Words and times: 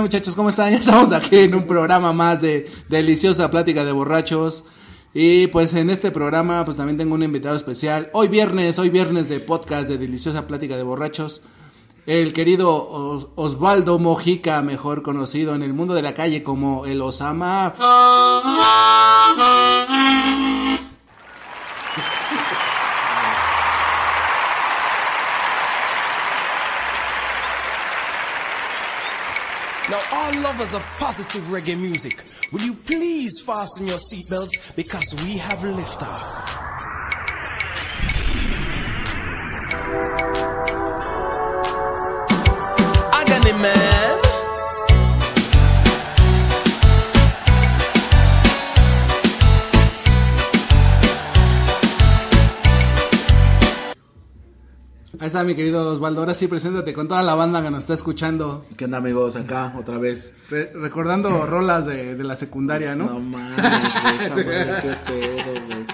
¿Qué 0.00 0.04
tal 0.04 0.12
muchachos? 0.12 0.34
¿Cómo 0.34 0.48
están? 0.48 0.70
Ya 0.72 0.78
estamos 0.78 1.12
aquí 1.12 1.40
en 1.40 1.54
un 1.54 1.66
programa 1.66 2.14
más 2.14 2.40
de 2.40 2.66
Deliciosa 2.88 3.50
Plática 3.50 3.84
de 3.84 3.92
Borrachos. 3.92 4.64
Y 5.12 5.48
pues 5.48 5.74
en 5.74 5.90
este 5.90 6.10
programa 6.10 6.64
pues 6.64 6.78
también 6.78 6.96
tengo 6.96 7.16
un 7.16 7.22
invitado 7.22 7.54
especial. 7.54 8.08
Hoy 8.14 8.28
viernes, 8.28 8.78
hoy 8.78 8.88
viernes 8.88 9.28
de 9.28 9.40
podcast 9.40 9.88
de 9.88 9.98
Deliciosa 9.98 10.46
Plática 10.46 10.78
de 10.78 10.84
Borrachos. 10.84 11.42
El 12.06 12.32
querido 12.32 12.72
Osvaldo 13.34 13.98
Mojica, 13.98 14.62
mejor 14.62 15.02
conocido 15.02 15.54
en 15.54 15.62
el 15.62 15.74
mundo 15.74 15.92
de 15.92 16.00
la 16.00 16.14
calle 16.14 16.42
como 16.42 16.86
el 16.86 17.02
Osama. 17.02 17.74
Now, 17.78 18.19
lovers 30.60 30.74
of 30.74 30.82
positive 30.98 31.42
reggae 31.44 31.78
music, 31.78 32.22
will 32.52 32.60
you 32.60 32.74
please 32.74 33.40
fasten 33.40 33.86
your 33.86 33.96
seatbelts 33.96 34.76
because 34.76 35.14
we 35.24 35.38
have 35.38 35.58
liftoff. 35.60 36.49
Está 55.30 55.44
mi 55.44 55.54
querido 55.54 55.92
Osvaldo. 55.92 56.20
Ahora 56.22 56.34
sí, 56.34 56.48
preséntate 56.48 56.92
con 56.92 57.06
toda 57.06 57.22
la 57.22 57.36
banda 57.36 57.62
que 57.62 57.70
nos 57.70 57.80
está 57.80 57.94
escuchando. 57.94 58.66
¿Qué 58.76 58.86
onda 58.86 58.98
amigos? 58.98 59.36
Acá 59.36 59.72
otra 59.78 59.96
vez. 59.98 60.32
Re- 60.50 60.72
recordando 60.74 61.46
rolas 61.46 61.86
de, 61.86 62.16
de 62.16 62.24
la 62.24 62.34
secundaria, 62.34 62.96
¿no? 62.96 63.04
No 63.06 63.20
mames, 63.20 63.56
güey, 63.56 64.16
esa 64.18 64.34
qué 64.82 64.88
pedo, 65.06 65.52
güey. 65.66 65.86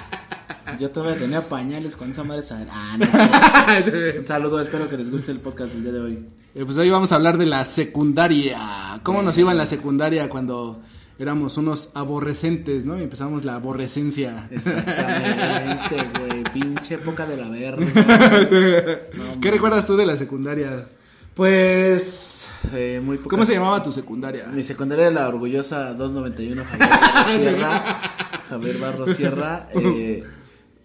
Yo 0.78 0.90
todavía 0.90 1.18
tenía 1.18 1.42
pañales 1.46 1.96
cuando 1.96 2.12
esa 2.14 2.24
madre 2.24 2.42
Ah, 2.70 2.96
no 2.98 3.82
sé. 3.84 4.16
Un 4.20 4.26
saludo, 4.26 4.58
espero 4.60 4.88
que 4.88 4.96
les 4.96 5.10
guste 5.10 5.32
el 5.32 5.40
podcast 5.40 5.74
el 5.74 5.82
día 5.82 5.92
de 5.92 6.00
hoy. 6.00 6.26
Eh, 6.54 6.64
pues 6.64 6.78
hoy 6.78 6.88
vamos 6.88 7.12
a 7.12 7.16
hablar 7.16 7.36
de 7.36 7.44
la 7.46 7.64
secundaria. 7.66 8.58
¿Cómo 9.02 9.20
nos 9.22 9.36
iba 9.36 9.52
en 9.52 9.58
la 9.58 9.66
secundaria 9.66 10.30
cuando 10.30 10.80
éramos 11.18 11.56
unos 11.56 11.90
aborrecentes, 11.94 12.84
¿no? 12.84 12.98
Y 12.98 13.02
empezamos 13.02 13.44
la 13.44 13.54
aborrecencia. 13.54 14.48
Exactamente, 14.50 16.18
güey. 16.18 16.42
Pinche 16.52 16.94
época 16.94 17.26
de 17.26 17.36
la 17.36 17.48
verga. 17.48 17.86
¿Qué 19.40 19.50
recuerdas 19.50 19.86
tú 19.86 19.96
de 19.96 20.06
la 20.06 20.16
secundaria? 20.16 20.86
Pues, 21.34 22.48
eh, 22.72 23.00
muy 23.04 23.18
poca- 23.18 23.30
¿Cómo 23.30 23.44
se 23.44 23.52
llamaba 23.54 23.82
tu 23.82 23.92
secundaria? 23.92 24.46
Mi 24.46 24.62
secundaria 24.62 25.06
era 25.08 25.14
la 25.22 25.28
orgullosa 25.28 25.92
291 25.92 26.64
Javier 26.64 26.88
Barro 26.88 27.38
Sierra. 27.38 28.00
Javier 28.48 28.78
Barro 28.78 29.06
Sierra. 29.06 29.68
eh, 29.74 30.24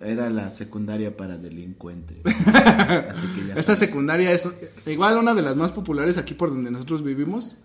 era 0.01 0.29
la 0.29 0.49
secundaria 0.49 1.15
para 1.15 1.37
delincuentes. 1.37 2.17
Así 2.25 3.27
que 3.35 3.47
ya 3.47 3.53
Esa 3.55 3.75
secundaria 3.75 4.31
es 4.33 4.49
igual 4.87 5.17
una 5.17 5.33
de 5.33 5.41
las 5.43 5.55
más 5.55 5.71
populares 5.71 6.17
aquí 6.17 6.33
por 6.33 6.49
donde 6.49 6.69
nosotros 6.71 7.03
vivimos. 7.03 7.59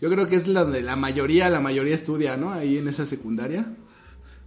Yo 0.00 0.10
creo 0.10 0.28
que 0.28 0.36
es 0.36 0.48
la 0.48 0.64
de 0.64 0.82
la 0.82 0.96
mayoría, 0.96 1.50
la 1.50 1.60
mayoría 1.60 1.94
estudia, 1.94 2.36
¿no? 2.36 2.52
Ahí 2.52 2.78
en 2.78 2.88
esa 2.88 3.04
secundaria. 3.04 3.66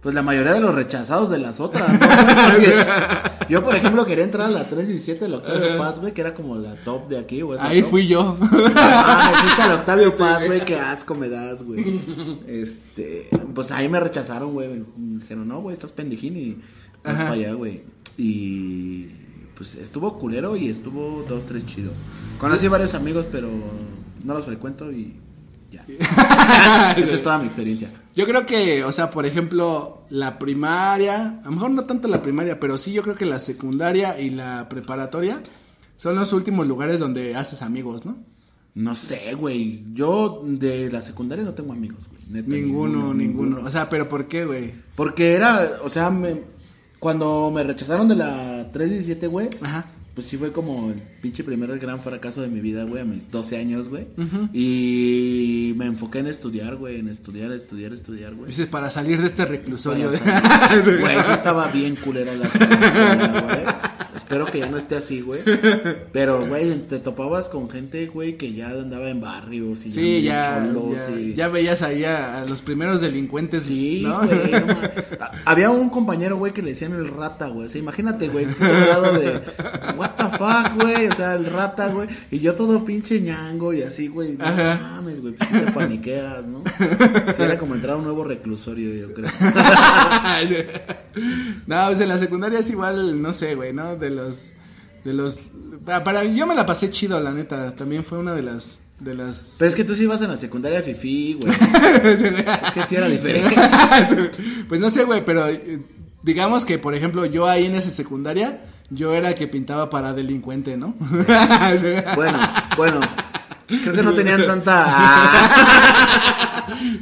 Pues 0.00 0.16
la 0.16 0.22
mayoría 0.22 0.54
de 0.54 0.60
los 0.60 0.74
rechazados 0.74 1.30
de 1.30 1.38
las 1.38 1.60
otras, 1.60 1.88
¿no? 1.92 2.06
Yo, 3.48 3.62
por 3.62 3.76
ejemplo, 3.76 4.04
quería 4.04 4.24
entrar 4.24 4.48
a 4.48 4.50
la 4.50 4.64
317 4.64 5.20
del 5.20 5.34
Octavio 5.34 5.78
Paz, 5.78 6.00
güey, 6.00 6.12
que 6.12 6.22
era 6.22 6.34
como 6.34 6.56
la 6.56 6.74
top 6.82 7.06
de 7.08 7.18
aquí, 7.18 7.42
güey. 7.42 7.58
Ahí 7.60 7.82
top. 7.82 7.90
fui 7.90 8.06
yo. 8.06 8.36
Ah, 8.40 9.30
me 9.30 9.40
fuiste 9.42 9.62
al 9.62 9.72
Octavio 9.72 10.14
Paz, 10.14 10.46
güey, 10.46 10.64
qué 10.64 10.76
asco 10.76 11.14
me 11.14 11.28
das, 11.28 11.62
güey. 11.62 12.00
Este, 12.46 13.28
pues 13.54 13.70
ahí 13.70 13.88
me 13.88 14.00
rechazaron, 14.00 14.52
güey. 14.52 14.68
Me 14.96 15.20
dijeron, 15.20 15.46
no, 15.46 15.60
güey, 15.60 15.74
estás 15.74 15.92
pendejín 15.92 16.36
y 16.36 16.58
vas 17.04 17.16
para 17.16 17.32
allá, 17.32 17.52
güey. 17.52 17.84
Y 18.16 19.08
pues 19.54 19.74
estuvo 19.74 20.18
culero 20.18 20.56
y 20.56 20.68
estuvo 20.68 21.24
dos, 21.28 21.44
tres 21.44 21.66
chido. 21.66 21.92
Conocí 22.38 22.68
varios 22.68 22.94
amigos, 22.94 23.26
pero 23.30 23.48
no 24.24 24.34
los 24.34 24.46
frecuento 24.46 24.90
y 24.90 25.14
ya. 25.72 25.84
Esa 26.96 27.14
es 27.14 27.22
toda 27.22 27.38
mi 27.38 27.46
experiencia. 27.46 27.90
Yo 28.14 28.26
creo 28.26 28.46
que, 28.46 28.84
o 28.84 28.92
sea, 28.92 29.10
por 29.10 29.26
ejemplo, 29.26 30.02
la 30.10 30.38
primaria, 30.38 31.40
a 31.40 31.44
lo 31.46 31.52
mejor 31.52 31.70
no 31.70 31.84
tanto 31.84 32.08
la 32.08 32.22
primaria, 32.22 32.60
pero 32.60 32.78
sí 32.78 32.92
yo 32.92 33.02
creo 33.02 33.14
que 33.14 33.24
la 33.24 33.38
secundaria 33.38 34.20
y 34.20 34.30
la 34.30 34.68
preparatoria 34.68 35.42
son 35.96 36.16
los 36.16 36.32
últimos 36.32 36.66
lugares 36.66 37.00
donde 37.00 37.34
haces 37.34 37.62
amigos, 37.62 38.04
¿no? 38.04 38.16
No 38.74 38.94
sé, 38.94 39.34
güey. 39.34 39.84
Yo 39.92 40.42
de 40.44 40.90
la 40.90 41.02
secundaria 41.02 41.44
no 41.44 41.54
tengo 41.54 41.72
amigos, 41.72 42.08
güey. 42.08 42.22
Neta, 42.30 42.48
Ninguno, 42.48 43.12
ninguno. 43.12 43.60
O 43.64 43.70
sea, 43.70 43.88
pero 43.88 44.08
¿por 44.08 44.28
qué, 44.28 44.44
güey? 44.44 44.72
Porque 44.94 45.32
era, 45.32 45.78
o 45.82 45.88
sea, 45.90 46.10
me, 46.10 46.42
cuando 46.98 47.50
me 47.50 47.62
rechazaron 47.62 48.08
de 48.08 48.16
la 48.16 48.70
317, 48.72 49.26
güey. 49.26 49.50
Ajá. 49.60 49.86
Pues 50.14 50.26
sí 50.26 50.36
fue 50.36 50.52
como 50.52 50.90
el 50.90 51.00
pinche 51.22 51.42
primer 51.42 51.78
gran 51.78 52.00
fracaso 52.02 52.42
de 52.42 52.48
mi 52.48 52.60
vida, 52.60 52.84
güey, 52.84 53.00
a 53.00 53.04
mis 53.06 53.30
12 53.30 53.56
años, 53.56 53.88
güey. 53.88 54.06
Y 54.52 55.72
me 55.76 55.86
enfoqué 55.86 56.18
en 56.18 56.26
estudiar, 56.26 56.76
güey, 56.76 57.00
en 57.00 57.08
estudiar, 57.08 57.50
estudiar, 57.52 57.92
estudiar, 57.94 58.34
güey. 58.34 58.48
Dices, 58.48 58.66
para 58.66 58.90
salir 58.90 59.20
de 59.20 59.26
este 59.26 59.46
reclusorio. 59.46 60.10
Para 60.10 60.76
de- 60.82 60.96
Güey, 61.00 61.16
eso 61.16 61.32
estaba 61.32 61.66
bien 61.68 61.96
culera 61.96 62.34
la 62.34 62.44
escuela, 62.44 63.42
güey. 63.46 63.81
Espero 64.32 64.46
que 64.46 64.60
ya 64.60 64.70
no 64.70 64.78
esté 64.78 64.96
así, 64.96 65.20
güey. 65.20 65.42
Pero, 66.12 66.46
güey, 66.46 66.74
te 66.88 66.98
topabas 67.00 67.48
con 67.50 67.68
gente, 67.68 68.06
güey, 68.06 68.38
que 68.38 68.54
ya 68.54 68.70
andaba 68.70 69.10
en 69.10 69.20
barrios 69.20 69.84
y 69.84 69.90
Sí, 69.90 70.22
ya, 70.22 70.64
cholos 70.72 70.96
ya, 71.10 71.20
y- 71.20 71.34
ya 71.34 71.48
veías 71.48 71.82
ahí 71.82 72.02
a, 72.04 72.40
a 72.40 72.46
los 72.46 72.62
primeros 72.62 73.02
delincuentes, 73.02 73.64
Sí, 73.64 74.00
¿no? 74.06 74.20
güey. 74.22 74.50
no 74.52 74.74
Había 75.44 75.68
un 75.68 75.90
compañero, 75.90 76.38
güey, 76.38 76.54
que 76.54 76.62
le 76.62 76.70
decían 76.70 76.94
el 76.94 77.08
rata, 77.08 77.48
güey. 77.48 77.66
O 77.66 77.70
sea, 77.70 77.78
imagínate, 77.82 78.28
güey, 78.28 78.46
grado 78.58 79.12
de 79.18 79.42
what 79.98 80.12
the 80.16 80.24
fuck, 80.38 80.80
güey. 80.82 81.08
O 81.08 81.14
sea, 81.14 81.34
el 81.34 81.44
rata, 81.44 81.88
güey. 81.88 82.08
Y 82.30 82.38
yo 82.38 82.54
todo 82.54 82.86
pinche 82.86 83.20
ñango 83.20 83.74
y 83.74 83.82
así, 83.82 84.08
güey. 84.08 84.38
No 84.38 84.46
Ajá. 84.46 84.78
mames, 84.94 85.20
güey. 85.20 85.34
Pues 85.34 85.46
sí 85.50 85.58
te 85.58 85.72
paniqueas, 85.72 86.46
¿no? 86.46 86.64
Sí, 87.36 87.42
era 87.42 87.58
como 87.58 87.74
entrar 87.74 87.96
a 87.96 87.98
un 87.98 88.04
nuevo 88.04 88.24
reclusorio, 88.24 88.94
yo 88.94 89.12
creo. 89.12 89.28
no, 91.66 91.86
pues 91.86 92.00
en 92.00 92.08
la 92.08 92.18
secundaria 92.18 92.58
es 92.60 92.70
igual, 92.70 93.20
no 93.20 93.32
sé, 93.32 93.54
güey, 93.54 93.72
¿no? 93.72 93.96
De 93.96 94.10
los, 94.10 94.52
de 95.04 95.12
los, 95.12 95.50
pa- 95.84 96.02
para, 96.04 96.24
yo 96.24 96.46
me 96.46 96.54
la 96.54 96.66
pasé 96.66 96.90
chido, 96.90 97.18
la 97.20 97.30
neta, 97.32 97.74
también 97.74 98.04
fue 98.04 98.18
una 98.18 98.34
de 98.34 98.42
las, 98.42 98.80
de 99.00 99.14
las... 99.14 99.56
Pero 99.58 99.68
es 99.68 99.74
que 99.74 99.84
tú 99.84 99.94
sí 99.94 100.04
ibas 100.04 100.22
en 100.22 100.30
la 100.30 100.36
secundaria 100.36 100.82
fifi, 100.82 101.38
güey. 101.40 101.54
Es 102.04 102.22
que 102.72 102.82
sí 102.82 102.96
era 102.96 103.08
diferente. 103.08 103.54
pues 104.68 104.80
no 104.80 104.90
sé, 104.90 105.04
güey, 105.04 105.24
pero 105.24 105.46
eh, 105.48 105.80
digamos 106.22 106.64
que, 106.64 106.78
por 106.78 106.94
ejemplo, 106.94 107.26
yo 107.26 107.46
ahí 107.48 107.66
en 107.66 107.74
esa 107.74 107.90
secundaria, 107.90 108.60
yo 108.90 109.12
era 109.14 109.34
que 109.34 109.48
pintaba 109.48 109.88
para 109.90 110.12
delincuente, 110.12 110.76
¿no? 110.76 110.94
Bueno, 112.16 112.38
bueno. 112.76 113.00
Creo 113.66 113.94
que 113.94 114.02
no 114.02 114.12
tenían 114.12 114.46
tanta. 114.46 114.84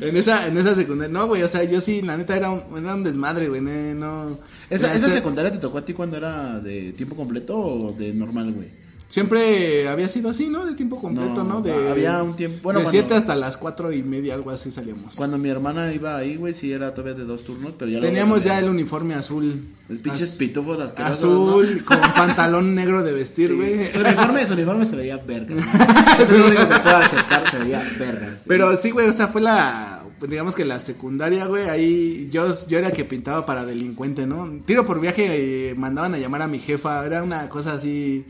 En 0.01 0.17
esa, 0.17 0.47
en 0.47 0.57
esa 0.59 0.75
secundaria, 0.75 1.13
no, 1.13 1.27
güey, 1.27 1.43
o 1.43 1.49
sea, 1.49 1.65
yo 1.65 1.81
sí, 1.81 2.03
la 2.03 2.17
neta 2.17 2.37
era 2.37 2.51
un, 2.51 2.63
era 2.79 2.95
un 2.95 3.05
desmadre, 3.05 3.49
güey, 3.49 3.61
no. 3.61 4.39
¿Esa, 4.69 4.95
¿Esa 4.95 5.09
secundaria 5.09 5.53
te 5.53 5.59
tocó 5.59 5.79
a 5.79 5.85
ti 5.85 5.95
cuando 5.95 6.17
era 6.17 6.61
de 6.61 6.93
tiempo 6.93 7.17
completo 7.17 7.59
o 7.59 7.93
de 7.93 8.13
normal, 8.13 8.53
güey? 8.53 8.69
Siempre 9.11 9.89
había 9.89 10.07
sido 10.09 10.31
así, 10.31 10.49
¿no? 10.49 10.65
De 10.65 10.75
tiempo 10.75 11.01
completo, 11.01 11.43
¿no? 11.43 11.55
No, 11.55 11.61
De, 11.63 11.91
había 11.91 12.23
un 12.23 12.37
tiempo- 12.37 12.61
bueno, 12.63 12.79
de 12.79 12.85
cuando- 12.85 13.01
7 13.09 13.15
hasta 13.15 13.35
las 13.35 13.57
cuatro 13.57 13.93
y 13.93 14.05
media, 14.05 14.35
algo 14.35 14.53
así 14.53 14.71
salíamos. 14.71 15.17
Cuando 15.17 15.37
mi 15.37 15.49
hermana 15.49 15.93
iba 15.93 16.17
ahí, 16.17 16.37
güey, 16.37 16.55
sí 16.55 16.71
era 16.73 16.95
todavía 16.95 17.15
de 17.19 17.25
dos 17.25 17.43
turnos, 17.43 17.75
pero 17.77 17.91
ya 17.91 17.99
lo 17.99 18.07
Teníamos 18.07 18.45
ya 18.45 18.61
el 18.61 18.69
uniforme 18.69 19.17
azul. 19.17 19.65
Los 19.89 20.01
pinches 20.01 20.31
Az- 20.31 20.37
pitufos 20.37 20.79
asquerosos. 20.79 21.25
Azul, 21.25 21.79
¿no? 21.79 21.85
con 21.85 21.99
pantalón 22.15 22.77
negro 22.77 23.03
de 23.03 23.13
vestir, 23.13 23.49
Sí. 23.49 23.55
güey. 23.57 23.91
Su 23.91 23.99
uniforme, 23.99 24.47
su 24.47 24.53
uniforme 24.55 24.87
se 24.87 24.95
veía 24.95 25.17
verga. 25.17 25.57
¿no? 25.57 25.61
Es 26.23 26.31
lo 26.39 26.47
único 26.47 26.69
que 26.69 26.79
puedo 26.79 26.97
aceptar, 26.97 27.51
se 27.51 27.59
veía 27.59 27.83
vergas. 27.99 28.31
güey. 28.31 28.43
Pero 28.47 28.77
sí, 28.77 28.93
güey, 28.93 29.09
o 29.09 29.13
sea, 29.13 29.27
fue 29.27 29.41
la, 29.41 30.05
digamos 30.29 30.55
que 30.55 30.65
la 30.65 30.79
secundaria, 30.79 31.47
güey, 31.47 31.69
ahí 31.69 32.29
yo, 32.31 32.47
yo 32.69 32.79
era 32.79 32.93
que 32.93 33.05
pintaba 33.05 33.45
para 33.45 33.65
delincuente, 33.65 34.25
¿no? 34.29 34.49
Tiro 34.67 34.87
por 34.87 35.01
viaje, 35.01 35.71
eh, 35.71 35.75
mandaban 35.75 36.15
a 36.15 36.19
llamar 36.19 36.43
a 36.43 36.47
mi 36.47 36.61
jefa, 36.61 37.05
era 37.05 37.25
una 37.25 37.49
cosa 37.49 37.73
así, 37.73 38.25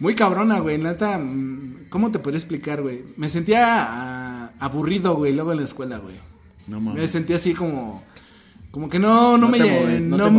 muy 0.00 0.14
cabrona, 0.14 0.60
güey, 0.60 0.78
neta, 0.78 1.18
mm, 1.18 1.86
¿cómo 1.90 2.10
te 2.10 2.18
podría 2.18 2.38
explicar, 2.38 2.82
güey? 2.82 3.04
Me 3.16 3.28
sentía 3.28 3.64
ah, 3.80 4.52
aburrido, 4.58 5.16
güey, 5.16 5.34
luego 5.34 5.52
en 5.52 5.58
la 5.58 5.64
escuela, 5.64 5.98
güey. 5.98 6.16
No 6.66 6.80
Me 6.80 6.90
mames. 6.90 7.10
sentía 7.10 7.36
así 7.36 7.54
como, 7.54 8.02
como 8.70 8.90
que 8.90 8.98
no, 8.98 9.38
no, 9.38 9.46
¿No 9.46 9.48
me, 9.48 9.58
llen- 9.58 10.02
no 10.08 10.18
no 10.18 10.30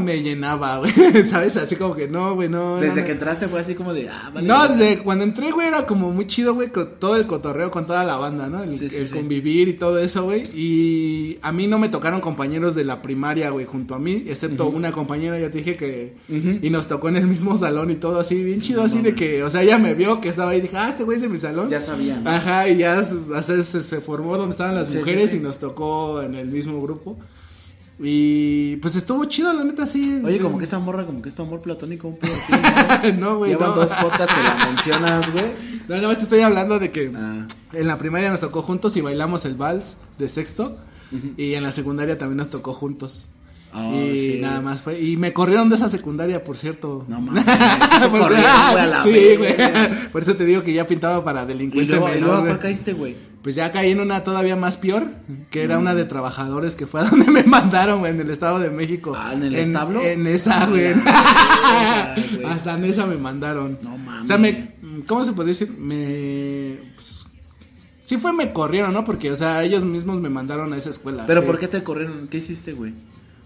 me 0.00 0.22
llenaba, 0.22 0.78
güey, 0.78 0.92
¿sabes? 1.24 1.56
Así 1.56 1.74
como 1.76 1.94
que 1.96 2.06
no, 2.06 2.34
güey, 2.34 2.48
no. 2.48 2.76
Desde 2.78 3.00
no. 3.00 3.06
que 3.06 3.12
entraste 3.12 3.48
fue 3.48 3.60
así 3.60 3.74
como 3.74 3.94
de, 3.94 4.10
ah, 4.10 4.30
vale. 4.32 4.46
No, 4.46 4.68
desde 4.68 4.98
cuando 4.98 5.24
entré, 5.24 5.50
güey, 5.52 5.68
era 5.68 5.86
como 5.86 6.10
muy 6.12 6.26
chido, 6.26 6.52
güey, 6.54 6.68
con 6.68 6.98
todo 7.00 7.16
el 7.16 7.26
cotorreo 7.26 7.70
con 7.70 7.86
toda 7.86 8.04
la 8.04 8.18
banda, 8.18 8.48
¿no? 8.48 8.62
El, 8.62 8.78
Sí, 8.78 8.90
sí, 8.90 8.96
el 8.96 9.08
sí. 9.08 9.14
convivir 9.14 9.68
y 9.68 9.72
todo 9.72 9.98
eso, 9.98 10.24
güey. 10.24 10.42
Y 10.54 11.38
a 11.40 11.50
mí 11.50 11.66
no 11.66 11.78
me 11.78 11.88
tocaron 11.88 12.20
compañeros 12.20 12.74
de 12.74 12.84
la 12.84 13.00
primaria, 13.00 13.48
güey, 13.50 13.64
junto 13.64 13.94
a 13.94 13.98
mí, 13.98 14.22
excepto 14.28 14.68
una 14.68 14.92
compañera, 14.92 15.38
ya 15.40 15.50
te 15.50 15.58
dije 15.58 15.74
que. 15.74 16.14
Y 16.62 16.68
nos 16.68 16.88
tocó 16.88 17.08
en 17.08 17.16
el 17.16 17.26
mismo 17.26 17.56
salón 17.56 17.90
y 17.90 17.94
todo 17.94 18.18
así, 18.20 18.44
bien 18.44 18.60
chido, 18.60 18.82
así 18.82 19.00
de 19.00 19.14
que, 19.14 19.42
o 19.42 19.48
sea, 19.50 19.62
ella 19.62 19.78
me 19.78 19.94
vio 19.94 20.20
que 20.20 20.28
estaba 20.28 20.50
ahí 20.50 20.58
y 20.58 20.60
dije, 20.60 20.76
ah, 20.76 20.90
este 20.90 21.04
güey 21.04 21.16
es 21.16 21.22
de 21.22 21.30
mi 21.30 21.38
salón. 21.38 21.70
Ya 21.70 21.80
sabían, 21.80 22.22
¿no? 22.22 22.30
Ajá, 22.30 22.68
y 22.68 22.76
ya 22.76 23.02
se, 23.02 23.42
se, 23.42 23.62
se- 23.62 23.82
se 23.82 24.00
formó 24.02 24.36
donde 24.36 24.52
estaban 24.52 24.74
las 24.74 24.94
mujeres 24.94 25.32
y 25.32 25.40
nos 25.40 25.58
tocó 25.58 26.20
en 26.20 26.34
el 26.34 26.48
mismo 26.48 26.82
grupo. 26.82 27.18
Y 28.00 28.76
pues 28.76 28.94
estuvo 28.96 29.24
chido, 29.24 29.52
la 29.52 29.64
neta, 29.64 29.86
sí. 29.86 30.20
Oye, 30.24 30.36
sí. 30.36 30.42
como 30.42 30.58
que 30.58 30.64
esa 30.64 30.78
morra, 30.78 31.04
como 31.04 31.20
que 31.20 31.28
es 31.28 31.34
tu 31.34 31.42
amor 31.42 31.60
platónico, 31.60 32.06
un 32.08 32.16
pedo 32.16 32.32
así, 32.34 32.52
¿no? 33.18 33.30
no, 33.32 33.38
güey, 33.38 33.50
Llevan 33.52 33.70
no. 33.70 33.74
dos 33.76 33.88
podcasts 33.90 34.34
que 34.34 34.42
la 34.42 34.66
mencionas, 34.66 35.32
güey. 35.32 35.44
No, 35.88 35.96
nada 35.96 36.08
más 36.08 36.18
te 36.18 36.22
estoy 36.24 36.40
hablando 36.40 36.78
de 36.78 36.92
que 36.92 37.10
Ah. 37.14 37.46
en 37.72 37.86
la 37.88 37.98
primaria 37.98 38.30
nos 38.30 38.40
tocó 38.40 38.62
juntos 38.62 38.96
y 38.96 39.00
bailamos 39.00 39.44
el 39.44 39.54
vals 39.54 39.96
de 40.18 40.28
sexto. 40.28 40.76
Y 41.38 41.54
en 41.54 41.62
la 41.62 41.72
secundaria 41.72 42.18
también 42.18 42.36
nos 42.36 42.50
tocó 42.50 42.74
juntos. 42.74 43.30
Oh, 43.74 43.92
y 43.94 44.38
nada 44.40 44.60
más 44.60 44.82
fue. 44.82 45.00
Y 45.00 45.16
me 45.16 45.32
corrieron 45.32 45.68
de 45.70 45.76
esa 45.76 45.88
secundaria, 45.88 46.44
por 46.44 46.56
cierto. 46.56 47.04
No 47.08 47.20
mames, 47.22 47.44
Por- 48.10 48.32
sí, 49.02 49.36
güey. 49.36 49.54
Por 50.12 50.22
eso 50.22 50.36
te 50.36 50.44
digo 50.44 50.62
que 50.62 50.72
ya 50.72 50.86
pintaba 50.86 51.24
para 51.24 51.44
Y 51.44 51.46
delincuente 51.46 51.92
y 51.92 51.98
menor, 51.98 52.16
luego 52.18 52.32
¿a 52.34 52.38
güey. 52.40 52.48
cuál 52.52 52.58
caíste, 52.58 52.92
güey? 52.92 53.16
Pues 53.48 53.54
ya 53.54 53.72
caí 53.72 53.92
en 53.92 54.00
una 54.00 54.24
todavía 54.24 54.56
más 54.56 54.76
peor, 54.76 55.10
que 55.48 55.62
era 55.62 55.78
una 55.78 55.94
de 55.94 56.04
trabajadores 56.04 56.76
que 56.76 56.86
fue 56.86 57.00
a 57.00 57.04
donde 57.08 57.30
me 57.30 57.44
mandaron, 57.44 58.00
güey, 58.00 58.12
en 58.12 58.20
el 58.20 58.28
Estado 58.28 58.58
de 58.58 58.68
México. 58.68 59.14
Ah, 59.16 59.32
¿en 59.32 59.42
el 59.42 59.54
establo? 59.54 60.02
En 60.02 60.26
esa, 60.26 60.66
güey. 60.66 60.92
Ah, 61.06 62.14
güey. 62.34 62.44
Hasta 62.44 62.74
en 62.74 62.84
esa 62.84 63.06
me 63.06 63.16
mandaron. 63.16 63.78
No 63.80 63.96
mames. 63.96 64.24
O 64.24 64.26
sea, 64.26 64.36
me, 64.36 64.74
¿cómo 65.06 65.24
se 65.24 65.32
puede 65.32 65.48
decir? 65.48 65.70
Me, 65.78 66.78
pues, 66.94 67.24
sí 68.02 68.18
fue, 68.18 68.34
me 68.34 68.52
corrieron, 68.52 68.92
¿no? 68.92 69.02
Porque, 69.02 69.30
o 69.30 69.36
sea, 69.36 69.64
ellos 69.64 69.82
mismos 69.82 70.20
me 70.20 70.28
mandaron 70.28 70.70
a 70.74 70.76
esa 70.76 70.90
escuela. 70.90 71.24
¿Pero 71.26 71.40
sí. 71.40 71.46
por 71.46 71.58
qué 71.58 71.68
te 71.68 71.82
corrieron? 71.82 72.28
¿Qué 72.28 72.36
hiciste, 72.36 72.74
güey? 72.74 72.92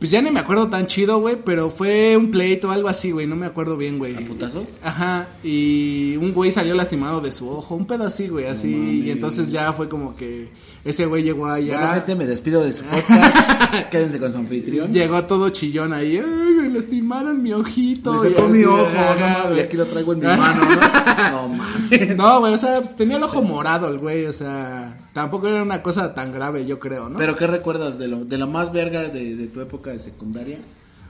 Pues 0.03 0.11
ya 0.11 0.21
ni 0.21 0.33
me 0.33 0.41
acuerdo 0.41 0.69
tan 0.69 0.89
chido, 0.89 1.21
güey, 1.21 1.37
pero 1.45 1.71
fue 1.71 2.17
un 2.17 2.33
pleito, 2.33 2.73
algo 2.73 2.89
así, 2.89 3.13
güey, 3.13 3.29
no 3.29 3.37
me 3.37 3.47
acuerdo 3.47 3.77
bien, 3.77 4.01
güey. 4.01 4.17
¿A 4.17 4.21
putazos? 4.27 4.71
Ajá, 4.83 5.29
y 5.45 6.17
un 6.17 6.33
güey 6.33 6.51
salió 6.51 6.75
lastimado 6.75 7.21
de 7.21 7.31
su 7.31 7.49
ojo, 7.49 7.77
un 7.77 7.87
pedo 7.87 8.03
así, 8.03 8.27
güey, 8.27 8.47
así, 8.47 9.03
y 9.05 9.13
entonces 9.13 9.53
ya 9.53 9.73
fue 9.73 9.89
como 9.89 10.17
que 10.17 10.49
ese 10.85 11.07
güey 11.07 11.23
llegó 11.23 11.47
allá. 11.47 11.79
Bueno, 11.79 11.95
gente, 11.95 12.17
me 12.17 12.27
despido 12.27 12.65
de 12.65 12.73
su 12.73 12.83
podcast. 12.83 13.37
Quédense 13.93 14.19
con 14.19 14.33
su 14.33 14.39
anfitrión. 14.39 14.93
Llegó 14.93 15.23
todo 15.23 15.51
chillón 15.51 15.93
ahí, 15.93 16.17
ay, 16.17 16.55
me 16.63 16.69
lastimaron 16.71 17.41
mi 17.41 17.53
ojito. 17.53 18.13
Me 18.13 18.29
sacó 18.29 18.49
mi 18.49 18.65
ojo, 18.65 18.85
ajá, 18.85 19.51
no 19.51 19.57
y 19.57 19.61
aquí 19.61 19.77
lo 19.77 19.87
traigo 19.87 20.15
en 20.15 20.19
mi 20.19 20.27
mano, 20.37 20.65
¿no? 20.65 21.31
No 21.31 21.49
mames. 21.49 22.17
No, 22.17 22.41
güey, 22.41 22.53
o 22.53 22.59
sea, 22.59 22.83
tenía 22.83 23.19
el 23.19 23.23
ojo 23.23 23.41
morado 23.41 23.87
el 23.87 23.99
güey, 23.99 24.27
o 24.27 24.33
sea, 24.33 24.99
tampoco 25.13 25.49
era 25.49 25.63
una 25.63 25.83
cosa 25.83 26.15
tan 26.15 26.33
grave, 26.33 26.67
yo 26.67 26.79
creo, 26.79 27.09
¿no? 27.09 27.19
¿Pero 27.19 27.37
qué 27.37 27.47
recuerdas 27.47 27.99
de 27.99 28.09
lo, 28.09 28.25
de 28.25 28.39
lo 28.39 28.47
más 28.47 28.73
verga 28.73 29.03
de, 29.09 29.37
de 29.37 29.47
tu 29.49 29.61
época 29.61 29.91
de 29.91 29.99
secundaria 29.99 30.59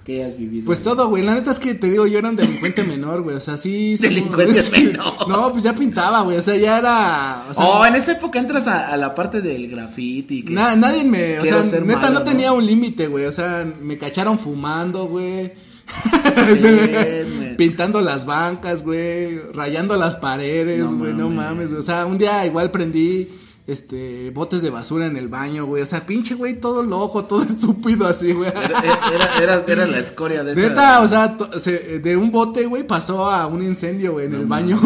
que 0.05 0.23
hayas 0.25 0.37
vivido? 0.37 0.65
Pues 0.67 0.83
todo, 0.83 1.09
güey. 1.09 1.23
La 1.23 1.35
neta 1.35 1.53
es 1.53 1.61
que 1.61 1.75
te 1.75 1.89
digo, 1.89 2.07
yo 2.09 2.19
era 2.19 2.29
un 2.29 2.35
delincuente 2.37 2.83
menor, 2.83 3.23
güey. 3.23 3.37
O 3.37 3.41
sea, 3.41 3.57
sí. 3.57 3.95
Delincuente 3.97 4.61
menor. 4.73 5.29
No, 5.29 5.53
pues 5.53 5.63
ya 5.65 5.75
pintaba, 5.75 6.23
güey. 6.23 6.37
O 6.39 6.43
sea, 6.43 6.57
ya 6.57 6.79
era. 6.79 7.45
O 7.51 7.55
sea, 7.55 7.65
oh, 7.65 7.87
en 7.87 7.95
esa 7.95 8.13
época 8.13 8.39
entras 8.41 8.67
a, 8.67 8.89
a 8.93 8.97
la 8.97 9.15
parte 9.15 9.41
del 9.41 9.69
graffiti. 9.69 10.45
que- 10.45 10.53
na- 10.53 10.75
nadie 10.75 11.05
me. 11.05 11.39
O 11.39 11.45
sea, 11.45 11.63
neta 11.63 11.85
malo, 12.01 12.15
no 12.15 12.19
¿no? 12.21 12.25
tenía 12.25 12.53
un 12.53 12.67
límite, 12.67 13.07
güey. 13.07 13.27
O 13.27 13.33
sea, 13.33 13.65
me 13.81 13.97
cacharon 13.97 14.39
fumando, 14.39 15.07
güey. 15.07 15.53
Bien. 16.47 17.57
Pintando 17.57 18.01
las 18.01 18.25
bancas, 18.25 18.83
güey. 18.83 19.39
Rayando 19.53 19.97
las 19.97 20.17
paredes, 20.17 20.91
No 20.91 20.97
güey. 20.99 21.13
No 21.15 21.31
mames, 21.31 21.69
güey. 21.71 21.79
O 21.79 21.83
sea, 21.83 22.07
un 22.07 22.19
día 22.19 22.45
igual 22.47 22.71
prendí. 22.71 23.29
Este, 23.65 24.31
botes 24.33 24.61
de 24.61 24.71
basura 24.71 25.07
en 25.07 25.17
el 25.17 25.29
baño, 25.29 25.67
güey. 25.67 25.83
O 25.85 25.87
sea, 25.87 26.05
pinche, 26.05 26.35
güey, 26.35 26.59
todo 26.61 26.83
loco, 26.83 27.25
todo 27.27 27.43
estúpido 27.49 28.07
así, 28.09 28.33
güey. 28.33 28.51
Era, 28.51 28.81
era, 29.13 29.31
era, 29.41 29.65
era 29.69 29.87
la 29.87 29.99
escoria 29.99 30.43
de. 30.43 30.57
Neta, 30.57 31.01
o 31.01 31.07
sea, 31.09 31.37
se- 31.59 32.01
de 32.01 32.17
un 32.17 32.33
bote, 32.33 32.67
güey, 32.67 32.85
pasó 32.87 33.31
a 33.31 33.47
un 33.47 33.63
incendio, 33.63 34.13
güey, 34.15 34.27
en 34.27 34.35
el 34.35 34.47
baño. 34.47 34.81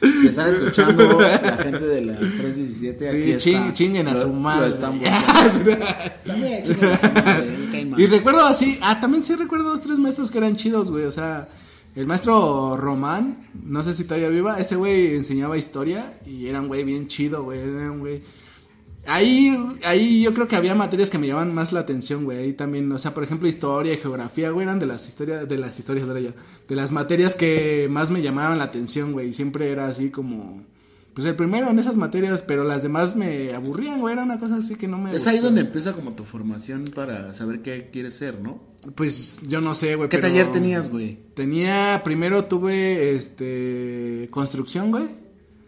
Si 0.00 0.26
están 0.28 0.48
escuchando 0.52 1.20
la 1.20 1.56
gente 1.58 1.84
de 1.84 2.00
la 2.02 2.16
317, 2.18 3.08
aquí 3.08 3.22
Sí, 3.22 3.30
está. 3.30 3.40
ching- 3.66 3.72
chinguen 3.72 4.08
a 4.08 4.12
Lo- 4.12 4.20
su 4.22 4.32
madre. 4.32 4.68
están. 4.68 5.00
También 6.24 6.62
chinguen 6.64 6.90
a 6.92 6.98
su 6.98 7.06
madre, 7.12 7.58
y 7.96 8.06
recuerdo 8.06 8.44
así, 8.44 8.78
ah, 8.82 9.00
también 9.00 9.22
sí 9.24 9.34
recuerdo 9.34 9.68
dos, 9.70 9.82
tres 9.82 9.98
maestros 9.98 10.30
que 10.30 10.38
eran 10.38 10.56
chidos, 10.56 10.90
güey, 10.90 11.04
o 11.04 11.10
sea, 11.10 11.48
el 11.94 12.06
maestro 12.06 12.76
Román, 12.76 13.50
no 13.64 13.82
sé 13.82 13.92
si 13.92 14.04
todavía 14.04 14.28
viva, 14.28 14.58
ese 14.58 14.76
güey 14.76 15.14
enseñaba 15.14 15.58
historia 15.58 16.18
y 16.24 16.46
era 16.46 16.60
un 16.60 16.68
güey 16.68 16.84
bien 16.84 17.06
chido, 17.06 17.44
güey, 17.44 17.60
era 17.60 17.90
un 17.90 18.00
güey... 18.00 18.22
Ahí, 19.06 19.58
ahí 19.84 20.22
yo 20.22 20.32
creo 20.32 20.46
que 20.46 20.54
había 20.54 20.76
materias 20.76 21.10
que 21.10 21.18
me 21.18 21.26
llamaban 21.26 21.52
más 21.52 21.72
la 21.72 21.80
atención, 21.80 22.24
güey. 22.24 22.38
Ahí 22.38 22.52
también, 22.52 22.90
o 22.92 22.98
sea, 22.98 23.12
por 23.12 23.24
ejemplo, 23.24 23.48
historia 23.48 23.92
y 23.92 23.96
geografía, 23.96 24.50
güey, 24.50 24.64
eran 24.64 24.78
de 24.78 24.86
las 24.86 25.08
historias, 25.08 25.48
de 25.48 25.58
las 25.58 25.76
historias 25.76 26.06
de 26.06 26.76
las 26.76 26.92
materias 26.92 27.34
que 27.34 27.88
más 27.90 28.12
me 28.12 28.22
llamaban 28.22 28.58
la 28.58 28.64
atención, 28.64 29.12
güey. 29.12 29.32
Siempre 29.32 29.72
era 29.72 29.88
así 29.88 30.10
como, 30.10 30.64
pues 31.14 31.26
el 31.26 31.36
primero 31.36 31.70
en 31.70 31.78
esas 31.78 31.96
materias, 31.96 32.42
pero 32.42 32.64
las 32.64 32.82
demás 32.82 33.16
me 33.16 33.52
aburrían, 33.52 34.00
güey. 34.00 34.14
Era 34.14 34.22
una 34.22 34.40
cosa 34.40 34.56
así 34.56 34.76
que 34.76 34.88
no 34.88 34.98
me. 34.98 35.14
Es 35.14 35.26
ahí 35.26 35.38
donde 35.38 35.60
empieza 35.60 35.92
como 35.92 36.12
tu 36.12 36.24
formación 36.24 36.84
para 36.84 37.34
saber 37.34 37.60
qué 37.60 37.90
quieres 37.92 38.14
ser, 38.14 38.40
¿no? 38.40 38.60
Pues 38.94 39.42
yo 39.48 39.60
no 39.60 39.74
sé, 39.74 39.94
güey. 39.96 40.08
¿Qué 40.08 40.18
pero 40.18 40.28
taller 40.28 40.52
tenías, 40.52 40.90
güey? 40.90 41.18
Tenía, 41.34 42.00
primero 42.02 42.46
tuve, 42.46 43.14
este, 43.14 44.28
construcción, 44.30 44.90
güey. 44.90 45.04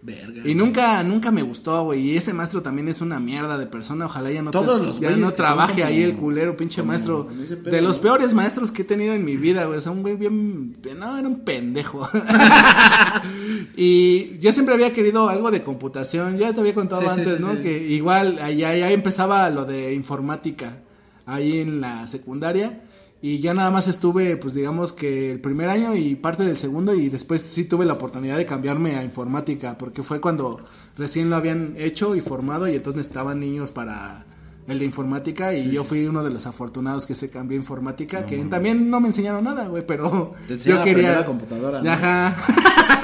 Verga. 0.05 0.43
Y 0.45 0.55
nunca, 0.55 1.03
nunca 1.03 1.31
me 1.31 1.41
gustó, 1.41 1.85
güey. 1.85 2.11
Y 2.11 2.17
ese 2.19 2.35
maestro 2.35 2.61
también 2.61 2.89
es 2.89 3.01
una 3.01 3.19
mierda 3.21 3.57
de 3.57 3.67
persona. 3.67 4.05
Ojalá 4.05 4.31
ya 4.31 4.43
no, 4.43 4.51
Todos 4.51 4.79
los 4.83 5.01
ya 5.01 5.17
no 5.17 5.33
trabaje 5.33 5.83
ahí 5.83 6.03
el 6.03 6.15
culero, 6.15 6.59
pinche 6.59 6.83
maestro. 6.83 7.27
pedo, 7.27 7.71
de 7.71 7.81
los 7.81 7.99
peores 7.99 8.35
maestros 8.35 8.71
que 8.71 8.83
he 8.83 8.85
tenido 8.85 9.15
en 9.15 9.25
mi 9.25 9.39
vida, 9.39 9.65
güey. 9.65 9.79
O 9.79 9.81
sea, 9.81 9.93
un 9.93 10.03
güey 10.03 10.17
bien. 10.17 10.77
No, 10.99 11.17
era 11.17 11.27
un 11.27 11.41
pendejo. 11.41 12.07
y 13.79 14.39
yo 14.41 14.53
siempre 14.53 14.75
había 14.75 14.93
querido 14.93 15.31
algo 15.31 15.51
de 15.51 15.63
computación. 15.63 16.37
Ya 16.37 16.53
te 16.53 16.61
había 16.61 16.75
contado 16.75 17.01
Sí, 17.01 17.09
antes, 17.09 17.39
sí, 17.39 17.43
¿no? 17.43 17.59
Que 17.63 17.89
igual, 17.89 18.39
allá 18.41 18.77
ya 18.77 18.91
empezaba 18.91 19.49
lo 19.49 19.65
de 19.65 19.95
informática. 19.95 20.77
Ahí 21.25 21.61
en 21.61 21.81
la 21.81 22.07
secundaria. 22.09 22.83
Y 23.27 23.39
ya 23.39 23.55
nada 23.55 23.71
más 23.71 23.89
estuve, 23.89 24.37
pues 24.37 24.53
digamos 24.53 24.93
que 24.93 25.33
el 25.33 25.41
primer 25.41 25.71
año 25.71 25.95
y 25.95 26.15
parte 26.15 26.45
del 26.45 26.59
segundo 26.59 26.93
y 26.93 27.09
después 27.09 27.41
sí 27.41 27.65
tuve 27.65 27.87
la 27.87 27.95
oportunidad 27.95 28.37
de 28.37 28.45
cambiarme 28.45 28.97
a 28.97 29.03
informática 29.03 29.79
porque 29.79 30.03
fue 30.03 30.21
cuando 30.21 30.61
recién 30.99 31.31
lo 31.31 31.37
habían 31.37 31.73
hecho 31.79 32.15
y 32.17 32.21
formado 32.21 32.69
y 32.69 32.75
entonces 32.75 32.99
necesitaban 32.99 33.41
niños 33.41 33.71
para 33.71 34.27
el 34.69 34.79
de 34.79 34.85
informática 34.85 35.55
y 35.55 35.71
yo 35.71 35.85
fui 35.85 36.07
uno 36.07 36.23
de 36.23 36.33
los 36.33 36.47
afortunados 36.47 37.07
que 37.07 37.15
se 37.15 37.31
cambió 37.31 37.57
a 37.57 37.61
informática 37.61 38.27
que 38.27 38.37
también 38.45 38.91
no 38.91 39.01
me 39.01 39.07
enseñaron 39.07 39.43
nada, 39.45 39.69
güey, 39.69 39.87
pero 39.87 40.35
Te 40.47 40.59
yo 40.59 40.85
quería 40.85 41.13
la 41.13 41.25
computadora, 41.25 41.81
¿no? 41.81 41.91
Ajá. 41.91 42.37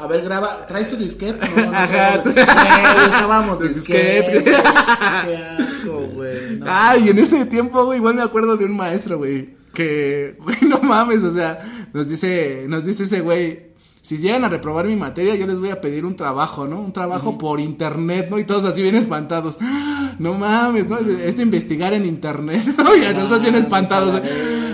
A 0.00 0.06
ver, 0.06 0.22
a 0.22 0.24
graba, 0.24 0.66
¿traes 0.66 0.88
tu 0.90 0.96
disquete? 0.96 1.48
No, 1.56 1.70
no, 1.70 1.76
Ajá. 1.76 2.18
Güey, 2.24 3.08
usábamos 3.08 3.60
Disquete. 3.60 4.42
Qué 4.44 5.36
asco, 5.36 6.00
güey. 6.14 6.58
No. 6.58 6.66
Ay, 6.68 7.08
en 7.08 7.18
ese 7.18 7.46
tiempo, 7.46 7.84
güey, 7.84 7.98
igual 7.98 8.14
me 8.14 8.22
acuerdo 8.22 8.56
de 8.56 8.64
un 8.64 8.76
maestro, 8.76 9.18
güey, 9.18 9.56
que, 9.74 10.36
güey, 10.40 10.56
no 10.68 10.78
mames, 10.78 11.22
o 11.22 11.32
sea, 11.32 11.60
nos 11.92 12.08
dice, 12.08 12.66
nos 12.68 12.84
dice 12.84 13.04
ese 13.04 13.20
güey, 13.20 13.72
si 14.02 14.18
llegan 14.18 14.44
a 14.44 14.48
reprobar 14.48 14.86
mi 14.86 14.96
materia, 14.96 15.36
yo 15.36 15.46
les 15.46 15.58
voy 15.58 15.70
a 15.70 15.80
pedir 15.80 16.04
un 16.04 16.16
trabajo, 16.16 16.66
¿no? 16.66 16.80
Un 16.80 16.92
trabajo 16.92 17.38
por 17.38 17.60
internet, 17.60 18.26
¿no? 18.30 18.38
Y 18.38 18.44
todos 18.44 18.64
así 18.64 18.82
bien 18.82 18.96
espantados. 18.96 19.58
¡Ah! 19.60 19.88
No 20.18 20.34
mames, 20.34 20.88
¿no? 20.88 20.98
Es 20.98 21.38
de 21.38 21.42
investigar 21.42 21.94
en 21.94 22.04
internet, 22.04 22.62
¿no? 22.76 22.94
Y 22.94 23.04
a 23.04 23.14
nosotros 23.14 23.40
bien 23.40 23.54
mames, 23.54 23.64
espantados. 23.64 24.20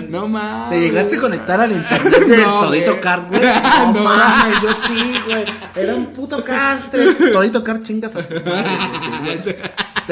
No 0.09 0.27
mames. 0.27 0.69
¿Te 0.69 0.81
llegaste 0.81 1.17
a 1.17 1.21
conectar 1.21 1.61
al 1.61 1.71
internet 1.71 2.39
No, 2.45 2.61
Todito. 2.61 2.99
Card, 3.01 3.27
güey? 3.29 3.41
No, 3.79 3.93
No. 3.93 4.03
mames, 4.03 4.61
yo 4.61 4.69
sí, 4.73 5.13
güey. 5.25 5.45
Era 5.75 5.95
un 5.95 6.07
puto 6.07 6.43
castre. 6.43 7.13
Todito 7.31 7.63
Card 7.63 7.81
chingas 7.83 8.15
a 8.15 8.23
tu. 8.23 8.35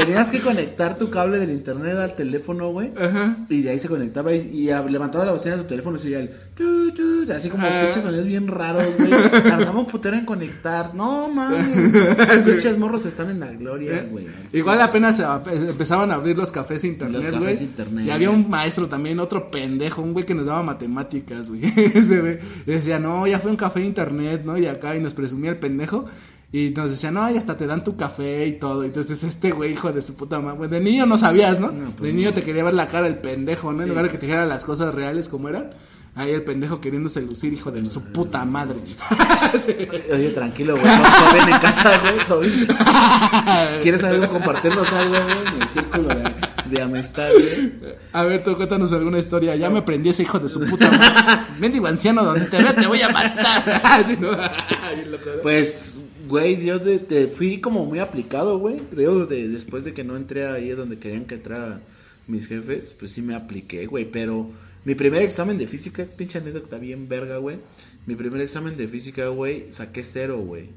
Tenías 0.06 0.30
que 0.32 0.42
conectar 0.42 0.98
tu 0.98 1.10
cable 1.10 1.40
del 1.40 1.50
internet 1.52 1.98
al 1.98 2.16
teléfono, 2.16 2.70
güey. 2.70 2.92
Y 3.50 3.62
de 3.64 3.72
ahí 3.72 3.80
se 3.80 3.88
conectaba 3.90 4.32
y, 4.34 4.48
y 4.54 4.70
a- 4.70 4.82
levantaba 4.84 5.26
la 5.26 5.32
bocina 5.32 5.56
de 5.56 5.64
tu 5.64 5.68
teléfono 5.68 5.98
y 5.98 6.00
se 6.00 6.08
oía 6.08 6.20
el 6.20 6.30
tu, 6.56 6.92
tu, 6.94 7.26
así 7.32 7.50
como 7.50 7.66
Ah. 7.66 7.82
pinches 7.86 8.04
sonidos 8.04 8.26
bien 8.28 8.48
raros, 8.48 8.86
güey. 8.98 9.10
Tardaba 9.44 9.80
un 9.80 9.88
putero 9.88 10.16
en 10.16 10.26
conectar. 10.26 10.94
No 10.94 11.28
mames. 11.30 11.66
Pinches 12.46 12.78
morros 12.78 13.06
están 13.06 13.30
en 13.32 13.40
la 13.40 13.48
gloria, 13.54 14.06
güey. 14.10 14.26
Igual 14.54 14.80
apenas 14.82 15.22
empezaban 15.68 16.12
a 16.12 16.16
abrir 16.16 16.38
los 16.38 16.52
cafés 16.52 16.84
internet, 16.84 17.24
Los 17.24 17.32
güey. 17.32 17.42
cafés 17.42 17.62
internet. 17.62 18.06
Y 18.06 18.12
había 18.12 18.30
un 18.30 18.50
maestro 18.50 18.88
también, 18.88 19.20
otro 19.20 19.50
pendejo, 19.50 20.02
un 20.02 20.14
güey 20.14 20.26
que 20.26 20.36
nos 20.36 20.46
daba 20.46 20.62
matemáticas, 20.64 21.50
güey. 21.50 21.62
Ese 21.76 22.22
güey 22.22 22.38
decía, 22.66 23.00
no, 23.00 23.26
ya 23.28 23.40
fue 23.40 23.52
un 23.52 23.58
café 23.58 23.82
internet, 23.82 24.42
¿no? 24.46 24.58
Y 24.58 24.68
acá, 24.68 24.96
y 24.96 25.00
nos 25.00 25.14
presumía 25.14 25.50
el 25.50 25.58
pendejo. 25.58 26.06
Y 26.52 26.70
nos 26.70 26.90
decían, 26.92 27.16
no, 27.16 27.30
y 27.30 27.38
hasta 27.38 27.58
te 27.58 27.68
dan 27.68 27.84
tu 27.84 27.98
café 27.98 28.48
y 28.48 28.54
todo. 28.54 28.84
Entonces, 28.84 29.22
este 29.24 29.52
güey, 29.52 29.74
hijo 29.74 29.92
de 29.92 30.02
su 30.02 30.16
puta 30.16 30.40
madre. 30.40 30.70
De 30.70 30.80
niño 30.80 31.06
no 31.06 31.18
sabías, 31.18 31.60
¿no? 31.60 31.72
pues 31.72 32.10
de 32.10 32.14
niño 32.14 32.34
te 32.34 32.42
quería 32.42 32.64
ver 32.64 32.74
la 32.74 32.88
cara 32.88 33.08
el 33.08 33.18
pendejo, 33.18 33.74
¿no? 33.74 33.82
En 33.82 33.90
lugar 33.90 34.06
de 34.06 34.12
que 34.12 34.18
te 34.18 34.28
dijera 34.28 34.46
las 34.46 34.64
cosas 34.64 34.96
reales 34.96 35.28
como 35.28 35.50
eran. 35.50 35.72
Ahí 36.16 36.32
el 36.32 36.44
pendejo 36.44 36.82
queriéndose 36.82 37.22
lucir, 37.22 37.54
hijo 37.54 37.70
de 37.70 37.88
su 37.90 38.12
puta 38.12 38.44
madre. 38.46 38.78
Sí. 39.58 39.76
Oye, 40.14 40.30
tranquilo, 40.32 40.76
güey. 40.76 40.86
No, 40.86 41.00
no 41.00 41.34
ven 41.34 41.54
en 41.54 41.60
casa, 41.60 42.00
güey. 42.28 42.52
¿Quieres 43.82 44.04
algo? 44.04 44.28
Compartirnos 44.28 44.92
algo, 44.94 45.14
güey. 45.14 45.56
En 45.56 45.62
el 45.62 45.70
círculo 45.70 46.10
de, 46.10 46.24
de 46.70 46.82
amistad, 46.82 47.30
güey. 47.32 47.74
A 48.14 48.24
ver, 48.24 48.44
tú 48.44 48.56
cuéntanos 48.56 48.92
alguna 48.92 49.18
historia. 49.20 49.56
Ya 49.56 49.70
me 49.70 49.82
prendió 49.82 50.12
ese 50.12 50.24
hijo 50.24 50.38
de 50.38 50.50
su 50.50 50.60
puta 50.60 50.92
madre. 50.92 51.46
Mendigo 51.60 51.88
anciano, 51.88 52.24
donde 52.24 52.46
te 52.46 52.58
vea 52.62 52.76
te 52.76 52.86
voy 52.88 53.02
a 53.02 53.10
matar. 53.10 53.64
Sí. 54.06 54.18
Pues, 55.42 55.97
güey, 56.28 56.64
yo 56.66 56.80
de, 56.80 57.00
de- 57.00 57.28
fui 57.28 57.60
como 57.60 57.86
muy 57.86 58.00
aplicado, 58.00 58.60
güey. 58.60 58.78
Creo 58.92 59.26
de, 59.26 59.48
después 59.48 59.84
de 59.84 59.94
que 59.94 60.04
no 60.04 60.16
entré 60.16 60.46
ahí 60.48 60.70
donde 60.70 60.98
querían 61.00 61.26
que 61.26 61.36
entrara 61.36 61.82
mis 62.28 62.48
jefes, 62.48 62.96
pues 63.00 63.12
sí 63.12 63.22
me 63.22 63.36
apliqué, 63.36 63.86
güey. 63.88 64.10
Pero 64.10 64.50
mi 64.86 64.96
primer 64.96 65.22
examen 65.22 65.58
de 65.58 65.68
física, 65.68 66.06
pinche 66.16 66.38
anécdota 66.40 66.78
bien 66.78 67.08
verga, 67.10 67.38
güey. 67.38 67.58
Mi 68.06 68.16
primer 68.16 68.40
examen 68.42 68.78
de 68.78 68.88
física, 68.88 69.28
güey, 69.28 69.66
saqué 69.72 70.02
cero, 70.04 70.38
güey. 70.40 70.70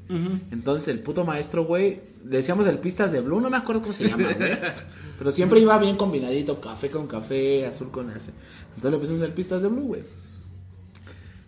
Entonces 0.51 0.87
el 0.89 0.99
puto 0.99 1.23
maestro, 1.25 1.65
güey, 1.65 1.99
le 2.29 2.37
decíamos 2.37 2.67
el 2.67 2.77
pistas 2.79 3.11
de 3.13 3.21
blue, 3.21 3.39
no 3.39 3.49
me 3.49 3.57
acuerdo 3.57 3.81
cómo 3.81 3.93
se 3.93 4.07
llama, 4.07 4.23
güey. 4.23 4.51
Pero 5.17 5.31
siempre 5.31 5.59
iba 5.59 5.77
bien 5.79 5.95
combinadito, 5.97 6.59
café 6.59 6.89
con 6.89 7.07
café, 7.07 7.65
azul 7.65 7.89
con 7.91 8.09
ese. 8.09 8.31
Entonces 8.75 8.91
le 8.91 8.97
pusimos 8.97 9.21
el 9.21 9.31
pistas 9.31 9.61
de 9.61 9.69
blue, 9.69 9.83
güey. 9.83 10.01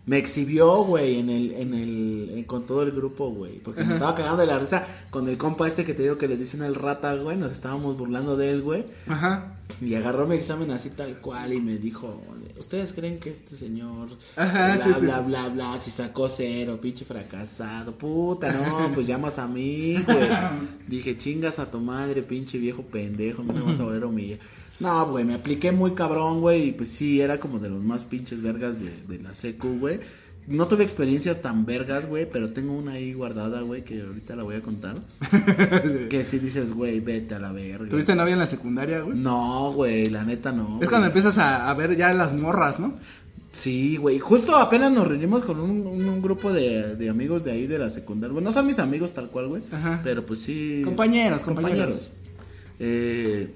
Me 0.05 0.17
exhibió, 0.17 0.83
güey, 0.83 1.19
en 1.19 1.29
el, 1.29 1.51
en 1.53 1.73
el, 1.73 2.31
en- 2.35 2.43
con 2.43 2.65
todo 2.65 2.83
el 2.83 2.91
grupo, 2.91 3.29
güey. 3.29 3.59
Porque 3.59 3.83
me 3.85 3.93
estaba 3.93 4.13
cagando 4.15 4.41
de 4.41 4.47
la 4.47 4.59
risa 4.59 4.85
con 5.09 5.29
el 5.29 5.37
compa 5.37 5.65
este 5.65 5.85
que 5.85 5.93
te 5.93 6.03
digo 6.03 6.17
que 6.17 6.27
le 6.27 6.35
dicen 6.35 6.61
el 6.61 6.75
rata, 6.75 7.13
güey. 7.15 7.37
Nos 7.37 7.53
estábamos 7.53 7.97
burlando 7.97 8.35
de 8.35 8.51
él, 8.51 8.61
güey. 8.63 8.85
Ajá. 9.07 9.55
Y 9.81 9.95
agarró 9.95 10.27
mi 10.27 10.35
examen 10.35 10.71
así 10.71 10.89
tal 10.89 11.15
cual 11.21 11.53
y 11.53 11.61
me 11.61 11.77
dijo, 11.77 12.21
¿ustedes 12.59 12.91
creen 12.91 13.17
que 13.17 13.29
este 13.29 13.55
señor, 13.55 14.09
Ajá, 14.35 14.75
bla, 14.75 14.83
sí, 14.83 14.93
sí, 14.93 15.05
bla, 15.05 15.15
sí. 15.19 15.23
bla, 15.25 15.47
bla, 15.49 15.79
si 15.79 15.89
sacó 15.89 16.27
cero, 16.27 16.79
pinche 16.81 17.05
fracasado, 17.05 17.93
puta, 17.97 18.51
no, 18.51 18.91
pues 18.93 19.07
llamas 19.07 19.39
a 19.39 19.47
mí, 19.47 19.95
güey. 20.05 20.27
Dije, 20.89 21.17
chingas 21.17 21.59
a 21.59 21.71
tu 21.71 21.79
madre, 21.79 22.23
pinche 22.23 22.57
viejo 22.57 22.83
pendejo, 22.83 23.41
no 23.41 23.53
me 23.53 23.61
vas 23.61 23.79
a 23.79 23.83
volver 23.83 24.03
a 24.03 24.07
humillar. 24.07 24.39
No, 24.79 25.05
güey, 25.11 25.23
me 25.25 25.35
apliqué 25.35 25.71
muy 25.71 25.91
cabrón, 25.91 26.41
güey, 26.41 26.69
y 26.69 26.71
pues 26.73 26.89
sí, 26.89 27.21
era 27.21 27.39
como 27.39 27.59
de 27.59 27.69
los 27.69 27.81
más 27.83 28.05
pinches 28.05 28.41
vergas 28.41 28.77
de, 28.81 28.91
de 29.07 29.23
la 29.23 29.33
secu, 29.33 29.77
güey. 29.79 29.99
No 30.45 30.67
tuve 30.67 30.83
experiencias 30.83 31.41
tan 31.41 31.65
vergas, 31.65 32.05
güey, 32.09 32.29
pero 32.29 32.51
tengo 32.51 32.73
una 32.73 32.93
ahí 32.93 33.13
guardada, 33.13 33.61
güey, 33.61 33.85
que 33.85 34.01
ahorita 34.01 34.35
la 34.35 34.43
voy 34.43 34.55
a 34.55 34.61
contar. 34.61 34.95
que 36.09 36.25
si 36.25 36.39
dices, 36.39 36.73
güey, 36.73 36.99
vete 36.99 37.35
a 37.35 37.39
la 37.39 37.51
verga. 37.53 37.87
¿Tuviste 37.87 38.13
novia 38.15 38.33
en 38.33 38.39
la 38.39 38.47
secundaria, 38.47 38.99
güey? 39.01 39.17
No, 39.17 39.71
güey, 39.73 40.07
la 40.07 40.25
neta 40.25 40.51
no. 40.51 40.79
Es 40.81 40.89
cuando 40.89 41.07
empiezas 41.07 41.37
a, 41.37 41.69
a 41.69 41.73
ver 41.75 41.95
ya 41.95 42.11
las 42.13 42.33
morras, 42.33 42.79
¿no? 42.79 42.93
Sí, 43.53 43.95
güey. 43.95 44.19
Justo 44.19 44.57
apenas 44.57 44.91
nos 44.91 45.07
reunimos 45.07 45.43
con 45.43 45.59
un, 45.61 45.85
un- 45.87 46.09
un 46.09 46.21
grupo 46.21 46.51
de, 46.51 46.95
de 46.97 47.09
amigos 47.09 47.45
de 47.45 47.51
ahí 47.51 47.67
de 47.67 47.79
la 47.79 47.89
secundaria. 47.89 48.33
Bueno, 48.33 48.49
no 48.49 48.53
son 48.53 48.65
mis 48.67 48.79
amigos 48.79 49.13
tal 49.13 49.29
cual, 49.29 49.47
güey. 49.47 49.61
Ajá. 49.71 50.01
Pero 50.03 50.25
pues 50.25 50.39
sí. 50.41 50.81
Compañeros, 50.83 51.43
compañeros. 51.43 52.09
Eh, 52.79 53.49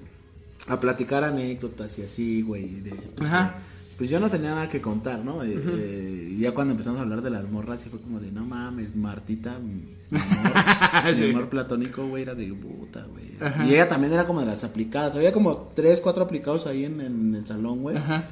a 0.68 0.80
platicar 0.80 1.24
anécdotas 1.24 1.98
y 1.98 2.02
así, 2.02 2.42
güey. 2.42 2.82
pues, 3.16 3.28
Ajá. 3.30 3.54
eh, 3.56 3.60
Pues 3.96 4.10
yo 4.10 4.20
no 4.20 4.30
tenía 4.30 4.50
nada 4.50 4.68
que 4.68 4.80
contar, 4.80 5.24
¿no? 5.24 5.42
Eh, 5.42 5.54
eh, 5.56 6.36
ya 6.38 6.52
cuando 6.52 6.72
empezamos 6.72 7.00
a 7.00 7.02
hablar 7.02 7.20
de 7.22 7.30
las 7.30 7.48
morras, 7.50 7.80
sí 7.80 7.88
fue 7.90 8.00
como 8.00 8.20
de, 8.20 8.30
no 8.30 8.44
mames, 8.46 8.94
Martita, 8.94 9.58
mi 9.58 9.82
amor, 10.12 11.04
mi 11.06 11.14
Sí. 11.14 11.30
amor 11.30 11.48
platónico, 11.48 12.06
güey, 12.06 12.22
era 12.22 12.34
de 12.34 12.46
puta, 12.54 13.04
güey. 13.10 13.28
Y 13.68 13.74
ella 13.74 13.88
también 13.88 14.12
era 14.12 14.24
como 14.26 14.40
de 14.40 14.46
las 14.46 14.64
aplicadas. 14.64 15.14
Había 15.14 15.32
como 15.32 15.70
tres, 15.74 16.00
cuatro 16.00 16.24
aplicados 16.24 16.66
ahí 16.66 16.84
en, 16.84 17.00
en 17.00 17.34
el 17.34 17.46
salón, 17.46 17.82
güey. 17.82 17.96
Ajá. 17.96 18.24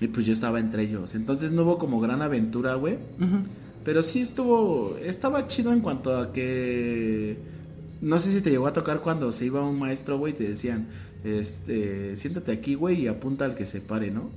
Y 0.00 0.08
pues 0.08 0.26
yo 0.26 0.32
estaba 0.32 0.58
entre 0.60 0.82
ellos. 0.82 1.14
Entonces 1.14 1.52
no 1.52 1.62
hubo 1.62 1.78
como 1.78 2.00
gran 2.00 2.20
aventura, 2.22 2.74
güey. 2.74 2.98
Pero 3.84 4.02
sí 4.02 4.20
estuvo. 4.20 4.96
Estaba 5.02 5.46
chido 5.46 5.72
en 5.72 5.80
cuanto 5.80 6.16
a 6.18 6.32
que. 6.32 7.38
No 8.04 8.18
sé 8.18 8.32
si 8.32 8.40
te 8.40 8.50
llegó 8.50 8.66
a 8.66 8.72
tocar 8.72 9.00
cuando 9.00 9.32
se 9.32 9.46
iba 9.46 9.64
un 9.66 9.78
maestro, 9.78 10.18
güey, 10.18 10.32
y 10.32 10.36
te 10.36 10.48
decían. 10.48 10.88
Este, 11.24 12.16
siéntate 12.16 12.52
aquí, 12.52 12.74
güey, 12.74 13.00
y 13.00 13.06
apunta 13.08 13.46
al 13.46 13.54
que 13.54 13.64
se 13.64 13.80
pare, 13.80 14.10
¿no? 14.10 14.30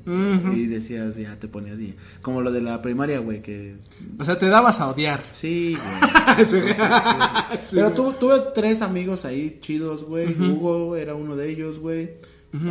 Y 0.54 0.68
decías, 0.68 1.18
ya 1.18 1.38
te 1.38 1.50
ponías 1.50 1.76
así. 1.76 1.96
Como 2.22 2.42
lo 2.42 2.50
de 2.52 2.62
la 2.62 2.82
primaria, 2.82 3.20
güey, 3.20 3.42
que. 3.42 3.76
O 4.18 4.24
sea, 4.24 4.38
te 4.40 4.48
dabas 4.48 4.80
a 4.80 4.88
odiar. 4.90 5.22
Sí, 5.32 5.76
güey. 5.76 6.46
Sí. 6.46 6.60
Sí, 6.62 7.76
Pero 7.76 7.92
tu- 7.92 8.14
tuve 8.14 8.36
tres 8.56 8.82
amigos 8.82 9.26
ahí 9.26 9.58
chidos, 9.60 10.04
güey. 10.06 10.34
Hugo 10.42 10.96
era 10.96 11.14
uno 11.16 11.36
de 11.36 11.50
ellos, 11.50 11.80
güey. 11.80 12.12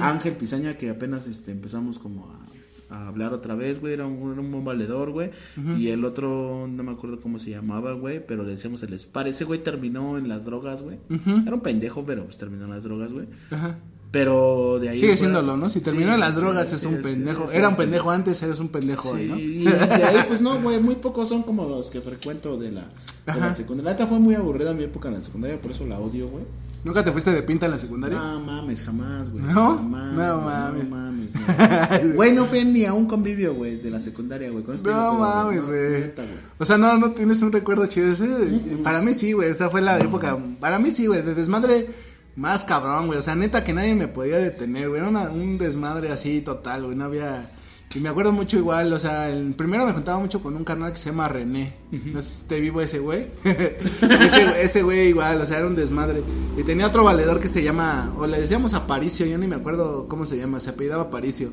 Ángel 0.00 0.35
Pizaña, 0.37 0.79
que 0.79 0.88
apenas 0.91 1.26
este, 1.26 1.53
empezamos 1.53 1.99
como 1.99 2.26
a, 2.31 2.46
a 2.90 3.09
hablar 3.09 3.33
otra 3.33 3.55
vez, 3.55 3.81
güey. 3.81 3.93
Era 3.95 4.07
un, 4.07 4.33
era 4.33 4.40
un 4.40 4.50
buen 4.50 4.64
valedor, 4.64 5.11
güey. 5.11 5.31
Y 5.78 5.88
el 5.88 6.05
otro, 6.05 6.66
no 6.69 6.83
me 6.83 6.93
acuerdo 6.93 7.21
cómo 7.21 7.38
se 7.38 7.50
llamaba, 7.50 7.93
güey. 7.93 8.25
Pero 8.26 8.45
le 8.45 8.52
decíamos 8.52 8.83
el 8.83 8.99
Spar. 8.99 9.28
Ese 9.28 9.45
güey 9.45 9.62
terminó 9.62 10.19
en 10.19 10.28
las 10.28 10.45
drogas, 10.45 10.83
güey. 10.83 10.99
Era 11.47 11.55
un 11.55 11.61
pendejo, 11.61 12.05
pero 12.07 12.25
pues 12.25 12.38
terminó 12.38 12.64
en 12.64 12.71
las 12.71 12.85
drogas, 12.85 13.12
güey. 13.12 13.26
Ajá. 13.50 13.78
Pero 14.12 14.78
de 14.78 14.88
ahí. 14.88 15.00
Sigue 15.00 15.16
siéndolo, 15.16 15.57
¿no? 15.57 15.69
Si 15.69 15.81
terminó 15.81 16.09
Sí, 16.09 16.14
en 16.14 16.21
las 16.21 16.37
drogas 16.37 16.69
sí, 16.69 16.76
es 16.76 16.85
un 16.87 16.97
sí, 16.99 17.02
pendejo. 17.02 17.50
Era 17.50 17.69
un 17.69 17.76
pendejo 17.76 18.11
antes, 18.11 18.43
eres 18.43 18.61
un 18.61 18.69
pendejo 18.69 19.11
hoy, 19.11 19.26
¿no? 19.26 19.38
y 19.38 19.64
de 19.64 20.05
ahí, 20.05 20.25
pues 20.28 20.40
no, 20.40 20.59
güey, 20.62 20.81
muy 20.81 20.95
pocos 20.95 21.28
son 21.28 21.43
como 21.43 21.66
los 21.69 21.90
que 21.90 22.00
frecuento 22.00 22.57
de 22.57 22.73
la, 22.73 22.83
de 22.83 22.87
la 23.26 23.33
Ajá. 23.35 23.52
secundaria. 23.52 23.93
La 23.93 23.99
neta 23.99 24.07
fue 24.07 24.19
muy 24.19 24.35
aburrida 24.35 24.73
mi 24.75 24.85
época 24.85 25.09
en 25.09 25.14
la 25.14 25.23
secundaria, 25.23 25.61
por 25.61 25.73
eso 25.73 25.85
la 25.87 25.99
odio, 25.99 26.28
güey. 26.28 26.45
¿Nunca 26.87 27.02
te 27.05 27.11
fuiste 27.11 27.33
de 27.33 27.43
pinta 27.43 27.66
en 27.66 27.73
la 27.73 27.78
secundaria? 27.81 28.16
No 28.16 28.38
mames, 28.38 28.85
jamás, 28.85 29.31
güey. 29.31 29.43
¿No? 29.45 29.76
Jamás, 29.76 30.12
No 30.14 30.40
mames. 30.40 30.85
No 30.88 30.97
mames, 30.97 31.31
no. 32.05 32.14
Güey, 32.14 32.33
no 32.33 32.45
fue 32.45 32.64
ni 32.64 32.85
a 32.85 32.93
un 32.95 33.07
convivio, 33.07 33.55
güey, 33.57 33.81
de 33.81 33.90
la 33.90 33.99
secundaria, 33.99 34.50
güey. 34.50 34.62
Con 34.62 34.81
No 34.85 35.14
mames, 35.14 35.66
güey. 35.66 36.12
O 36.59 36.64
sea, 36.64 36.78
no, 36.78 36.97
no 36.97 37.11
tienes 37.11 37.43
un 37.43 37.50
recuerdo 37.50 37.85
chido 37.87 38.07
ese. 38.12 38.28
Para 38.85 39.02
mí 39.02 39.12
sí, 39.14 39.33
güey. 39.33 39.50
O 39.50 39.55
sea, 39.55 39.69
fue 39.69 39.83
la 39.83 39.99
época. 39.99 40.38
Para 40.61 40.78
mí 40.78 40.93
sí, 40.93 41.07
güey. 41.09 41.23
De 41.23 41.35
desmadre 41.35 41.88
más 42.37 42.64
cabrón, 42.64 43.09
güey. 43.09 43.19
O 43.19 43.23
sea, 43.23 43.35
neta 43.35 43.64
que 43.64 43.73
nadie 43.73 43.97
me 43.97 44.07
podía 44.07 44.38
detener, 44.38 44.88
güey. 44.88 45.00
Era 45.00 45.09
una- 45.11 45.31
un 45.31 45.57
desmadre 45.57 46.12
así 46.12 46.40
total, 46.40 46.85
güey. 46.85 46.97
No 46.97 47.07
había. 47.07 47.50
Y 47.95 48.00
me 48.00 48.09
acuerdo 48.11 48.33
mucho 48.33 48.59
igual, 48.59 48.93
o 48.93 48.99
sea, 48.99 49.31
el 49.31 49.55
primero 49.55 49.87
me 49.87 49.93
juntaba 49.93 50.19
mucho 50.19 50.43
con 50.43 50.55
un 50.55 50.64
carnal 50.64 50.93
que 50.93 50.99
se 50.99 51.11
llama 51.11 51.28
René. 51.28 51.73
No 51.90 52.21
sé 52.21 52.28
si 52.40 52.45
te 52.45 52.61
vivo 52.61 52.81
ese 52.83 52.99
güey. 52.99 53.26
ese, 53.45 54.47
güey- 54.47 54.57
ese 54.61 54.83
güey 54.83 55.09
igual, 55.09 55.40
o 55.40 55.47
sea, 55.47 55.59
era 55.59 55.66
un 55.66 55.75
desmadre. 55.76 56.21
Y 56.59 56.62
tenía 56.62 56.87
otro 56.88 57.05
valedor 57.05 57.40
que 57.40 57.49
se 57.49 57.62
llama, 57.62 58.12
o 58.19 58.26
le 58.26 58.40
decíamos 58.40 58.75
Aparicio, 58.75 59.25
yo 59.26 59.38
ni 59.38 59.47
me 59.47 59.57
acuerdo 59.57 60.09
cómo 60.09 60.26
se 60.26 60.37
llama, 60.37 60.61
se 60.61 60.71
apellidaba 60.71 61.05
Aparicio. 61.05 61.52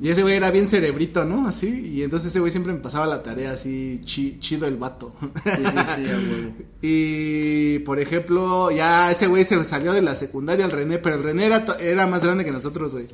Y 0.00 0.08
ese 0.08 0.22
güey 0.22 0.34
era 0.36 0.50
bien 0.50 0.66
cerebrito, 0.68 1.24
¿no? 1.24 1.46
Así. 1.48 1.68
Y 1.68 2.02
entonces 2.02 2.28
ese 2.30 2.40
güey 2.40 2.50
siempre 2.50 2.72
me 2.72 2.80
pasaba 2.80 3.06
la 3.06 3.22
tarea 3.22 3.52
así, 3.52 4.00
chi- 4.04 4.36
chido 4.40 4.66
el 4.66 4.76
vato. 4.76 5.14
Sí, 5.44 5.50
sí, 5.64 5.78
sí, 5.96 6.02
huevo. 6.04 6.54
y 6.82 7.78
por 7.80 7.98
ejemplo, 7.98 8.70
ya 8.72 9.10
ese 9.10 9.26
güey 9.28 9.44
se 9.44 9.64
salió 9.64 9.92
de 9.92 10.02
la 10.02 10.14
secundaria, 10.16 10.64
el 10.64 10.70
René, 10.72 10.98
pero 10.98 11.16
el 11.16 11.22
René 11.22 11.46
era, 11.46 11.64
era 11.80 12.06
más 12.06 12.24
grande 12.24 12.44
que 12.44 12.50
nosotros, 12.52 12.92
güey. 12.92 13.06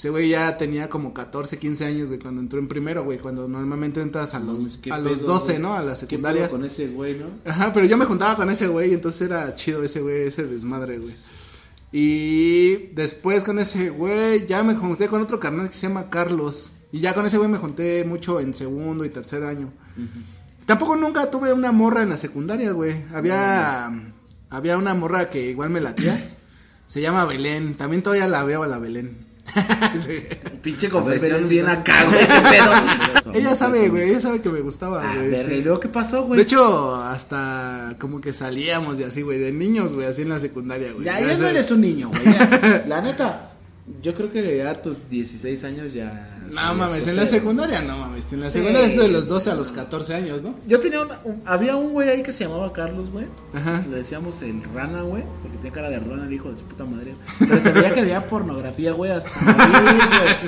Ese 0.00 0.08
güey 0.08 0.30
ya 0.30 0.56
tenía 0.56 0.88
como 0.88 1.12
14, 1.12 1.58
15 1.58 1.84
años, 1.84 2.08
güey, 2.08 2.18
cuando 2.18 2.40
entró 2.40 2.58
en 2.58 2.68
primero, 2.68 3.04
güey, 3.04 3.18
cuando 3.18 3.46
normalmente 3.46 4.00
entras 4.00 4.34
a 4.34 4.38
los, 4.38 4.56
Mames, 4.56 4.78
qué 4.78 4.90
a 4.90 4.98
los 4.98 5.18
pedo, 5.18 5.26
12, 5.26 5.52
güey. 5.52 5.58
¿no? 5.62 5.74
A 5.74 5.82
la 5.82 5.90
¿Qué 5.90 5.96
secundaria. 5.96 6.40
pedo 6.44 6.52
con 6.52 6.64
ese 6.64 6.86
güey, 6.86 7.18
no? 7.18 7.26
Ajá, 7.44 7.70
pero 7.74 7.84
yo 7.84 7.98
me 7.98 8.06
juntaba 8.06 8.34
con 8.34 8.48
ese 8.48 8.66
güey, 8.66 8.94
entonces 8.94 9.20
era 9.20 9.54
chido 9.54 9.84
ese 9.84 10.00
güey, 10.00 10.28
ese 10.28 10.44
desmadre, 10.44 10.96
güey. 10.96 11.14
Y 11.92 12.86
después 12.94 13.44
con 13.44 13.58
ese 13.58 13.90
güey 13.90 14.46
ya 14.46 14.62
me 14.62 14.74
junté 14.74 15.06
con 15.06 15.20
otro 15.20 15.38
carnal 15.38 15.68
que 15.68 15.74
se 15.74 15.86
llama 15.88 16.08
Carlos. 16.08 16.72
Y 16.92 17.00
ya 17.00 17.12
con 17.12 17.26
ese 17.26 17.36
güey 17.36 17.50
me 17.50 17.58
junté 17.58 18.02
mucho 18.06 18.40
en 18.40 18.54
segundo 18.54 19.04
y 19.04 19.10
tercer 19.10 19.44
año. 19.44 19.70
Tampoco 20.64 20.96
nunca 20.96 21.30
tuve 21.30 21.52
una 21.52 21.72
morra 21.72 22.00
en 22.02 22.08
la 22.08 22.16
secundaria, 22.16 22.72
güey. 22.72 23.04
Había, 23.12 23.90
había 24.48 24.78
una 24.78 24.94
morra 24.94 25.28
que 25.28 25.50
igual 25.50 25.68
me 25.68 25.82
latía. 25.82 26.38
Se 26.86 27.02
llama 27.02 27.26
Belén. 27.26 27.74
También 27.74 28.02
todavía 28.02 28.28
la 28.28 28.44
veo 28.44 28.62
a 28.62 28.66
la 28.66 28.78
Belén. 28.78 29.28
Sí. 29.98 30.22
Pinche 30.62 30.88
confesión 30.88 31.48
bien 31.48 31.66
acá, 31.68 32.04
güey. 32.04 33.34
Ella 33.34 33.54
sabe, 33.54 33.88
güey. 33.88 34.10
Ella 34.10 34.20
sabe 34.20 34.40
que 34.40 34.48
me 34.48 34.60
gustaba, 34.60 35.02
Ah, 35.02 35.14
güey. 35.16 35.30
verga, 35.30 35.44
sí. 35.50 35.58
¿y 35.58 35.62
luego 35.62 35.80
qué 35.80 35.88
pasó, 35.88 36.24
güey? 36.24 36.36
De 36.38 36.42
hecho, 36.42 36.94
hasta 36.96 37.96
como 37.98 38.20
que 38.20 38.32
salíamos 38.32 38.98
y 38.98 39.04
así, 39.04 39.22
güey, 39.22 39.38
de 39.38 39.52
niños, 39.52 39.94
güey, 39.94 40.06
así 40.06 40.22
en 40.22 40.28
la 40.28 40.38
secundaria, 40.38 40.92
güey. 40.92 41.04
Ya, 41.04 41.20
ya 41.20 41.36
no 41.36 41.46
eres 41.48 41.70
un 41.70 41.80
niño, 41.80 42.08
güey. 42.10 42.22
La 42.88 43.00
neta, 43.00 43.50
yo 44.02 44.14
creo 44.14 44.30
que 44.30 44.56
ya 44.58 44.70
a 44.70 44.74
tus 44.74 45.08
16 45.10 45.64
años 45.64 45.92
ya. 45.94 46.28
No 46.54 46.74
mames, 46.74 47.06
en 47.06 47.16
la 47.16 47.26
secundaria 47.26 47.80
no 47.82 47.98
mames. 47.98 48.32
En 48.32 48.40
la 48.40 48.46
Sí, 48.46 48.52
secundaria 48.58 48.86
es 48.88 48.96
de 48.96 49.08
los 49.08 49.24
güey. 49.26 49.28
12 49.34 49.50
a 49.50 49.54
los 49.54 49.72
14 49.72 50.14
años, 50.14 50.42
¿no? 50.42 50.54
Yo 50.66 50.80
tenía 50.80 51.00
una, 51.02 51.18
un- 51.24 51.42
había 51.46 51.76
un 51.76 51.92
güey 51.92 52.08
ahí 52.08 52.22
que 52.22 52.32
se 52.32 52.44
llamaba 52.44 52.72
Carlos, 52.72 53.10
güey. 53.10 53.26
Ajá. 53.54 53.82
Le 53.88 53.96
decíamos 53.96 54.42
el 54.42 54.62
rana, 54.74 55.02
güey, 55.02 55.22
porque 55.42 55.56
tenía 55.58 55.72
cara 55.72 55.90
de 55.90 56.00
rana 56.00 56.24
el 56.24 56.32
hijo 56.32 56.50
de 56.50 56.58
su 56.58 56.64
puta 56.64 56.84
madre. 56.84 57.14
Pero 57.38 57.60
se 57.60 57.72
veía 57.72 57.92
que 57.94 58.02
veía 58.02 58.26
pornografía, 58.26 58.92
güey, 58.92 59.10
hasta 59.12 59.30
morir, 59.40 60.00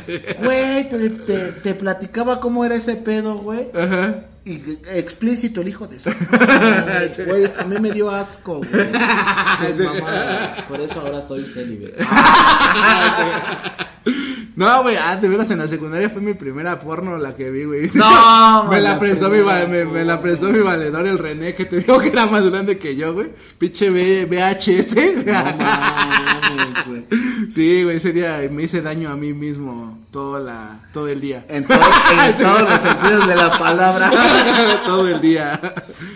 güey. 0.06 0.22
Güey, 0.42 0.88
te, 0.88 1.10
te, 1.10 1.38
te 1.52 1.74
platicaba 1.74 2.40
cómo 2.40 2.64
era 2.64 2.74
ese 2.74 2.96
pedo, 2.96 3.36
güey. 3.36 3.68
Ajá. 3.74 4.26
Y 4.44 4.54
explícito 4.94 5.60
el 5.60 5.68
hijo 5.68 5.86
de 5.86 6.00
su 6.00 6.10
madre, 6.32 7.10
Güey, 7.26 7.44
a 7.60 7.64
mí 7.64 7.76
me 7.78 7.92
dio 7.92 8.10
asco, 8.10 8.56
güey. 8.58 8.70
Sí, 9.76 9.82
mamá. 9.84 10.54
Por 10.68 10.80
eso 10.80 11.00
ahora 11.00 11.22
soy 11.22 11.44
célibe. 11.46 11.94
No, 14.62 14.82
güey, 14.84 14.94
ah, 14.96 15.16
de 15.16 15.28
veras 15.28 15.50
en 15.50 15.58
la 15.58 15.66
secundaria 15.66 16.08
fue 16.08 16.22
mi 16.22 16.34
primera 16.34 16.78
porno 16.78 17.16
la 17.18 17.34
que 17.34 17.50
vi, 17.50 17.64
güey. 17.64 17.90
No, 17.94 18.64
me 18.70 18.80
la 18.80 18.96
prestó 19.00 19.28
mi 19.28 19.38
me, 19.68 19.84
me 19.84 20.04
la 20.04 20.20
prestó 20.20 20.50
mi 20.50 20.60
valedor 20.60 21.04
el 21.04 21.18
René, 21.18 21.56
que 21.56 21.64
te 21.64 21.76
digo 21.80 21.98
que 21.98 22.10
era 22.10 22.26
más 22.26 22.48
grande 22.48 22.78
que 22.78 22.94
yo, 22.94 23.12
güey. 23.12 23.30
Pinche 23.58 23.90
VHS. 23.90 24.96
No 25.26 25.32
mames, 25.34 26.86
güey. 26.86 27.06
Sí, 27.50 27.82
güey, 27.82 27.96
ese 27.96 28.12
día 28.12 28.40
me 28.52 28.62
hice 28.62 28.82
daño 28.82 29.10
a 29.10 29.16
mí 29.16 29.34
mismo 29.34 29.98
todo 30.12 30.38
la 30.38 30.78
todo 30.92 31.08
el 31.08 31.20
día. 31.20 31.44
En, 31.48 31.64
todo- 31.64 31.78
en 32.26 32.34
Sí. 32.34 32.42
todos 32.44 32.62
los 32.62 32.80
sentidos 32.80 33.26
de 33.26 33.34
la 33.34 33.58
palabra. 33.58 34.10
todo 34.86 35.08
el 35.08 35.20
día. 35.20 35.58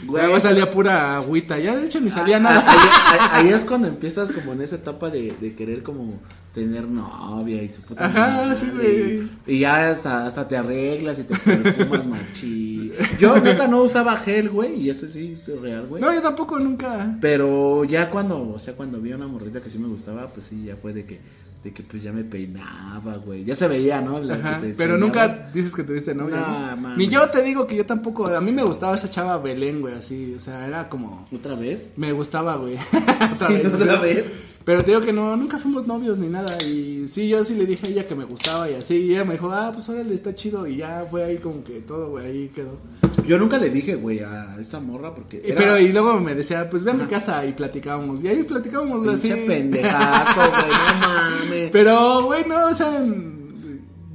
Güey. 0.07 0.29
Güey, 0.29 0.41
salía 0.41 0.71
pura 0.71 1.17
agüita. 1.17 1.59
Ya 1.59 1.75
de 1.75 1.87
hecho 1.87 2.01
ni 2.01 2.11
salía 2.11 2.37
Ah, 2.37 2.41
nada. 2.41 2.65
Ahí, 2.71 2.79
ahí- 3.11 3.47
ahí 3.47 3.53
es 3.55 3.65
cuando 3.65 3.89
empiezas 3.89 4.31
como 4.31 4.53
en 4.53 4.63
esa 4.63 4.77
etapa 4.77 5.11
de, 5.11 5.35
de 5.41 5.55
querer 5.57 5.83
como 5.83 6.21
tener 6.53 6.85
novia 6.89 7.63
y 7.63 7.69
su 7.69 7.83
puta 7.83 8.07
Ajá, 8.07 8.29
madre, 8.45 8.57
sí, 8.57 8.71
güey. 8.75 9.29
Y, 9.47 9.57
y 9.57 9.59
ya 9.61 9.91
hasta, 9.91 10.25
hasta 10.27 10.49
te 10.49 10.57
arreglas 10.57 11.19
y 11.19 11.25
te 11.25 11.35
perfumas 11.37 12.07
machi. 12.07 12.93
Yo 13.19 13.39
neta 13.41 13.69
no 13.69 13.83
usaba 13.83 14.17
gel, 14.17 14.49
güey, 14.49 14.75
y 14.81 14.89
ese 14.89 15.07
sí 15.09 15.33
es 15.33 15.47
real, 15.61 15.87
güey. 15.87 16.01
No, 16.03 16.11
yo 16.15 16.23
tampoco 16.23 16.59
nunca. 16.59 17.15
Pero 17.21 17.85
ya 17.85 18.09
cuando, 18.09 18.53
o 18.55 18.59
sea, 18.59 18.75
cuando 18.75 19.01
vi 19.03 19.13
a 19.13 19.17
una 19.17 19.27
morrita 19.29 19.61
que 19.61 19.69
sí 19.69 19.79
me 19.79 19.89
gustaba, 19.89 20.29
pues 20.29 20.47
sí, 20.47 20.65
ya 20.65 20.77
fue 20.77 20.95
de 20.95 21.05
que, 21.05 21.21
de 21.63 21.73
que 21.73 21.83
pues 21.83 22.03
ya 22.03 22.13
me 22.13 22.25
peinaba, 22.25 23.17
güey. 23.17 23.45
Ya 23.45 23.57
se 23.57 23.69
veía, 23.69 24.01
¿no? 24.01 24.21
La 24.21 24.35
Ajá, 24.35 24.61
que 24.61 24.69
te 24.69 24.75
pero 24.75 24.97
nunca 24.97 25.51
dices 25.53 25.75
que 25.75 25.83
tuviste 25.83 26.15
novia. 26.15 26.37
Nah, 26.37 26.71
¿no? 26.71 26.77
mames. 26.83 26.99
Ni 26.99 27.09
yo 27.09 27.29
te 27.31 27.43
digo 27.43 27.67
que 27.67 27.77
yo 27.77 27.87
tampoco. 27.87 28.27
A 28.29 28.41
mí 28.41 28.53
me 28.53 28.63
gustaba 28.63 28.95
esa 28.95 29.11
chava 29.11 29.39
Belén, 29.39 29.81
güey, 29.81 29.95
así. 29.95 30.35
O 30.37 30.41
sea, 30.41 30.67
era 30.67 30.89
como. 30.89 31.27
¿Otra 31.33 31.55
vez? 31.55 31.93
Me 31.97 32.13
gustaba, 32.13 32.57
güey. 32.57 32.77
Otra 33.35 33.49
vez. 33.49 33.67
¿Otra 33.67 33.79
o 33.79 33.79
sea, 33.79 34.01
vez? 34.01 34.25
Pero 34.67 34.83
te 34.83 34.91
digo 34.91 35.01
que 35.01 35.13
no, 35.13 35.37
nunca 35.37 35.61
fuimos 35.61 35.87
novios 35.87 36.19
ni 36.19 36.27
nada. 36.27 36.53
Y 36.65 37.07
sí, 37.07 37.29
yo 37.29 37.45
sí 37.45 37.55
le 37.55 37.67
dije 37.67 37.87
a 37.87 37.91
ella 37.91 38.05
que 38.05 38.17
me 38.17 38.25
gustaba 38.25 38.69
y 38.69 38.75
así. 38.75 38.97
Y 38.97 39.11
ella 39.13 39.25
me 39.25 39.35
dijo, 39.35 39.49
ah, 39.53 39.71
pues 39.73 39.89
órale, 39.89 40.13
está 40.13 40.35
chido. 40.35 40.67
Y 40.67 40.79
ya 40.79 41.07
fue 41.09 41.23
ahí 41.23 41.39
como 41.39 41.63
que 41.63 41.83
todo, 41.83 42.11
güey, 42.11 42.27
ahí 42.27 42.49
quedó. 42.53 42.77
Yo 43.25 43.39
nunca 43.39 43.59
le 43.59 43.71
dije, 43.71 43.95
güey, 43.95 44.19
a 44.19 44.57
esta 44.59 44.81
morra 44.81 45.15
porque. 45.15 45.41
Era 45.45 45.55
Pero 45.55 45.79
y 45.79 45.93
luego 45.93 46.19
me 46.19 46.35
decía, 46.35 46.69
pues 46.69 46.83
ve 46.83 46.91
a 46.91 46.95
mi 46.95 47.05
casa 47.05 47.47
y 47.47 47.53
platicábamos. 47.53 48.25
Y 48.25 48.27
ahí 48.27 48.43
platicábamos, 48.43 49.05
güey, 49.05 49.15
así. 49.15 49.29
Pinche 49.29 49.47
pendejazo, 49.47 50.41
güey, 50.51 50.73
no 51.01 51.09
mames. 51.09 51.71
Pero, 51.71 52.25
güey, 52.25 52.45
no, 52.49 52.67
o 52.67 52.75
sea, 52.75 53.05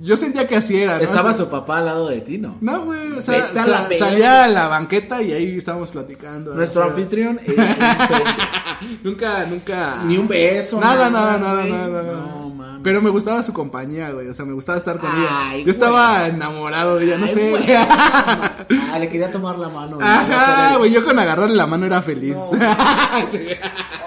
yo 0.02 0.18
sentía 0.18 0.48
que 0.48 0.58
así 0.58 0.82
era. 0.82 0.98
¿no? 0.98 1.04
Estaba 1.04 1.30
O 1.30 1.34
sea, 1.34 1.46
su 1.46 1.50
papá 1.50 1.78
al 1.78 1.86
lado 1.86 2.10
de 2.10 2.20
ti, 2.20 2.40
¿no? 2.40 2.58
No, 2.60 2.84
güey, 2.84 3.14
o 3.14 3.22
sea, 3.22 3.42
Vete 3.42 3.58
a 3.58 3.90
salía 3.98 4.44
a 4.44 4.48
la 4.50 4.68
banqueta 4.68 5.22
y 5.22 5.32
ahí 5.32 5.56
estábamos 5.56 5.92
platicando. 5.92 6.54
Nuestro 6.56 6.84
anfitrión 6.84 7.40
es 7.40 7.48
un 7.56 7.56
pendejo. 7.56 8.51
Nunca, 9.04 9.46
nunca. 9.46 10.04
Ni 10.06 10.18
un 10.18 10.28
beso, 10.28 10.80
Nada, 10.80 11.10
nada, 11.10 11.38
nada, 11.38 11.64
nada, 11.66 11.88
nada, 11.88 12.04
nada. 12.04 12.14
No, 12.40 12.50
mames. 12.50 12.82
Pero 12.84 13.02
me 13.02 13.10
gustaba 13.10 13.44
su 13.44 13.54
compañía, 13.54 14.12
güey. 14.12 14.28
O 14.28 14.34
sea, 14.34 14.46
me 14.46 14.54
gustaba 14.54 14.78
estar 14.78 14.98
con 15.00 15.10
Ay, 15.12 15.56
ella. 15.58 15.66
Yo 15.66 15.72
estaba 15.72 16.20
güey. 16.20 16.32
enamorado 16.32 16.98
de 16.98 17.06
ella, 17.06 17.18
no 17.18 17.26
Ay, 17.26 17.32
sé. 17.32 17.50
güey. 17.50 17.64
Ah, 18.94 19.00
le 19.00 19.10
quería 19.10 19.32
tomar 19.32 19.58
la 19.58 19.70
mano. 19.70 19.98
güey. 19.98 20.08
Ajá, 20.08 20.78
güey. 20.78 20.92
Yo 20.92 21.04
con 21.06 21.18
agarrarle 21.20 21.56
la 21.56 21.68
mano 21.68 21.86
era 21.86 22.02
feliz. 22.02 22.36
No. 22.36 22.52
Sí. 23.30 23.40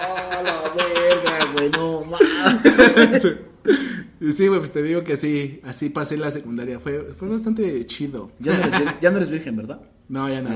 Oh, 0.01 0.43
la 0.43 0.73
verga, 0.75 1.51
güey, 1.53 1.69
no 1.69 2.03
mames. 2.05 3.27
Y 4.21 4.31
sí, 4.31 4.47
güey, 4.47 4.59
pues 4.59 4.71
te 4.73 4.81
digo 4.83 5.03
que 5.03 5.17
sí. 5.17 5.59
Así 5.65 5.89
pasé 5.89 6.17
la 6.17 6.31
secundaria. 6.31 6.79
Fue, 6.79 7.13
fue 7.17 7.27
bastante 7.27 7.85
chido. 7.85 8.31
Ya 8.39 8.53
no, 8.53 8.59
eres, 8.63 8.73
vir- 8.79 8.95
ya 9.01 9.11
no 9.11 9.17
eres 9.17 9.29
virgen, 9.29 9.55
¿verdad? 9.57 9.79
No, 10.07 10.29
ya 10.29 10.41
no. 10.41 10.49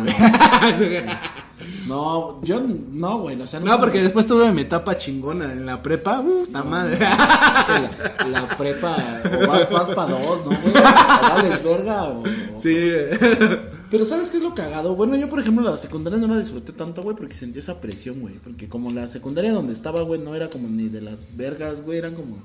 No, 1.88 2.42
yo 2.44 2.62
no, 2.62 3.20
güey, 3.20 3.42
o 3.42 3.48
sea, 3.48 3.60
No, 3.60 3.80
porque 3.80 4.02
después 4.02 4.28
tuve 4.28 4.52
mi 4.52 4.62
etapa 4.62 4.96
chingona 4.98 5.52
en 5.52 5.66
la 5.66 5.82
prepa. 5.82 6.22
Puta 6.22 6.64
madre. 6.64 6.98
la, 7.00 8.28
la 8.30 8.48
prepa, 8.58 8.96
o 9.44 9.48
vas, 9.48 9.70
vas 9.70 9.90
para 9.90 10.12
dos, 10.20 10.40
¿no, 10.46 10.52
güey? 10.62 10.74
O 10.76 11.64
verga, 11.70 12.04
o. 12.04 12.22
o- 12.22 12.62
Sí, 12.62 12.74
güey. 12.74 13.70
Pero 13.90 14.06
¿sabes 14.06 14.30
qué 14.30 14.38
es 14.38 14.44
lo 14.44 14.54
cagado? 14.54 14.94
Bueno, 14.96 15.16
yo 15.16 15.30
por 15.30 15.40
ejemplo 15.40 15.68
la 15.68 15.76
secundaria 15.78 16.20
no 16.20 16.28
la 16.28 16.40
disfruté 16.40 16.72
tanto, 16.74 17.02
güey, 17.02 17.16
porque 17.16 17.34
sentí 17.34 17.58
esa 17.58 17.82
presión, 17.82 18.20
güey. 18.22 18.36
Porque 18.36 18.70
como 18.70 18.92
la 18.92 19.08
secundaria 19.08 19.52
donde 19.52 19.74
estaba, 19.74 20.02
güey, 20.04 20.22
no 20.22 20.36
era 20.36 20.48
como 20.50 20.68
ni 20.68 20.90
de 20.90 21.02
las 21.02 21.36
vergas, 21.36 21.82
güey, 21.82 21.98
eran 21.98 22.14
como 22.14 22.38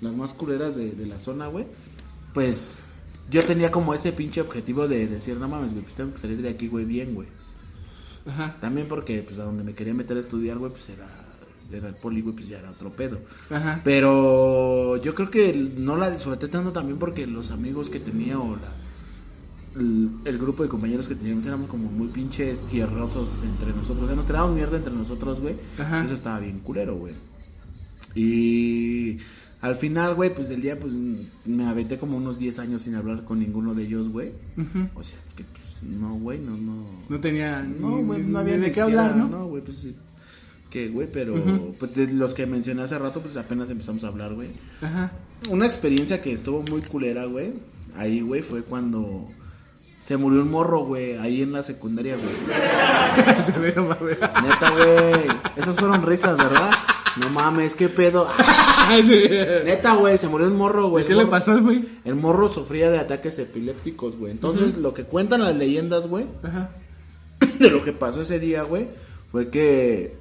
las 0.00 0.14
más 0.14 0.32
culeras 0.32 0.76
de, 0.76 0.92
de 0.92 1.06
la 1.06 1.18
zona, 1.18 1.48
güey. 1.48 1.66
Pues 2.34 2.84
yo 3.32 3.42
tenía 3.44 3.70
como 3.70 3.94
ese 3.94 4.12
pinche 4.12 4.42
objetivo 4.42 4.86
de 4.86 5.06
decir, 5.08 5.38
no 5.38 5.48
mames, 5.48 5.72
güey, 5.72 5.82
pues 5.82 5.94
tengo 5.94 6.12
que 6.12 6.18
salir 6.18 6.42
de 6.42 6.50
aquí, 6.50 6.68
güey, 6.68 6.84
bien, 6.84 7.14
güey. 7.14 7.28
Ajá. 8.26 8.56
También 8.60 8.86
porque, 8.86 9.22
pues, 9.22 9.38
a 9.40 9.44
donde 9.44 9.64
me 9.64 9.72
quería 9.72 9.94
meter 9.94 10.18
a 10.18 10.20
estudiar, 10.20 10.58
güey, 10.58 10.70
pues 10.70 10.90
era, 10.90 11.08
era 11.72 11.88
el 11.88 11.94
poli, 11.94 12.20
güey, 12.20 12.34
pues 12.34 12.46
ya 12.46 12.58
era 12.58 12.70
otro 12.70 12.94
pedo. 12.94 13.20
Ajá. 13.50 13.80
Pero 13.82 14.98
yo 14.98 15.14
creo 15.14 15.30
que 15.30 15.54
no 15.76 15.96
la 15.96 16.10
disfruté 16.10 16.48
tanto 16.48 16.72
también 16.72 16.98
porque 16.98 17.26
los 17.26 17.50
amigos 17.50 17.88
que 17.88 18.00
tenía 18.00 18.38
o 18.38 18.54
la, 18.54 19.80
el, 19.80 20.10
el 20.26 20.38
grupo 20.38 20.62
de 20.62 20.68
compañeros 20.68 21.08
que 21.08 21.14
teníamos 21.14 21.46
éramos 21.46 21.70
como 21.70 21.90
muy 21.90 22.08
pinches 22.08 22.66
tierrosos 22.66 23.42
entre 23.44 23.72
nosotros. 23.72 24.04
O 24.04 24.06
sea, 24.08 24.16
nos 24.16 24.26
tirábamos 24.26 24.54
mierda 24.54 24.76
entre 24.76 24.92
nosotros, 24.92 25.40
güey. 25.40 25.56
Ajá. 25.78 26.04
Eso 26.04 26.12
estaba 26.12 26.38
bien 26.38 26.58
culero, 26.58 26.96
güey. 26.96 27.14
Y 28.14 29.18
al 29.62 29.76
final, 29.76 30.14
güey, 30.16 30.34
pues 30.34 30.48
del 30.48 30.60
día, 30.60 30.78
pues 30.78 30.92
me 31.44 31.64
aventé 31.64 31.96
como 31.96 32.16
unos 32.16 32.38
10 32.40 32.58
años 32.58 32.82
sin 32.82 32.96
hablar 32.96 33.24
con 33.24 33.38
ninguno 33.38 33.74
de 33.74 33.84
ellos, 33.84 34.08
güey. 34.08 34.32
O 34.94 35.04
sea, 35.04 35.18
que 35.36 35.44
pues 35.44 35.82
no, 35.82 36.14
güey, 36.14 36.40
no, 36.40 36.56
no. 36.56 36.84
No 37.08 37.20
tenía. 37.20 37.62
No, 37.62 37.98
güey, 37.98 38.24
no 38.24 38.40
había 38.40 38.56
ni 38.56 38.64
de 38.64 38.72
qué 38.72 38.80
hablar, 38.80 39.14
¿no? 39.16 39.28
No, 39.28 39.46
güey, 39.46 39.62
pues 39.62 39.78
sí. 39.78 39.94
Que, 40.68 40.88
güey, 40.88 41.06
pero 41.10 41.34
pues 41.78 41.94
de 41.94 42.12
los 42.12 42.34
que 42.34 42.46
mencioné 42.46 42.82
hace 42.82 42.98
rato, 42.98 43.20
pues 43.20 43.36
apenas 43.36 43.70
empezamos 43.70 44.02
a 44.02 44.08
hablar, 44.08 44.34
güey. 44.34 44.48
Ajá. 44.80 45.12
Una 45.48 45.64
experiencia 45.64 46.20
que 46.20 46.32
estuvo 46.32 46.64
muy 46.68 46.82
culera, 46.82 47.26
güey. 47.26 47.52
Ahí, 47.96 48.20
güey, 48.20 48.42
fue 48.42 48.62
cuando 48.62 49.28
se 50.00 50.16
murió 50.16 50.42
un 50.42 50.50
morro, 50.50 50.86
güey, 50.86 51.18
ahí 51.18 51.42
en 51.42 51.52
la 51.52 51.62
secundaria, 51.62 52.16
güey. 52.16 52.34
Se. 53.42 53.52
Neta, 53.58 54.70
güey. 54.72 55.38
Esas 55.54 55.76
fueron 55.76 56.02
risas, 56.02 56.36
¿verdad? 56.36 56.72
No 57.16 57.28
mames, 57.28 57.76
qué 57.76 57.88
pedo. 57.88 58.26
Sí. 59.04 59.28
Neta, 59.64 59.96
güey, 59.96 60.18
se 60.18 60.28
murió 60.28 60.46
un 60.46 60.56
morro, 60.56 60.88
güey. 60.88 61.06
¿Qué 61.06 61.14
le 61.14 61.26
pasó 61.26 61.52
al 61.52 61.62
güey? 61.62 61.84
El 62.04 62.14
morro 62.14 62.48
sufría 62.48 62.90
de 62.90 62.98
ataques 62.98 63.38
epilépticos, 63.38 64.16
güey. 64.16 64.32
Entonces, 64.32 64.76
lo 64.76 64.94
que 64.94 65.04
cuentan 65.04 65.42
las 65.42 65.56
leyendas, 65.56 66.08
güey, 66.08 66.26
de 67.58 67.70
lo 67.70 67.82
que 67.82 67.92
pasó 67.92 68.22
ese 68.22 68.38
día, 68.38 68.62
güey, 68.62 68.88
fue 69.28 69.48
que 69.48 70.16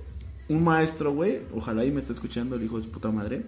un 0.50 0.64
maestro, 0.64 1.14
güey, 1.14 1.42
ojalá 1.56 1.86
y 1.86 1.92
me 1.92 2.00
esté 2.00 2.14
escuchando 2.14 2.56
el 2.56 2.64
hijo 2.64 2.78
de 2.78 2.84
su 2.84 2.92
puta 2.92 3.12
madre, 3.12 3.44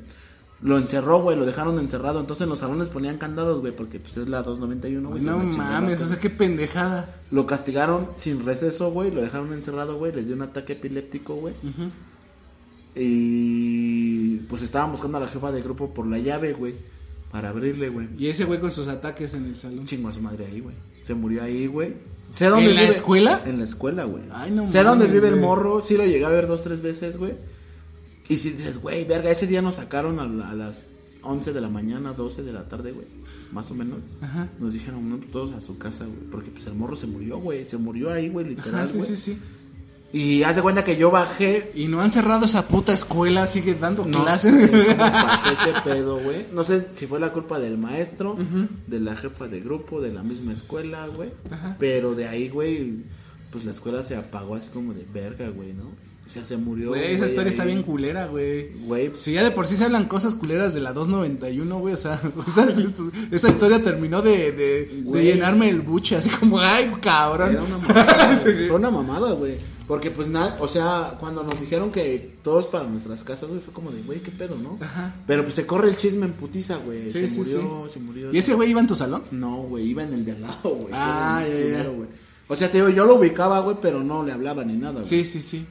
lo 0.62 0.78
encerró, 0.78 1.22
güey, 1.22 1.38
lo 1.38 1.46
dejaron 1.46 1.78
encerrado. 1.78 2.20
Entonces 2.22 2.44
en 2.44 2.50
los 2.50 2.60
salones 2.60 2.90
ponían 2.90 3.18
candados, 3.18 3.60
güey, 3.60 3.74
porque 3.74 4.00
pues 4.00 4.18
es 4.18 4.30
la 4.30 4.42
291, 4.42 5.10
güey. 5.10 5.22
No 5.24 5.38
mames, 5.38 6.02
o 6.02 6.08
sea, 6.08 6.20
qué 6.20 6.30
pendejada. 6.30 7.14
Lo 7.32 7.46
castigaron 7.46 8.10
sin 8.16 8.46
receso, 8.46 8.92
güey, 8.92 9.12
lo 9.12 9.22
dejaron 9.22 9.52
encerrado, 9.54 9.98
güey, 9.98 10.14
le 10.14 10.24
dio 10.24 10.36
un 10.36 10.42
ataque 10.42 10.74
epiléptico, 10.74 11.36
güey. 11.36 11.54
Y 12.96 14.03
pues 14.48 14.62
estaban 14.62 14.92
buscando 14.92 15.18
a 15.18 15.22
la 15.22 15.28
jefa 15.28 15.52
del 15.52 15.64
grupo 15.64 15.94
por 15.94 16.08
la 16.08 16.18
llave, 16.20 16.54
güey, 16.54 16.74
para 17.32 17.50
abrirle, 17.50 17.90
güey. 17.90 18.08
Y 18.18 18.28
ese 18.28 18.46
güey 18.46 18.60
con 18.60 18.72
sus 18.72 18.88
ataques 18.88 19.34
en 19.34 19.46
el 19.46 19.60
salón. 19.60 19.86
Chingo 19.86 20.10
a 20.10 20.14
su 20.14 20.22
madre 20.22 20.46
ahí, 20.46 20.60
güey. 20.60 20.76
Se 21.02 21.14
murió 21.14 21.44
ahí, 21.44 21.68
güey. 21.68 21.96
Sé 22.32 22.48
dónde 22.48 22.72
¿En 22.72 22.76
la 22.76 22.84
escuela? 22.84 23.42
En 23.46 23.58
la 23.60 23.64
escuela, 23.64 24.06
güey. 24.06 24.24
Ay, 24.32 24.52
no 24.52 24.66
Sé 24.66 24.84
dónde 24.84 25.06
mames, 25.08 25.22
vive 25.22 25.28
el 25.36 25.40
morro. 25.42 25.82
Sí 25.82 25.98
lo 25.98 26.06
llegué 26.06 26.26
a 26.26 26.30
ver 26.30 26.48
dos, 26.48 26.64
tres 26.64 26.82
veces, 26.82 27.18
güey. 27.18 27.34
Y 28.30 28.38
si 28.38 28.52
dices, 28.52 28.80
güey, 28.80 29.04
verga, 29.06 29.30
ese 29.30 29.46
día 29.48 29.62
nos 29.62 29.76
sacaron 29.76 30.20
a, 30.20 30.26
la- 30.26 30.50
a 30.50 30.54
las 30.56 30.88
11 31.22 31.54
de 31.54 31.62
la 31.62 31.70
mañana, 31.70 32.14
12 32.14 32.42
de 32.44 32.54
la 32.54 32.68
tarde, 32.68 32.92
güey. 32.92 33.06
Más 33.52 33.70
o 33.72 33.76
menos. 33.76 34.00
Ajá. 34.22 34.50
Nos 34.60 34.74
dijeron, 34.74 35.08
no, 35.10 35.18
pues 35.18 35.30
todos 35.32 35.52
a 35.52 35.62
su 35.62 35.78
casa, 35.78 36.06
güey. 36.06 36.20
Porque 36.32 36.50
pues 36.50 36.66
el 36.68 36.74
morro 36.74 36.96
se 36.96 37.06
murió, 37.08 37.38
güey. 37.38 37.66
Se 37.66 37.78
murió 37.78 38.12
ahí, 38.12 38.30
güey, 38.30 38.48
literal, 38.48 38.76
Ajá, 38.76 38.88
sí, 38.88 38.98
güey. 38.98 39.10
sí, 39.10 39.16
sí. 39.18 39.38
Y 40.14 40.44
haz 40.44 40.56
de 40.56 40.62
cuenta 40.62 40.84
que 40.84 40.96
yo 40.96 41.10
bajé 41.10 41.72
Y 41.74 41.88
no 41.88 42.00
han 42.00 42.12
cerrado 42.12 42.46
esa 42.46 42.68
puta 42.68 42.94
escuela, 42.94 43.48
sigue 43.48 43.74
dando 43.74 44.06
no 44.06 44.24
clases. 44.24 44.70
sé 44.70 44.70
cómo 44.70 44.98
pasó 44.98 45.52
ese 45.52 45.74
pedo, 45.84 46.20
güey. 46.20 46.46
No 46.54 46.64
sé 46.64 46.88
si 46.94 47.08
fue 47.08 47.20
la 47.20 47.34
culpa 47.34 47.60
del 47.60 47.80
maestro, 47.80 48.38
de 48.88 49.00
la 49.00 49.16
jefa 49.18 49.48
de 49.48 49.60
grupo, 49.60 50.02
de 50.02 50.14
la 50.14 50.22
misma 50.22 50.54
escuela, 50.54 51.08
güey. 51.08 51.32
Pero 51.80 52.14
de 52.14 52.28
ahí, 52.28 52.48
güey, 52.50 52.98
pues 53.50 53.66
la 53.66 53.72
escuela 53.72 54.04
se 54.04 54.16
apagó 54.16 54.56
así 54.56 54.70
como 54.70 54.94
de 54.94 55.04
verga, 55.12 55.50
güey, 55.50 55.74
¿no? 55.74 55.86
O 56.26 56.30
sea, 56.30 56.46
se 56.46 56.56
murió. 56.56 56.90
Güey, 56.90 57.16
esa 57.16 57.26
historia 57.26 57.50
está 57.50 57.66
bien 57.66 57.84
culera, 57.84 58.28
güey. 58.28 58.70
Güey, 58.86 59.10
pues, 59.10 59.22
Si 59.22 59.34
ya 59.34 59.44
de 59.44 59.52
por 59.52 59.68
sí 59.68 59.76
se 59.76 59.84
hablan 59.84 60.06
cosas 60.06 60.36
culeras 60.36 60.74
de 60.74 60.80
la 60.80 60.94
291, 60.94 61.80
güey, 61.80 61.94
o 61.96 61.98
sea, 61.98 62.22
esa, 62.48 62.68
esa 63.32 63.48
historia 63.50 63.84
terminó 63.84 64.22
de, 64.22 64.52
de, 64.54 64.86
de 65.04 65.24
llenarme 65.24 65.70
el 65.70 65.82
buche, 65.82 66.16
así 66.16 66.30
como, 66.30 66.60
ay, 66.60 66.94
cabrón. 67.02 67.52
Era 67.52 67.64
una 67.64 67.78
mamada. 67.78 68.36
Fue 68.38 68.72
una 68.72 68.92
mamada, 68.92 69.34
güey. 69.34 69.58
Porque 69.88 70.12
pues 70.12 70.30
nada, 70.30 70.58
o 70.62 70.68
sea, 70.68 71.18
cuando 71.20 71.44
nos 71.44 71.60
dijeron 71.60 71.92
que 71.92 72.38
todos 72.42 72.68
para 72.68 72.86
nuestras 72.86 73.24
casas, 73.24 73.50
güey, 73.50 73.62
fue 73.62 73.74
como 73.74 73.92
de, 73.92 74.02
güey, 74.04 74.20
qué 74.20 74.32
pedo, 74.32 74.56
¿no? 74.58 74.78
Ajá. 74.82 75.14
Pero 75.28 75.44
pues 75.44 75.56
se 75.56 75.66
corre 75.66 75.90
el 75.90 75.98
chisme 75.98 76.26
en 76.26 76.34
putiza, 76.34 76.78
güey. 76.78 77.08
Sí, 77.08 77.20
se 77.20 77.30
sí, 77.30 77.38
murió, 77.40 77.84
sí. 77.88 77.94
se 77.94 78.00
murió. 78.00 78.34
¿Y 78.34 78.38
ese 78.38 78.54
güey 78.54 78.70
iba 78.70 78.80
en 78.80 78.88
tu 78.88 78.96
salón? 78.96 79.24
No, 79.32 79.64
güey, 79.64 79.86
iba 79.88 80.04
en 80.04 80.14
el 80.14 80.24
de 80.26 80.32
al 80.32 80.42
lado, 80.42 80.70
güey. 80.76 80.94
Ah, 80.94 81.44
ya, 81.46 81.84
ya. 81.84 81.90
güey. 81.90 82.08
O 82.48 82.56
sea, 82.56 82.72
te 82.72 82.78
digo, 82.78 82.90
yo 82.90 83.06
lo 83.06 83.16
ubicaba, 83.16 83.60
güey, 83.60 83.78
pero 83.82 84.04
no 84.04 84.24
le 84.24 84.32
hablaba 84.32 84.64
ni 84.64 84.76
nada, 84.76 85.02
güey. 85.02 85.06
Sí, 85.06 85.26
sí, 85.26 85.42
sí. 85.42 85.66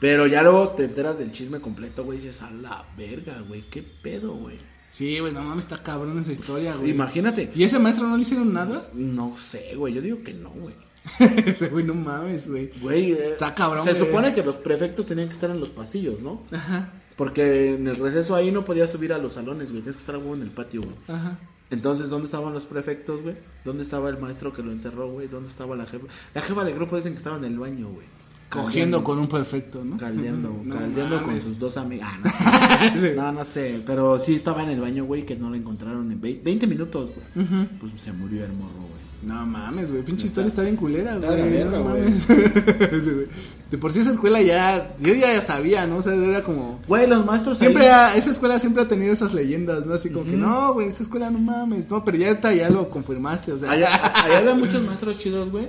Pero 0.00 0.26
ya 0.26 0.42
luego 0.42 0.70
te 0.70 0.84
enteras 0.84 1.18
del 1.18 1.32
chisme 1.32 1.60
completo, 1.60 2.04
güey, 2.04 2.18
y 2.18 2.22
dices, 2.22 2.42
a 2.42 2.50
la 2.50 2.86
verga, 2.96 3.40
güey, 3.46 3.62
qué 3.62 3.82
pedo, 3.82 4.34
güey. 4.34 4.56
Sí, 4.90 5.18
güey, 5.18 5.32
no 5.32 5.42
mames, 5.42 5.64
está 5.64 5.82
cabrón 5.82 6.18
esa 6.18 6.32
historia, 6.32 6.74
güey. 6.74 6.90
Imagínate. 6.90 7.52
¿Y 7.54 7.62
ese 7.62 7.78
maestro 7.78 8.06
no 8.08 8.16
le 8.16 8.22
hicieron 8.22 8.52
nada? 8.52 8.88
No 8.94 9.36
sé, 9.36 9.74
güey, 9.76 9.94
yo 9.94 10.00
digo 10.00 10.22
que 10.22 10.34
no, 10.34 10.50
güey. 10.50 10.74
Ese 11.46 11.68
güey, 11.68 11.84
no 11.84 11.94
mames, 11.94 12.48
güey. 12.48 12.70
Güey, 12.80 13.12
eh, 13.12 13.18
Está 13.32 13.54
cabrón, 13.54 13.84
Se 13.84 13.92
güey. 13.94 14.06
supone 14.06 14.34
que 14.34 14.42
los 14.42 14.56
prefectos 14.56 15.06
tenían 15.06 15.28
que 15.28 15.34
estar 15.34 15.50
en 15.50 15.60
los 15.60 15.70
pasillos, 15.70 16.22
¿no? 16.22 16.42
Ajá, 16.52 16.92
Porque 17.16 17.74
en 17.74 17.86
el 17.88 17.96
receso 17.96 18.34
ahí 18.34 18.50
no 18.50 18.64
podías 18.64 18.90
subir 18.90 19.12
a 19.12 19.18
los 19.18 19.32
salones, 19.34 19.70
güey. 19.70 19.82
Tienes 19.82 19.96
que 19.96 20.00
estar 20.00 20.16
huevo 20.16 20.34
en 20.34 20.42
el 20.42 20.50
patio, 20.50 20.82
güey. 20.82 20.96
ajá. 21.08 21.38
Entonces, 21.70 22.08
¿dónde 22.08 22.24
estaban 22.24 22.54
los 22.54 22.64
prefectos, 22.64 23.20
güey? 23.20 23.36
¿Dónde 23.64 23.82
estaba 23.82 24.08
el 24.08 24.18
maestro 24.18 24.54
que 24.54 24.62
lo 24.62 24.72
encerró, 24.72 25.10
güey? 25.10 25.28
¿Dónde 25.28 25.50
estaba 25.50 25.76
la 25.76 25.84
jefa? 25.84 26.06
La 26.34 26.40
jefa 26.40 26.64
de 26.64 26.72
grupo 26.72 26.96
dicen 26.96 27.12
que 27.12 27.18
estaba 27.18 27.36
en 27.36 27.44
el 27.44 27.58
baño, 27.58 27.90
güey. 27.90 28.06
Cogiendo 28.48 29.04
con 29.04 29.18
un 29.18 29.28
perfecto, 29.28 29.84
¿no? 29.84 29.98
Caldeando, 29.98 30.56
No 30.64 30.74
caldeando 30.74 31.22
con 31.22 31.38
sus 31.42 31.58
dos 31.58 31.76
amigas. 31.76 32.08
Ah, 32.24 32.78
no 32.94 32.96
sé. 33.00 33.10
Sí. 33.10 33.14
No, 33.14 33.32
no 33.32 33.44
sé. 33.44 33.82
Pero 33.86 34.18
sí 34.18 34.36
estaba 34.36 34.62
en 34.62 34.70
el 34.70 34.80
baño, 34.80 35.04
güey, 35.04 35.26
que 35.26 35.36
no 35.36 35.50
lo 35.50 35.56
encontraron 35.56 36.10
en 36.10 36.18
vei- 36.22 36.42
20 36.42 36.66
minutos, 36.66 37.10
güey. 37.34 37.46
Pues 37.78 37.92
se 38.00 38.12
murió 38.12 38.46
el 38.46 38.52
morro, 38.54 38.72
güey. 38.88 39.07
No 39.22 39.44
mames, 39.46 39.90
güey, 39.90 40.04
pinche 40.04 40.26
historia 40.26 40.46
está 40.46 40.62
bien 40.62 40.76
culera, 40.76 41.14
Está 41.16 41.34
güey. 41.34 41.64
no 41.64 41.82
mames. 41.84 42.28
De 43.70 43.76
por 43.78 43.92
sí 43.92 43.98
esa 44.00 44.12
escuela 44.12 44.40
ya, 44.40 44.96
yo 44.98 45.12
ya 45.12 45.40
sabía, 45.42 45.86
¿no? 45.86 45.96
O 45.96 46.02
sea, 46.02 46.14
era 46.14 46.42
como... 46.42 46.80
Güey, 46.86 47.06
los 47.06 47.26
maestros 47.26 47.58
Siempre 47.58 47.90
ha- 47.90 48.14
esa 48.16 48.30
escuela 48.30 48.58
siempre 48.58 48.82
ha 48.82 48.88
tenido 48.88 49.12
esas 49.12 49.34
leyendas, 49.34 49.84
¿no? 49.86 49.94
Así 49.94 50.10
como 50.10 50.24
que, 50.24 50.36
no, 50.36 50.72
güey, 50.72 50.86
esa 50.86 51.02
escuela 51.02 51.30
no 51.30 51.38
mames, 51.38 51.90
no, 51.90 52.04
pero 52.04 52.16
ya, 52.16 52.28
ahorita 52.28 52.54
ya 52.54 52.70
lo 52.70 52.88
confirmaste, 52.90 53.52
o 53.52 53.58
sea. 53.58 53.72
Allá, 53.72 53.88
allá 54.24 54.38
había 54.38 54.54
muchos 54.54 54.82
maestros 54.84 55.18
chidos, 55.18 55.50
güey. 55.50 55.68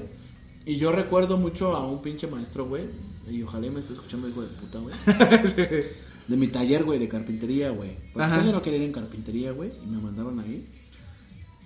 Y 0.66 0.78
yo 0.78 0.92
recuerdo 0.92 1.38
mucho 1.38 1.76
a 1.76 1.86
un 1.88 2.02
pinche 2.02 2.28
maestro, 2.28 2.68
güey. 2.68 2.84
Y 3.30 3.42
ojalá 3.44 3.70
me 3.72 3.80
esté 3.80 3.94
escuchando, 3.94 4.30
hijo 4.30 4.42
de 4.42 4.48
puta, 4.48 4.80
güey. 4.80 4.96
De 6.28 6.38
mi 6.38 6.46
taller, 6.48 6.84
güey, 6.84 7.00
de 7.00 7.08
carpintería, 7.08 7.72
güey. 7.72 7.98
Porque 8.14 8.30
yo 8.46 8.52
no 8.52 8.62
quería 8.62 8.78
ir 8.78 8.86
en 8.86 8.92
carpintería, 8.92 9.52
güey. 9.52 9.72
Y 9.84 9.88
me 9.88 9.98
mandaron 9.98 10.40
ahí. 10.40 10.64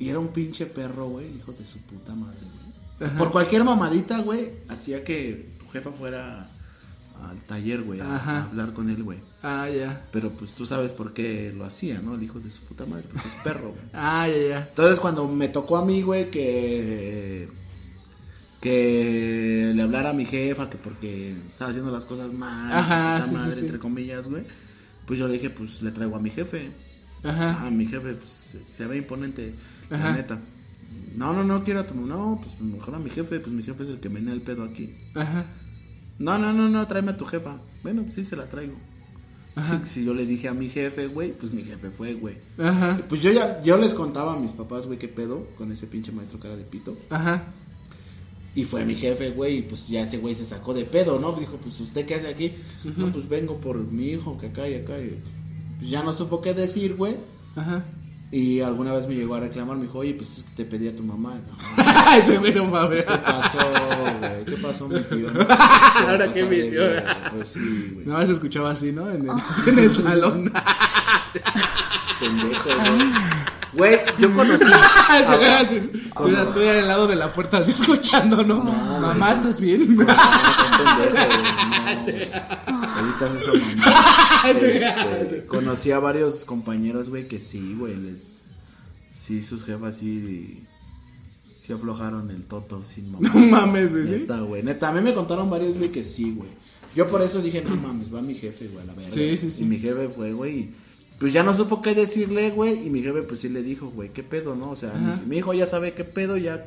Y 0.03 0.09
era 0.09 0.19
un 0.19 0.33
pinche 0.33 0.65
perro, 0.65 1.07
güey, 1.07 1.27
el 1.27 1.37
hijo 1.37 1.53
de 1.53 1.65
su 1.65 1.79
puta 1.79 2.13
madre, 2.13 2.39
güey. 2.99 3.17
Por 3.17 3.31
cualquier 3.31 3.63
mamadita, 3.63 4.19
güey, 4.19 4.49
hacía 4.67 5.01
que 5.01 5.55
tu 5.57 5.65
jefa 5.67 5.91
fuera 5.91 6.49
al 7.21 7.41
taller, 7.43 7.83
güey, 7.83 8.01
a, 8.01 8.43
hablar 8.43 8.73
con 8.73 8.89
él, 8.89 9.01
güey. 9.01 9.19
Ah, 9.41 9.69
ya. 9.69 10.05
Pero 10.11 10.31
pues 10.33 10.55
tú 10.55 10.65
sabes 10.65 10.91
por 10.91 11.13
qué 11.13 11.53
lo 11.55 11.63
hacía, 11.63 12.01
¿no? 12.01 12.15
El 12.15 12.23
hijo 12.23 12.41
de 12.41 12.51
su 12.51 12.63
puta 12.63 12.85
madre, 12.85 13.05
porque 13.09 13.29
es 13.29 13.35
perro, 13.45 13.69
güey. 13.69 13.83
Ah, 13.93 14.27
ya, 14.27 14.49
ya. 14.49 14.67
Entonces 14.67 14.99
cuando 14.99 15.25
me 15.25 15.47
tocó 15.47 15.77
a 15.77 15.85
mí, 15.85 16.01
güey, 16.01 16.29
que 16.29 17.47
que 18.59 19.71
le 19.73 19.83
hablara 19.83 20.09
a 20.09 20.13
mi 20.13 20.25
jefa 20.25 20.69
que 20.69 20.77
porque 20.77 21.33
estaba 21.47 21.71
haciendo 21.71 21.91
las 21.91 22.03
cosas 22.03 22.33
mal, 22.33 22.69
su 22.71 22.77
Ajá, 22.77 23.15
puta 23.15 23.23
sí, 23.23 23.29
sí, 23.29 23.35
madre, 23.35 23.53
sí. 23.53 23.59
entre 23.61 23.79
comillas, 23.79 24.27
güey. 24.27 24.43
Pues 25.05 25.17
yo 25.17 25.29
le 25.29 25.35
dije, 25.35 25.49
pues 25.49 25.81
le 25.81 25.91
traigo 25.91 26.17
a 26.17 26.19
mi 26.19 26.29
jefe. 26.29 26.73
Ajá. 27.23 27.67
A 27.67 27.71
mi 27.71 27.85
jefe 27.85 28.13
pues 28.15 28.57
se 28.65 28.87
ve 28.87 28.97
imponente, 28.97 29.53
Ajá. 29.89 30.09
la 30.09 30.15
neta. 30.15 30.41
No, 31.15 31.31
no, 31.33 31.43
no 31.43 31.63
quiero 31.63 31.81
a 31.81 31.87
tu 31.87 31.93
no, 31.95 32.39
pues 32.41 32.59
mejor 32.59 32.95
a 32.95 32.99
mi 32.99 33.09
jefe, 33.09 33.39
pues 33.39 33.53
mi 33.53 33.61
jefe 33.61 33.83
es 33.83 33.89
el 33.89 33.99
que 33.99 34.09
menea 34.09 34.33
el 34.33 34.41
pedo 34.41 34.63
aquí. 34.63 34.95
Ajá. 35.13 35.45
No, 36.19 36.37
no, 36.37 36.53
no, 36.53 36.69
no, 36.69 36.87
tráeme 36.87 37.11
a 37.11 37.17
tu 37.17 37.25
jefa. 37.25 37.59
Bueno, 37.83 38.03
pues 38.03 38.15
sí 38.15 38.23
se 38.23 38.35
la 38.35 38.49
traigo. 38.49 38.75
Si, 39.55 39.89
si 39.89 40.05
yo 40.05 40.15
le 40.15 40.25
dije 40.25 40.47
a 40.47 40.53
mi 40.53 40.67
jefe, 40.67 41.05
güey, 41.07 41.31
pues 41.31 41.53
mi 41.53 41.63
jefe 41.63 41.91
fue, 41.91 42.15
güey. 42.15 42.37
Ajá. 42.57 42.99
Pues 43.07 43.21
yo 43.21 43.31
ya, 43.31 43.61
yo 43.61 43.77
les 43.77 43.93
contaba 43.93 44.33
a 44.33 44.39
mis 44.39 44.51
papás, 44.51 44.87
güey, 44.87 44.97
qué 44.97 45.07
pedo 45.07 45.47
con 45.57 45.71
ese 45.71 45.85
pinche 45.85 46.11
maestro 46.11 46.39
cara 46.39 46.55
de 46.55 46.63
pito. 46.63 46.97
Ajá. 47.11 47.43
Y 48.55 48.63
fue 48.65 48.85
mi 48.85 48.95
jefe, 48.95 49.31
güey, 49.31 49.57
y 49.57 49.61
pues 49.63 49.87
ya 49.87 50.01
ese 50.01 50.17
güey 50.17 50.33
se 50.33 50.45
sacó 50.45 50.73
de 50.73 50.85
pedo, 50.85 51.19
¿no? 51.19 51.33
Dijo, 51.33 51.57
pues 51.57 51.79
usted 51.79 52.05
qué 52.05 52.15
hace 52.15 52.27
aquí. 52.27 52.53
No, 52.97 53.11
pues 53.11 53.27
vengo 53.27 53.59
por 53.59 53.77
mi 53.77 54.09
hijo, 54.09 54.37
que 54.37 54.47
acá 54.47 54.67
y 54.67 54.75
acá. 54.75 54.99
Y, 54.99 55.19
pues 55.77 55.89
ya 55.89 56.03
no 56.03 56.13
supo 56.13 56.41
qué 56.41 56.53
decir, 56.53 56.95
güey. 56.95 57.17
Ajá. 57.55 57.83
Y 58.35 58.61
alguna 58.61 58.91
vez 58.93 59.07
me 59.07 59.13
llegó 59.13 59.35
a 59.35 59.41
reclamar, 59.41 59.77
me 59.77 59.83
dijo, 59.83 59.99
oye, 59.99 60.15
pues 60.15 60.39
es 60.39 60.43
que 60.45 60.49
te 60.55 60.65
pedí 60.65 60.87
a 60.87 60.95
tu 60.95 61.03
mamá. 61.03 61.35
No, 61.35 61.53
Ese 62.17 62.39
güey 62.39 62.51
no 62.51 62.65
mames. 62.65 63.05
¿Qué 63.05 63.15
pasó, 63.19 63.59
güey? 64.19 64.45
¿Qué 64.45 64.51
pasó, 64.53 64.87
mi 64.87 64.99
tío? 65.01 65.27
Ahora 66.07 66.31
qué 66.31 66.43
mi 66.43 66.61
tío. 66.67 66.79
verga, 66.79 67.29
Pues 67.31 67.49
sí, 67.49 67.91
güey. 67.93 68.07
No, 68.07 68.25
se 68.25 68.31
escuchaba 68.31 68.71
así, 68.71 68.91
¿no? 68.91 69.07
En 69.07 69.29
el, 69.29 69.35
en 69.67 69.77
el 69.77 69.95
salón. 69.95 70.51
Pendejo, 72.19 72.69
güey. 72.75 73.11
Güey, 73.73 73.99
yo 74.17 74.33
conocí. 74.33 74.65
Tú 76.15 76.31
ya 76.63 76.79
al 76.79 76.87
lado 76.87 77.05
de 77.05 77.15
la 77.15 77.31
puerta 77.31 77.59
así 77.59 77.69
escuchando, 77.69 78.43
¿no? 78.43 78.63
Mamá, 78.63 79.33
¿estás 79.33 79.59
bien? 79.59 79.95
No, 79.95 80.07
pendejo. 80.07 80.17
Evitas 83.13 83.41
esa 83.41 83.53
mamá. 83.53 84.49
Este, 84.49 85.45
conocí 85.45 85.91
a 85.91 85.99
varios 85.99 86.43
compañeros, 86.43 87.09
güey, 87.09 87.27
que 87.27 87.39
sí, 87.39 87.75
güey, 87.79 87.95
les... 87.95 88.53
Sí, 89.13 89.41
sus 89.41 89.63
jefas 89.63 89.97
sí... 89.97 90.63
Sí 91.55 91.71
aflojaron 91.71 92.29
el 92.29 92.45
toto 92.45 92.83
sin 92.83 93.11
mamá. 93.11 93.29
No 93.33 93.39
mames, 93.39 93.93
güey, 93.93 94.05
¿sí? 94.05 94.11
Neta, 94.15 94.41
güey. 94.41 94.63
Neta, 94.63 94.89
a 94.89 94.91
mí 94.91 95.01
me 95.01 95.13
contaron 95.13 95.49
varios, 95.49 95.77
güey, 95.77 95.89
que 95.89 96.03
sí, 96.03 96.33
güey. 96.35 96.49
Yo 96.95 97.07
por 97.07 97.21
eso 97.21 97.41
dije, 97.41 97.61
no 97.61 97.75
mames, 97.75 98.13
va 98.13 98.21
mi 98.21 98.35
jefe, 98.35 98.67
güey, 98.67 98.83
a 98.83 98.87
la 98.87 98.93
verga. 98.93 99.09
Sí, 99.09 99.37
sí, 99.37 99.49
sí. 99.49 99.63
Y 99.63 99.65
mi 99.65 99.79
jefe 99.79 100.09
fue, 100.09 100.33
güey, 100.33 100.71
pues 101.19 101.31
ya 101.31 101.41
no 101.41 101.55
supo 101.55 101.81
qué 101.81 101.95
decirle, 101.95 102.51
güey, 102.51 102.85
y 102.85 102.89
mi 102.89 103.01
jefe 103.01 103.21
pues 103.21 103.39
sí 103.39 103.49
le 103.49 103.63
dijo, 103.63 103.89
güey, 103.89 104.09
qué 104.09 104.23
pedo, 104.23 104.55
¿no? 104.55 104.71
O 104.71 104.75
sea, 104.75 104.93
mi, 104.93 105.25
mi 105.25 105.37
hijo 105.37 105.53
ya 105.53 105.65
sabe 105.65 105.93
qué 105.93 106.03
pedo, 106.03 106.35
ya 106.37 106.65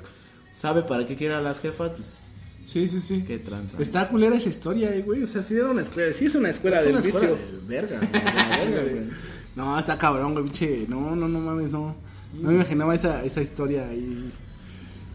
sabe 0.54 0.82
para 0.82 1.04
qué 1.04 1.14
quiere 1.14 1.34
a 1.34 1.42
las 1.42 1.60
jefas, 1.60 1.92
pues 1.92 2.30
Sí, 2.66 2.88
sí, 2.88 3.00
sí. 3.00 3.22
qué 3.26 3.38
tranza. 3.38 3.80
Está 3.80 4.08
culera 4.08 4.36
esa 4.36 4.48
historia, 4.48 4.92
eh, 4.94 5.02
güey. 5.02 5.22
O 5.22 5.26
sea, 5.26 5.40
sí 5.40 5.54
era 5.54 5.70
una 5.70 5.82
escuela. 5.82 6.12
Sí 6.12 6.26
es 6.26 6.34
una 6.34 6.50
escuela 6.50 6.80
escuela 6.80 7.00
vicio. 7.00 7.20
de 7.20 7.38
verga, 7.66 7.98
güey, 7.98 8.72
de. 8.72 9.06
No, 9.56 9.78
está 9.78 9.96
cabrón, 9.96 10.32
güey, 10.32 10.44
pinche. 10.44 10.84
No, 10.88 11.16
no, 11.16 11.28
no 11.28 11.40
mames, 11.40 11.70
no. 11.70 11.94
No 12.34 12.48
me 12.48 12.56
imaginaba 12.56 12.94
esa, 12.94 13.24
esa 13.24 13.40
historia 13.40 13.88
ahí. 13.88 14.30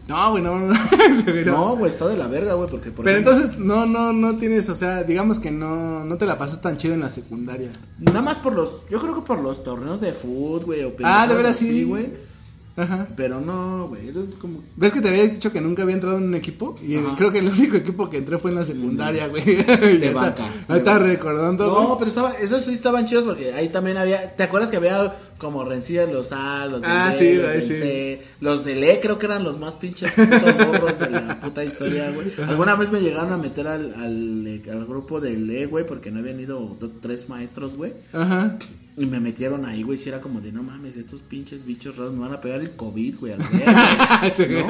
No, 0.08 0.30
güey, 0.32 0.42
no, 0.42 0.58
no. 0.58 0.74
no. 1.46 1.76
Güey, 1.76 1.90
está 1.92 2.08
de 2.08 2.16
la 2.16 2.26
verga, 2.26 2.54
güey, 2.54 2.68
porque 2.68 2.90
por 2.90 3.04
Pero 3.04 3.18
ejemplo, 3.18 3.34
entonces, 3.34 3.58
no, 3.60 3.86
no, 3.86 4.12
no 4.12 4.36
tienes, 4.36 4.68
o 4.68 4.74
sea, 4.74 5.04
digamos 5.04 5.38
que 5.38 5.50
no, 5.52 6.04
no 6.04 6.16
te 6.18 6.26
la 6.26 6.38
pasas 6.38 6.60
tan 6.60 6.76
chido 6.76 6.94
en 6.94 7.00
la 7.00 7.08
secundaria. 7.10 7.70
nada 8.00 8.22
más 8.22 8.38
por 8.38 8.54
los, 8.54 8.82
yo 8.90 8.98
creo 9.00 9.14
que 9.14 9.22
por 9.22 9.40
los 9.40 9.62
torneos 9.62 10.00
de 10.00 10.10
fútbol, 10.12 10.64
güey, 10.64 10.82
o 10.82 10.92
Ah, 11.04 11.26
de 11.28 11.36
veras 11.36 11.56
sí. 11.58 11.84
güey. 11.84 12.31
Ajá. 12.76 13.06
Pero 13.16 13.40
no, 13.40 13.88
güey, 13.88 14.10
como 14.40 14.60
¿Ves 14.76 14.92
que 14.92 15.00
te 15.00 15.08
había 15.10 15.26
dicho 15.26 15.52
que 15.52 15.60
nunca 15.60 15.82
había 15.82 15.94
entrado 15.94 16.16
en 16.18 16.24
un 16.24 16.34
equipo? 16.34 16.74
Y 16.82 16.96
Ajá. 16.96 17.14
creo 17.16 17.30
que 17.30 17.38
el 17.40 17.48
único 17.48 17.76
equipo 17.76 18.08
que 18.08 18.16
entré 18.18 18.38
fue 18.38 18.50
en 18.50 18.56
la 18.56 18.64
secundaria, 18.64 19.26
güey. 19.28 19.44
de 19.44 20.10
vaca, 20.14 20.44
vaca. 20.68 20.98
recordando. 20.98 21.66
No, 21.66 21.98
pero 21.98 22.08
estaba, 22.08 22.32
esos 22.32 22.64
sí 22.64 22.72
estaban 22.72 23.04
chidos 23.04 23.24
porque 23.24 23.52
ahí 23.52 23.68
también 23.68 23.98
había, 23.98 24.34
¿te 24.36 24.42
acuerdas 24.42 24.70
que 24.70 24.78
había 24.78 25.12
como 25.42 25.64
rencillas 25.64 26.10
los 26.10 26.32
A, 26.32 26.66
los 26.66 26.80
del 26.80 26.90
Ah, 26.90 27.08
B, 27.08 27.12
sí, 27.12 27.34
los 27.34 27.64
sí. 27.64 27.74
C, 27.74 28.22
los 28.40 28.64
del 28.64 28.82
E 28.84 29.00
creo 29.00 29.18
que 29.18 29.26
eran 29.26 29.44
los 29.44 29.58
más 29.58 29.76
pinches 29.76 30.10
putos 30.12 30.66
morros 30.66 30.98
de 30.98 31.10
la 31.10 31.40
puta 31.40 31.64
historia, 31.64 32.10
güey. 32.12 32.28
Alguna 32.48 32.76
vez 32.76 32.90
me 32.90 33.00
llegaron 33.00 33.32
a 33.32 33.36
meter 33.36 33.66
al, 33.68 33.92
al, 33.94 34.62
al 34.70 34.86
grupo 34.86 35.20
del 35.20 35.50
E, 35.50 35.66
güey, 35.66 35.84
porque 35.86 36.10
no 36.10 36.20
habían 36.20 36.40
ido 36.40 36.76
do- 36.80 36.90
tres 37.00 37.28
maestros, 37.28 37.76
güey. 37.76 37.92
Ajá. 38.14 38.56
Y 38.94 39.06
me 39.06 39.20
metieron 39.20 39.64
ahí, 39.64 39.82
güey, 39.82 39.96
si 39.96 40.10
era 40.10 40.20
como 40.20 40.42
de, 40.42 40.52
no 40.52 40.62
mames, 40.62 40.98
estos 40.98 41.20
pinches 41.22 41.64
bichos 41.64 41.96
raros 41.96 42.12
me 42.12 42.20
van 42.20 42.34
a 42.34 42.42
pegar 42.42 42.60
el 42.60 42.72
COVID, 42.76 43.20
güey, 43.20 43.32
a 43.32 43.38
la 43.38 43.48
verga", 43.48 44.30
Sí. 44.34 44.44
¿no? 44.50 44.66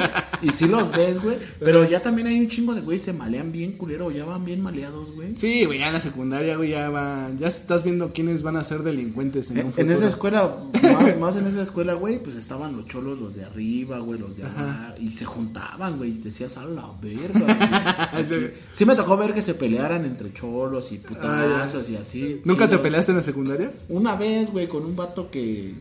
Y 0.48 0.50
sí 0.52 0.68
los 0.68 0.92
ves, 0.92 1.20
güey, 1.20 1.36
pero 1.58 1.84
ya 1.88 2.00
también 2.02 2.28
hay 2.28 2.38
un 2.38 2.46
chingo 2.46 2.72
de 2.72 2.82
güey, 2.82 3.00
se 3.00 3.12
malean 3.12 3.50
bien 3.50 3.72
culero, 3.72 4.12
ya 4.12 4.24
van 4.24 4.44
bien 4.44 4.60
maleados, 4.62 5.12
güey. 5.12 5.36
Sí, 5.36 5.64
güey, 5.64 5.80
ya 5.80 5.88
en 5.88 5.94
la 5.94 6.00
secundaria, 6.00 6.56
güey, 6.56 6.70
ya 6.70 6.88
va. 6.90 7.30
Ya 7.36 7.48
estás 7.48 7.82
viendo 7.82 8.12
quiénes 8.12 8.44
van 8.44 8.56
a 8.56 8.62
ser 8.62 8.84
delincuentes 8.84 9.50
en, 9.50 9.56
un 9.58 9.62
En, 9.66 9.70
futuro. 9.72 9.90
en 9.90 9.96
esa 9.98 10.06
escuela, 10.08 10.56
más, 10.62 11.18
más 11.20 11.36
en 11.36 11.46
esa 11.46 11.62
escuela, 11.62 11.94
güey, 11.94 12.22
pues 12.22 12.36
estaban 12.36 12.76
los 12.76 12.86
cholos, 12.86 13.18
los 13.20 13.34
de 13.34 13.44
arriba, 13.44 13.98
güey, 13.98 14.18
los 14.18 14.36
de 14.36 14.44
abajo, 14.44 14.94
y 15.00 15.10
se 15.10 15.24
juntaban, 15.24 15.98
güey, 15.98 16.10
y 16.10 16.18
decías, 16.18 16.56
a 16.56 16.64
la 16.64 16.92
verga. 17.00 17.40
güey". 17.40 18.24
Sí. 18.26 18.34
sí 18.72 18.84
me 18.84 18.94
tocó 18.94 19.16
ver 19.16 19.34
que 19.34 19.42
se 19.42 19.54
pelearan 19.54 20.04
entre 20.04 20.32
cholos 20.32 20.92
y 20.92 20.98
putazos 20.98 21.88
y 21.90 21.96
así. 21.96 22.40
¿Nunca 22.44 22.68
te 22.68 22.78
peleaste 22.78 23.12
en 23.12 23.16
la 23.16 23.22
secundaria? 23.22 23.72
Una 23.88 24.14
vez, 24.16 24.50
güey, 24.50 24.68
con 24.68 24.84
un 24.84 24.94
vato 24.94 25.30
que 25.30 25.74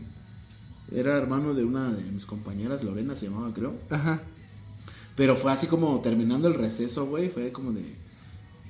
era 0.94 1.16
hermano 1.16 1.54
de 1.54 1.64
una 1.64 1.90
de 1.90 2.02
mis 2.10 2.26
compañeras, 2.26 2.82
Lorena 2.82 3.14
se 3.14 3.26
llamaba, 3.26 3.52
creo. 3.54 3.74
Ajá. 3.90 4.22
Pero 5.14 5.36
fue 5.36 5.52
así 5.52 5.66
como 5.66 6.00
terminando 6.00 6.48
el 6.48 6.54
receso, 6.54 7.06
güey, 7.06 7.28
fue 7.28 7.52
como 7.52 7.72
de... 7.72 7.84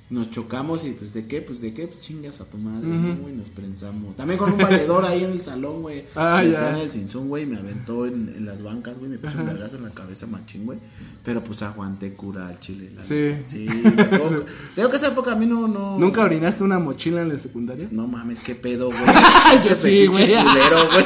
Nos 0.09 0.29
chocamos 0.29 0.85
y 0.85 0.91
pues 0.91 1.13
de 1.13 1.25
qué, 1.25 1.41
pues 1.41 1.59
de 1.59 1.73
qué, 1.73 1.87
pues 1.87 1.99
chingas 1.99 2.39
a 2.39 2.45
tu 2.45 2.57
madre, 2.57 2.87
¿no, 2.87 3.15
güey, 3.15 3.33
nos 3.33 3.49
prensamos. 3.49 4.15
También 4.15 4.37
con 4.37 4.51
un 4.51 4.59
valedor 4.59 5.05
ahí 5.05 5.23
en 5.23 5.31
el 5.31 5.43
salón, 5.43 5.81
güey. 5.81 6.03
Ah, 6.15 6.41
Me 6.43 6.51
ya. 6.51 6.59
decían 6.59 6.77
el 6.77 6.91
cinzún, 6.91 7.29
güey, 7.29 7.47
me 7.47 7.57
aventó 7.57 8.05
en, 8.05 8.31
en 8.37 8.45
las 8.45 8.61
bancas, 8.61 8.97
güey, 8.99 9.09
me 9.09 9.17
puso 9.17 9.39
un 9.39 9.47
vergazo 9.47 9.77
en 9.77 9.83
la 9.83 9.89
cabeza 9.89 10.27
machín, 10.27 10.65
güey. 10.65 10.77
Pero 11.23 11.43
pues 11.43 11.63
aguanté 11.63 12.13
cura 12.13 12.47
al 12.49 12.59
chile. 12.59 12.91
la 12.95 13.01
Sí. 13.01 13.33
Sí. 13.43 13.65
Creo 14.75 14.89
que 14.91 14.97
esa 14.97 15.07
época 15.07 15.31
a 15.31 15.35
mí 15.35 15.45
no, 15.47 15.67
no. 15.67 15.97
¿Nunca 15.97 16.23
orinaste 16.23 16.63
una 16.63 16.77
mochila 16.79 17.21
en 17.21 17.29
la 17.29 17.37
secundaria? 17.37 17.87
No 17.89 18.07
mames, 18.07 18.41
qué 18.41 18.53
pedo, 18.55 18.87
güey. 18.91 19.63
Yo 19.67 19.73
sí, 19.73 20.05
güey. 20.07 20.27
culero, 20.27 20.89
güey. 20.91 21.05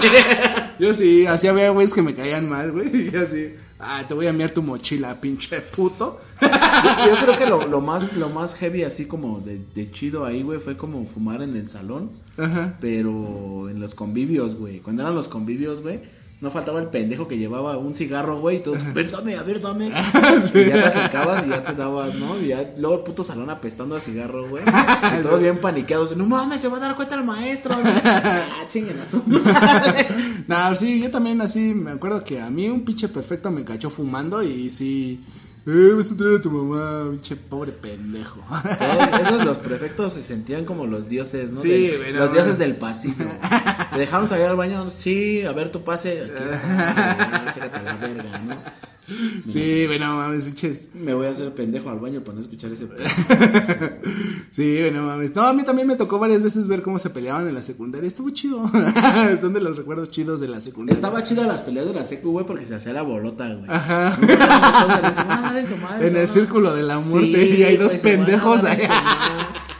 Yo 0.80 0.94
sí, 0.94 1.26
así 1.28 1.48
había 1.48 1.70
güeyes 1.70 1.94
que 1.94 2.02
me 2.02 2.14
caían 2.14 2.50
mal, 2.50 2.72
güey. 2.72 3.10
Y 3.12 3.16
así, 3.16 3.54
Ah, 3.80 4.04
te 4.08 4.14
voy 4.14 4.26
a 4.26 4.30
enviar 4.30 4.52
tu 4.52 4.64
mochila, 4.64 5.20
pinche 5.22 5.62
puto. 5.62 6.20
Yo, 6.42 6.48
yo 6.48 7.16
creo 7.26 7.38
que 7.38 7.46
lo, 7.46 7.68
lo 7.68 7.82
más 7.82 8.14
lo 8.14 8.30
más 8.30 8.56
heavy 8.56 8.84
así 8.84 9.06
como 9.06 9.40
de, 9.42 9.60
de 9.76 9.92
chido 9.92 10.26
ahí, 10.26 10.42
güey, 10.42 10.60
fue 10.60 10.78
como 10.78 11.06
fumar 11.06 11.42
en 11.42 11.56
el 11.56 11.70
salón. 11.70 12.12
Ajá. 12.38 12.78
Pero 12.82 13.70
en 13.70 13.80
los 13.80 13.96
convivios, 13.96 14.56
güey. 14.56 14.80
Cuando 14.80 15.04
eran 15.04 15.16
los 15.16 15.28
convivios, 15.28 15.82
güey, 15.82 16.02
no 16.40 16.52
faltaba 16.52 16.80
el 16.80 16.88
pendejo 16.90 17.28
que 17.28 17.38
llevaba 17.38 17.78
un 17.78 17.96
cigarro, 17.96 18.40
güey, 18.40 18.58
y 18.58 18.60
todos, 18.60 18.84
a 18.84 18.92
ver, 18.92 19.10
dame, 19.10 19.36
a 19.36 19.42
ver, 19.42 19.60
dame. 19.60 19.92
Sí. 20.40 20.60
Y 20.60 20.66
ya 20.70 20.76
te 20.76 20.88
acercabas 20.88 21.48
y 21.48 21.50
ya 21.50 21.64
te 21.64 21.74
dabas, 21.74 22.14
¿no? 22.14 22.40
Y 22.40 22.50
ya 22.50 22.74
luego 22.78 22.98
el 22.98 23.02
puto 23.02 23.24
salón 23.24 23.50
apestando 23.50 23.96
a 23.96 24.00
cigarro, 24.00 24.48
güey. 24.48 24.64
Y 25.20 25.24
todos 25.24 25.42
bien 25.42 25.60
paniqueados, 25.60 26.16
no 26.16 26.28
mames, 26.28 26.62
se 26.62 26.68
va 26.68 26.78
a 26.78 26.80
dar 26.80 26.96
cuenta 26.96 27.16
el 27.16 27.24
maestro. 27.24 27.74
ah, 28.04 28.66
chinguen 28.68 29.00
a 29.00 29.06
su. 29.06 29.24
Nah, 30.48 30.76
sí, 30.76 31.02
yo 31.02 31.10
también 31.10 31.42
así 31.42 31.74
me 31.74 31.92
acuerdo 31.92 32.24
que 32.24 32.40
a 32.40 32.50
mí 32.50 32.70
un 32.70 32.86
pinche 32.86 33.10
perfecto 33.10 33.50
me 33.50 33.64
cachó 33.64 33.90
fumando 33.90 34.44
y 34.44 34.70
sí. 34.70 35.24
Eh, 35.70 35.94
vas 35.98 36.10
a 36.10 36.16
traer 36.16 36.38
a 36.38 36.42
tu 36.42 36.50
mamá, 36.50 37.12
pinche 37.12 37.36
pobre 37.36 37.74
pendejo. 37.74 38.40
Eh, 38.40 39.22
Esos 39.22 39.44
los 39.44 39.58
prefectos 39.68 40.14
se 40.14 40.24
sentían 40.24 40.64
como 40.64 40.86
los 40.88 41.10
dioses, 41.10 41.52
¿no? 41.52 41.62
Sí, 41.62 41.92
no 42.14 42.20
los 42.20 42.32
dioses 42.32 42.58
del 42.58 42.78
pasillo. 42.78 43.26
Te 43.92 44.00
dejaron 44.00 44.30
salir 44.30 44.46
al 44.46 44.56
baño, 44.56 44.90
sí, 44.90 45.44
a 45.44 45.52
ver 45.52 45.70
tu 45.70 45.84
pase. 45.84 46.22
Aquí 46.24 47.60
está, 47.60 47.82
la 47.84 47.96
verga, 47.96 48.40
¿no? 48.48 48.56
sí, 49.48 49.86
güey, 49.86 50.00
no 50.00 50.18
mames, 50.18 50.44
pinches. 50.44 50.90
Me 50.94 51.14
voy 51.14 51.28
a 51.28 51.30
hacer 51.30 51.54
pendejo 51.54 51.90
al 51.90 52.00
baño 52.00 52.22
para 52.22 52.36
no 52.36 52.42
escuchar 52.42 52.72
ese. 52.72 52.88
Sí, 54.50 54.80
güey, 54.80 54.92
no 54.92 55.04
mames. 55.04 55.36
No, 55.36 55.44
a 55.44 55.54
mí 55.54 55.64
también 55.64 55.88
me 55.88 55.96
tocó 55.96 56.20
varias 56.20 56.42
veces 56.42 56.68
ver 56.68 56.82
cómo 56.82 57.00
se 57.00 57.10
peleaban 57.10 57.48
en 57.48 57.54
la 57.54 57.62
secundaria. 57.62 58.08
Estuvo 58.08 58.30
chido. 58.30 58.70
Son 59.42 59.54
de 59.54 59.62
los 59.62 59.78
recuerdos 59.78 60.10
chidos 60.10 60.40
de 60.40 60.48
la 60.48 60.62
secundaria. 60.62 60.96
Estaba 60.96 61.24
chida 61.24 61.46
las 61.46 61.62
peleas 61.62 61.86
de 61.86 61.94
la 61.94 62.06
secu, 62.06 62.32
güey, 62.32 62.46
porque 62.46 62.66
se 62.66 62.76
hacía 62.76 62.94
la 62.94 63.04
bolota, 63.04 63.54
güey. 63.54 63.70
Ajá. 63.70 64.18
En 66.02 66.16
el 66.16 66.28
círculo 66.28 66.74
de 66.74 66.84
la 66.84 67.00
muerte 67.00 67.46
Sí, 67.46 67.58
y 67.60 67.64
hay 67.64 67.78
dos 67.78 67.92
van 67.92 68.00
a 68.00 68.04
pendejos 68.04 68.64
ahí. 68.64 68.80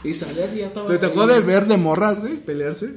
Y 0.04 0.14
salías 0.14 0.54
y 0.54 0.58
ya 0.58 0.66
estabas. 0.66 0.90
¿Te 0.90 0.98
tocó 0.98 1.22
ahí. 1.22 1.28
de 1.28 1.40
ver 1.40 1.66
de 1.66 1.76
morras, 1.76 2.20
güey, 2.20 2.36
pelearse? 2.36 2.96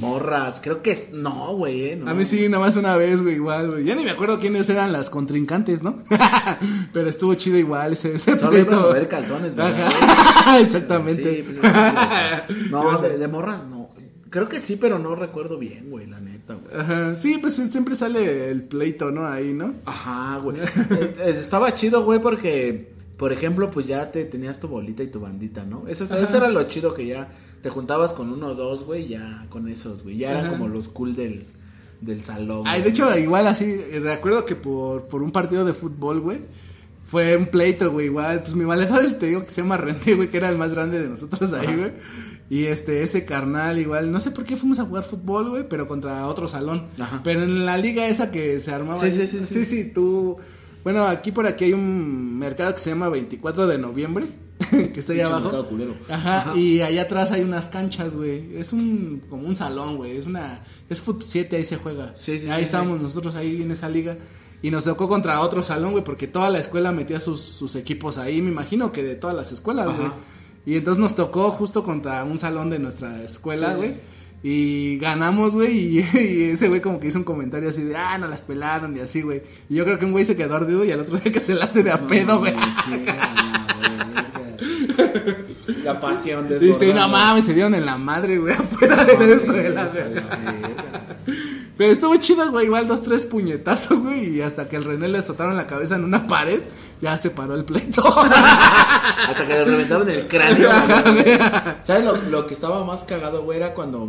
Morras, 0.00 0.60
creo 0.62 0.82
que 0.82 0.92
es. 0.92 1.12
No, 1.12 1.54
güey, 1.56 1.90
eh. 1.90 1.96
no. 1.96 2.10
A 2.10 2.14
mí 2.14 2.24
sí, 2.24 2.48
nada 2.48 2.64
más 2.64 2.76
una 2.76 2.96
vez, 2.96 3.22
güey, 3.22 3.34
igual, 3.34 3.70
güey. 3.70 3.84
Ya 3.84 3.94
ni 3.94 4.04
me 4.04 4.10
acuerdo 4.10 4.38
quiénes 4.38 4.68
eran 4.68 4.92
las 4.92 5.10
contrincantes, 5.10 5.82
¿no? 5.82 6.02
Pero 6.92 7.08
estuvo 7.08 7.34
chido 7.34 7.58
igual 7.58 7.92
ese, 7.92 8.14
ese 8.14 8.36
Solo 8.36 8.58
ibas 8.58 8.80
a 8.80 8.86
ver 8.88 9.08
calzones. 9.08 9.56
Ajá, 9.58 10.58
exactamente. 10.60 11.36
Sí, 11.36 11.42
pues, 11.42 11.56
es 11.58 12.70
no, 12.70 12.98
de, 13.02 13.18
de 13.18 13.28
morras 13.28 13.66
no. 13.66 13.90
Creo 14.32 14.48
que 14.48 14.60
sí, 14.60 14.76
pero 14.76 14.98
no 14.98 15.14
recuerdo 15.14 15.58
bien, 15.58 15.90
güey, 15.90 16.06
la 16.06 16.18
neta, 16.18 16.54
güey. 16.54 16.74
Ajá, 16.74 17.16
sí, 17.16 17.36
pues 17.36 17.54
siempre 17.54 17.94
sale 17.94 18.50
el 18.50 18.62
pleito, 18.62 19.10
¿no? 19.10 19.26
Ahí, 19.26 19.52
¿no? 19.52 19.74
Ajá, 19.84 20.38
güey. 20.38 20.56
Eh, 20.58 21.14
eh, 21.18 21.36
Estaba 21.38 21.74
chido, 21.74 22.02
güey, 22.04 22.18
porque, 22.18 22.91
por 23.16 23.32
ejemplo, 23.32 23.70
pues 23.70 23.86
ya 23.86 24.10
te 24.10 24.24
tenías 24.24 24.58
tu 24.60 24.68
bolita 24.68 25.02
y 25.02 25.06
tu 25.08 25.20
bandita, 25.20 25.64
¿no? 25.64 25.86
Eso, 25.88 26.04
es- 26.04 26.10
eso 26.10 26.36
era 26.36 26.48
lo 26.48 26.62
chido 26.64 26.92
que 26.94 27.06
ya 27.06 27.28
te 27.62 27.70
juntabas 27.70 28.12
con 28.14 28.30
uno 28.32 28.48
o 28.48 28.54
dos, 28.54 28.84
güey, 28.84 29.06
ya 29.08 29.46
con 29.48 29.68
esos, 29.68 30.02
güey. 30.02 30.16
Ya 30.18 30.30
eran 30.30 30.46
Ajá. 30.46 30.52
como 30.52 30.68
los 30.68 30.88
cool 30.88 31.14
del, 31.14 31.44
del 32.00 32.24
salón. 32.24 32.62
Ay, 32.66 32.80
güey. 32.80 32.82
de 32.84 32.88
hecho, 32.90 33.18
igual 33.18 33.46
así, 33.46 33.64
eh, 33.66 34.00
recuerdo 34.02 34.44
que 34.44 34.56
por, 34.56 35.04
por 35.04 35.22
un 35.22 35.30
partido 35.30 35.64
de 35.64 35.72
fútbol, 35.72 36.20
güey, 36.20 36.40
fue 37.04 37.36
un 37.36 37.46
pleito, 37.46 37.92
güey, 37.92 38.06
igual. 38.06 38.42
Pues 38.42 38.54
mi 38.54 38.64
valedor, 38.64 39.04
te 39.18 39.26
digo 39.26 39.44
que 39.44 39.50
se 39.50 39.60
llama 39.62 39.76
René, 39.76 40.14
güey, 40.14 40.28
que 40.30 40.38
era 40.38 40.48
el 40.48 40.58
más 40.58 40.72
grande 40.72 41.00
de 41.00 41.08
nosotros 41.08 41.52
ahí, 41.52 41.76
güey. 41.76 41.92
Y 42.50 42.64
este, 42.66 43.02
ese 43.02 43.24
carnal, 43.24 43.78
igual, 43.78 44.10
no 44.12 44.20
sé 44.20 44.30
por 44.30 44.44
qué 44.44 44.56
fuimos 44.56 44.78
a 44.78 44.84
jugar 44.84 45.04
fútbol, 45.04 45.48
güey, 45.50 45.68
pero 45.68 45.86
contra 45.86 46.26
otro 46.26 46.48
salón. 46.48 46.86
Ajá. 47.00 47.20
Pero 47.24 47.42
en 47.44 47.64
la 47.64 47.76
liga 47.78 48.06
esa 48.08 48.30
que 48.30 48.58
se 48.60 48.72
armaba. 48.72 48.98
Sí, 48.98 49.06
ahí- 49.06 49.12
sí, 49.12 49.26
sí, 49.26 49.40
sí. 49.40 49.46
Sí, 49.46 49.64
sí, 49.64 49.90
tú. 49.92 50.36
Bueno, 50.84 51.04
aquí 51.06 51.32
por 51.32 51.46
aquí 51.46 51.66
hay 51.66 51.72
un 51.72 52.38
mercado 52.38 52.72
que 52.74 52.80
se 52.80 52.90
llama 52.90 53.08
24 53.08 53.66
de 53.66 53.78
noviembre, 53.78 54.26
que 54.70 55.00
está 55.00 55.12
Pinche 55.12 55.22
abajo. 55.28 55.42
mercado 55.44 55.66
culero. 55.66 55.94
Ajá, 56.08 56.38
Ajá. 56.38 56.56
y 56.56 56.80
allá 56.80 57.02
atrás 57.02 57.30
hay 57.32 57.42
unas 57.42 57.68
canchas, 57.68 58.14
güey. 58.14 58.56
Es 58.56 58.72
un 58.72 59.22
como 59.28 59.46
un 59.46 59.54
salón, 59.56 59.96
güey. 59.96 60.16
Es 60.16 60.26
una 60.26 60.62
es 60.88 61.00
fut 61.00 61.22
7 61.22 61.56
ahí 61.56 61.64
se 61.64 61.76
juega. 61.76 62.14
Sí, 62.16 62.38
sí, 62.38 62.48
ahí 62.50 62.58
sí, 62.58 62.64
estábamos 62.64 63.00
nosotros 63.00 63.34
ahí 63.36 63.62
en 63.62 63.70
esa 63.70 63.88
liga 63.88 64.16
y 64.60 64.70
nos 64.70 64.84
tocó 64.84 65.08
contra 65.08 65.40
otro 65.40 65.62
salón, 65.62 65.92
güey, 65.92 66.04
porque 66.04 66.26
toda 66.28 66.48
la 66.50 66.58
escuela 66.58 66.92
metía 66.92 67.18
sus, 67.20 67.40
sus 67.40 67.74
equipos 67.76 68.18
ahí, 68.18 68.40
me 68.42 68.50
imagino 68.50 68.92
que 68.92 69.02
de 69.02 69.16
todas 69.16 69.34
las 69.36 69.50
escuelas, 69.52 69.86
güey. 69.96 70.08
Y 70.64 70.76
entonces 70.76 71.00
nos 71.00 71.16
tocó 71.16 71.50
justo 71.50 71.82
contra 71.82 72.22
un 72.22 72.38
salón 72.38 72.70
de 72.70 72.78
nuestra 72.78 73.22
escuela, 73.22 73.74
güey. 73.74 73.96
Y 74.44 74.98
ganamos, 74.98 75.54
güey, 75.54 75.98
y, 75.98 75.98
y 76.18 76.42
ese 76.50 76.68
güey 76.68 76.80
como 76.80 76.98
que 76.98 77.08
hizo 77.08 77.18
un 77.18 77.24
comentario 77.24 77.68
así 77.68 77.84
de, 77.84 77.96
ah, 77.96 78.18
no 78.18 78.26
las 78.28 78.40
pelaron 78.40 78.96
y 78.96 79.00
así, 79.00 79.22
güey. 79.22 79.42
Y 79.68 79.76
yo 79.76 79.84
creo 79.84 79.98
que 79.98 80.04
un 80.04 80.12
güey 80.12 80.24
se 80.24 80.36
quedó 80.36 80.56
ardido 80.56 80.84
y 80.84 80.90
al 80.90 81.00
otro 81.00 81.16
día 81.22 81.32
que 81.32 81.40
se 81.40 81.54
la 81.54 81.66
hace 81.66 81.82
de 81.82 81.92
a 81.92 82.06
pedo, 82.06 82.40
güey. 82.40 82.54
Sí, 82.54 83.04
la 85.84 86.00
pasión 86.00 86.48
de 86.48 86.58
Dice, 86.58 86.92
no 86.92 87.08
mames, 87.08 87.44
se 87.44 87.54
dieron 87.54 87.74
en 87.74 87.86
la 87.86 87.98
madre, 87.98 88.38
güey, 88.38 88.54
afuera 88.54 89.04
de 89.04 89.16
la 89.18 89.24
escuela. 89.24 89.88
Pero 91.76 91.92
estuvo 91.92 92.14
chido, 92.16 92.50
güey, 92.50 92.66
igual 92.66 92.86
dos, 92.86 93.02
tres 93.02 93.24
puñetazos, 93.24 94.02
güey, 94.02 94.36
y 94.36 94.42
hasta 94.42 94.68
que 94.68 94.76
el 94.76 94.84
René 94.84 95.08
le 95.08 95.18
azotaron 95.18 95.56
la 95.56 95.66
cabeza 95.66 95.96
en 95.96 96.04
una 96.04 96.26
pared, 96.26 96.60
ya 97.00 97.16
se 97.18 97.30
paró 97.30 97.54
el 97.54 97.64
pleito. 97.64 98.02
Hasta 98.06 99.46
que 99.46 99.54
le 99.54 99.64
reventaron 99.64 100.08
el 100.08 100.28
cráneo. 100.28 100.68
¿Sabes 101.82 102.04
lo, 102.04 102.16
lo 102.16 102.46
que 102.46 102.54
estaba 102.54 102.84
más 102.84 103.04
cagado, 103.04 103.42
güey? 103.42 103.58
Era 103.58 103.74
cuando 103.74 104.06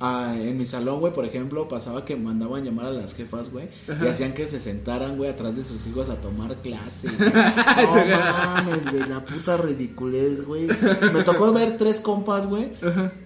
ah, 0.00 0.34
en 0.38 0.56
mi 0.56 0.66
salón, 0.66 1.00
güey, 1.00 1.12
por 1.12 1.24
ejemplo, 1.24 1.68
pasaba 1.68 2.04
que 2.04 2.16
mandaban 2.16 2.64
llamar 2.64 2.86
a 2.86 2.90
las 2.90 3.14
jefas, 3.14 3.50
güey, 3.50 3.68
y 3.88 4.06
hacían 4.06 4.32
que 4.32 4.46
se 4.46 4.60
sentaran, 4.60 5.16
güey, 5.16 5.30
atrás 5.30 5.56
de 5.56 5.64
sus 5.64 5.86
hijos 5.86 6.08
a 6.08 6.16
tomar 6.20 6.56
clase. 6.62 7.08
No 7.18 8.16
mames, 8.16 8.90
güey, 8.90 9.08
la 9.08 9.24
puta 9.24 9.56
ridiculez, 9.56 10.44
güey. 10.44 10.66
Me 11.12 11.22
tocó 11.24 11.52
ver 11.52 11.78
tres 11.78 12.00
compas, 12.00 12.46
güey, 12.46 12.68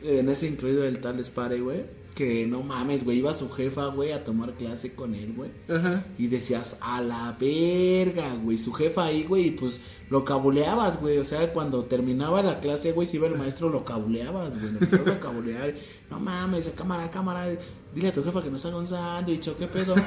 en 0.02 0.28
ese 0.28 0.46
incluido 0.48 0.84
el 0.84 1.00
tal 1.00 1.22
Spare, 1.22 1.60
güey. 1.60 2.01
Que 2.14 2.46
no 2.46 2.62
mames, 2.62 3.04
güey, 3.04 3.18
iba 3.18 3.32
su 3.32 3.50
jefa, 3.50 3.86
güey, 3.86 4.12
a 4.12 4.22
tomar 4.22 4.52
clase 4.54 4.94
con 4.94 5.14
él, 5.14 5.32
güey. 5.34 5.50
Ajá. 5.74 6.04
Y 6.18 6.26
decías, 6.26 6.76
a 6.82 7.00
la 7.00 7.36
verga, 7.40 8.34
güey. 8.42 8.58
Su 8.58 8.72
jefa 8.72 9.04
ahí, 9.06 9.24
güey, 9.24 9.46
y 9.46 9.50
pues 9.52 9.80
lo 10.10 10.22
cabuleabas, 10.24 11.00
güey. 11.00 11.16
O 11.18 11.24
sea, 11.24 11.52
cuando 11.54 11.84
terminaba 11.86 12.42
la 12.42 12.60
clase, 12.60 12.92
güey, 12.92 13.06
si 13.08 13.16
iba 13.16 13.28
el 13.28 13.38
maestro, 13.38 13.70
lo 13.70 13.84
cabuleabas, 13.86 14.58
güey. 14.60 14.72
Lo 14.72 14.78
empezabas 14.80 15.08
a 15.16 15.20
cabulear. 15.20 15.74
No 16.10 16.20
mames, 16.20 16.70
cámara, 16.76 17.10
cámara. 17.10 17.46
Dile 17.94 18.08
a 18.08 18.12
tu 18.12 18.22
jefa 18.24 18.42
que 18.42 18.50
nos 18.50 18.64
haga 18.64 18.76
un 18.78 18.86
sándwich, 18.88 19.48
¿o 19.48 19.56
qué 19.56 19.66
pedo? 19.66 19.94
No, 19.96 20.02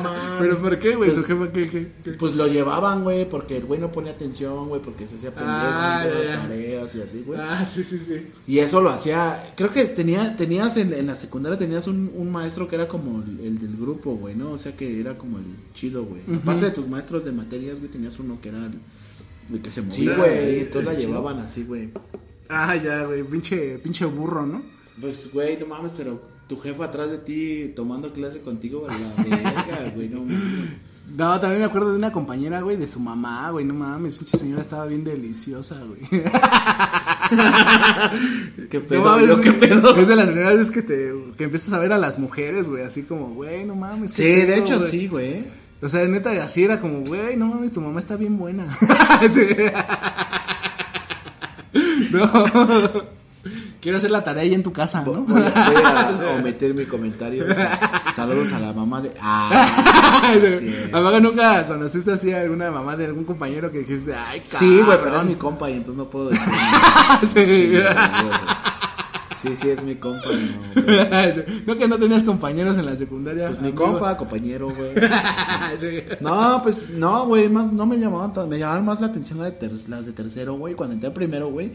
mames. 0.00 0.20
¿Pero 0.40 0.58
por 0.58 0.78
qué, 0.78 0.94
güey? 0.96 1.10
Pues- 1.10 1.14
Su 1.14 1.24
jefa, 1.24 1.50
¿qué, 1.52 1.68
qué, 1.70 1.92
qué? 2.04 2.10
Pues 2.12 2.34
lo 2.34 2.46
llevaban, 2.48 3.02
güey, 3.04 3.28
porque 3.28 3.56
el 3.56 3.64
güey 3.64 3.80
no 3.80 3.92
ponía 3.92 4.12
atención, 4.12 4.68
güey, 4.68 4.80
porque 4.82 5.06
se 5.06 5.16
hacía 5.16 5.30
pendejo, 5.34 5.56
Ah, 5.60 6.04
tareas 6.42 6.94
y 6.96 7.02
así, 7.02 7.22
güey. 7.26 7.38
Ah, 7.40 7.64
sí, 7.64 7.82
sí, 7.84 7.96
sí. 7.98 8.28
Y 8.46 8.58
eso 8.58 8.80
lo 8.80 8.90
hacía, 8.90 9.52
creo 9.56 9.70
que 9.70 9.84
tenía, 9.84 10.34
tenías 10.36 10.76
en, 10.76 10.99
en 11.00 11.06
la 11.06 11.16
secundaria 11.16 11.58
tenías 11.58 11.86
un, 11.86 12.12
un 12.14 12.30
maestro 12.30 12.68
que 12.68 12.76
era 12.76 12.86
como 12.86 13.22
el, 13.22 13.40
el 13.40 13.58
del 13.58 13.76
grupo, 13.76 14.14
güey, 14.16 14.34
¿no? 14.34 14.52
O 14.52 14.58
sea 14.58 14.76
que 14.76 15.00
era 15.00 15.18
como 15.18 15.38
el 15.38 15.44
chido, 15.72 16.04
güey. 16.04 16.22
Aparte 16.36 16.66
de 16.66 16.70
tus 16.70 16.88
maestros 16.88 17.24
de 17.24 17.32
materias, 17.32 17.78
güey, 17.78 17.90
tenías 17.90 18.18
uno 18.20 18.38
que 18.40 18.50
era 18.50 18.58
el, 18.58 18.78
el 19.54 19.60
que 19.62 19.70
se 19.70 19.82
movía. 19.82 19.94
Sí, 19.96 20.06
güey. 20.06 20.16
güey, 20.16 20.70
todos 20.70 20.84
la 20.84 20.94
chido. 20.96 21.08
llevaban 21.08 21.38
así, 21.40 21.64
güey. 21.64 21.90
Ah, 22.48 22.76
ya, 22.76 23.04
güey, 23.04 23.22
pinche, 23.24 23.78
pinche 23.78 24.04
burro, 24.04 24.46
¿no? 24.46 24.62
Pues, 25.00 25.32
güey, 25.32 25.58
no 25.58 25.66
mames, 25.66 25.92
pero 25.96 26.20
tu 26.48 26.56
jefa 26.56 26.84
atrás 26.86 27.10
de 27.10 27.18
ti 27.18 27.72
tomando 27.74 28.12
clase 28.12 28.40
contigo, 28.40 28.86
a 28.88 28.92
la 28.92 29.24
verga, 29.24 29.92
güey, 29.94 30.08
no 30.08 30.22
mames. 30.22 30.89
No, 31.16 31.40
también 31.40 31.60
me 31.60 31.66
acuerdo 31.66 31.90
de 31.90 31.96
una 31.96 32.12
compañera, 32.12 32.60
güey, 32.60 32.76
de 32.76 32.86
su 32.86 33.00
mamá, 33.00 33.50
güey, 33.50 33.64
no 33.64 33.74
mames, 33.74 34.14
pinche 34.14 34.38
señora 34.38 34.60
estaba 34.60 34.86
bien 34.86 35.02
deliciosa, 35.04 35.76
güey. 35.84 36.00
¿Qué 38.70 38.78
No 38.78 38.86
pedo? 38.86 39.02
mames, 39.02 39.28
yo, 39.28 39.40
¿Qué 39.40 39.52
pedo? 39.52 39.96
Es 39.96 40.08
de 40.08 40.16
las 40.16 40.26
primeras 40.28 40.56
veces 40.56 40.70
que 40.70 40.82
te 40.82 41.12
que 41.36 41.44
empiezas 41.44 41.72
a 41.72 41.78
ver 41.80 41.92
a 41.92 41.98
las 41.98 42.18
mujeres, 42.18 42.68
güey, 42.68 42.82
así 42.84 43.02
como, 43.04 43.30
güey, 43.30 43.64
no 43.64 43.74
mames. 43.74 44.12
Sí, 44.12 44.24
de 44.24 44.46
pedo, 44.46 44.56
hecho 44.56 44.78
güey. 44.78 44.90
sí, 44.90 45.08
güey. 45.08 45.44
O 45.82 45.88
sea, 45.88 46.04
neta, 46.06 46.30
así 46.44 46.62
era 46.64 46.78
como, 46.80 47.00
güey, 47.00 47.36
no 47.36 47.46
mames, 47.46 47.72
tu 47.72 47.80
mamá 47.80 47.98
está 48.00 48.16
bien 48.16 48.36
buena. 48.36 48.66
Sí. 49.32 49.42
No. 52.12 52.28
Quiero 53.80 53.98
hacer 53.98 54.10
la 54.10 54.24
tarea 54.24 54.42
ahí 54.42 54.52
en 54.54 54.62
tu 54.64 54.72
casa, 54.72 55.02
¿no? 55.04 55.12
Voy 55.22 55.40
a, 55.42 56.10
voy 56.16 56.26
a 56.26 56.34
omitir 56.40 56.74
mi 56.74 56.84
comentario. 56.84 57.44
o 57.48 57.54
sea, 57.54 57.78
saludos 58.14 58.52
a 58.52 58.60
la 58.60 58.72
mamá 58.72 59.00
de. 59.00 59.12
Ah, 59.20 60.30
sí. 60.58 60.74
Mamá, 60.92 61.18
nunca 61.20 61.66
conociste 61.66 62.12
así 62.12 62.32
a 62.32 62.40
alguna 62.40 62.70
mamá 62.70 62.96
de 62.96 63.06
algún 63.06 63.24
compañero 63.24 63.70
que 63.70 63.78
dijiste, 63.80 64.14
ay, 64.14 64.42
Sí, 64.44 64.82
güey, 64.82 64.98
pero 64.98 64.98
es 64.98 65.04
cabrón". 65.12 65.28
mi 65.28 65.34
compa 65.36 65.70
y 65.70 65.74
entonces 65.74 65.96
no 65.96 66.08
puedo 66.10 66.30
decir. 66.30 66.52
Sí. 67.24 67.72
Sí, 69.40 69.56
sí, 69.56 69.70
es 69.70 69.82
mi 69.84 69.94
compa. 69.94 70.28
No. 70.28 70.82
No 71.66 71.76
que 71.78 71.88
no 71.88 71.98
tenías 71.98 72.22
compañeros 72.24 72.76
en 72.76 72.84
la 72.84 72.94
secundaria. 72.96 73.46
pues 73.46 73.60
mi 73.62 73.72
compa, 73.72 74.16
compañero, 74.16 74.68
güey. 74.68 74.92
Sí. 75.78 76.02
No, 76.20 76.60
pues 76.62 76.90
no, 76.90 77.24
güey, 77.26 77.48
más 77.48 77.72
no 77.72 77.86
me 77.86 77.98
llamaban 77.98 78.32
tan, 78.34 78.48
me 78.50 78.58
llamaban 78.58 78.84
más 78.84 79.00
la 79.00 79.06
atención 79.06 79.38
las 79.38 79.52
de, 79.52 79.58
ter- 79.68 79.88
las 79.88 80.04
de 80.04 80.12
tercero, 80.12 80.54
güey, 80.54 80.74
cuando 80.74 80.94
entré 80.94 81.10
primero, 81.10 81.48
güey. 81.48 81.72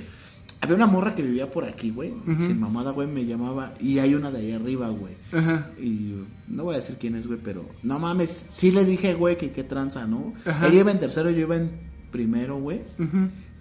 Había 0.65 0.75
una 0.75 0.88
morra 0.88 1.15
que 1.15 1.21
vivía 1.21 1.49
por 1.49 1.63
aquí, 1.63 1.91
güey. 1.91 2.13
Sin 2.41 2.60
mamada, 2.60 2.91
güey, 2.91 3.08
me 3.08 3.25
llamaba. 3.25 3.73
Y 3.80 3.99
hay 3.99 4.15
una 4.15 4.32
de 4.32 4.39
ahí 4.39 4.51
arriba, 4.51 4.89
güey. 4.89 5.13
Ajá. 5.32 5.71
Y 5.80 6.15
no 6.47 6.63
voy 6.63 6.73
a 6.73 6.78
decir 6.78 6.97
quién 6.99 7.15
es, 7.15 7.28
güey, 7.28 7.39
pero 7.41 7.65
no 7.84 7.99
mames, 7.99 8.30
sí 8.32 8.71
le 8.71 8.84
dije, 8.84 9.13
güey, 9.13 9.38
que 9.38 9.51
qué 9.51 9.63
tranza, 9.63 10.08
¿no? 10.08 10.34
Ajá. 10.45 10.67
Ella 10.67 10.82
iba 10.82 10.91
en 10.91 10.99
tercero, 10.99 11.30
yo 11.30 11.41
iba 11.41 11.56
en 11.56 11.71
primero, 12.12 12.60
güey. 12.60 12.82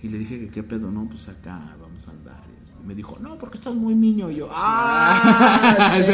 Y 0.02 0.08
le 0.08 0.18
dije 0.18 0.38
que 0.40 0.48
qué 0.48 0.62
pedo, 0.62 0.90
no, 0.90 1.08
pues 1.08 1.28
acá 1.28 1.76
vamos 1.80 2.08
a 2.08 2.10
andar. 2.12 2.44
Me 2.84 2.94
dijo, 2.94 3.16
no, 3.20 3.38
porque 3.38 3.56
estás 3.56 3.74
muy 3.74 3.94
niño. 3.94 4.30
Y 4.30 4.36
yo, 4.36 4.48
¡ah! 4.52 5.90
sí". 6.02 6.12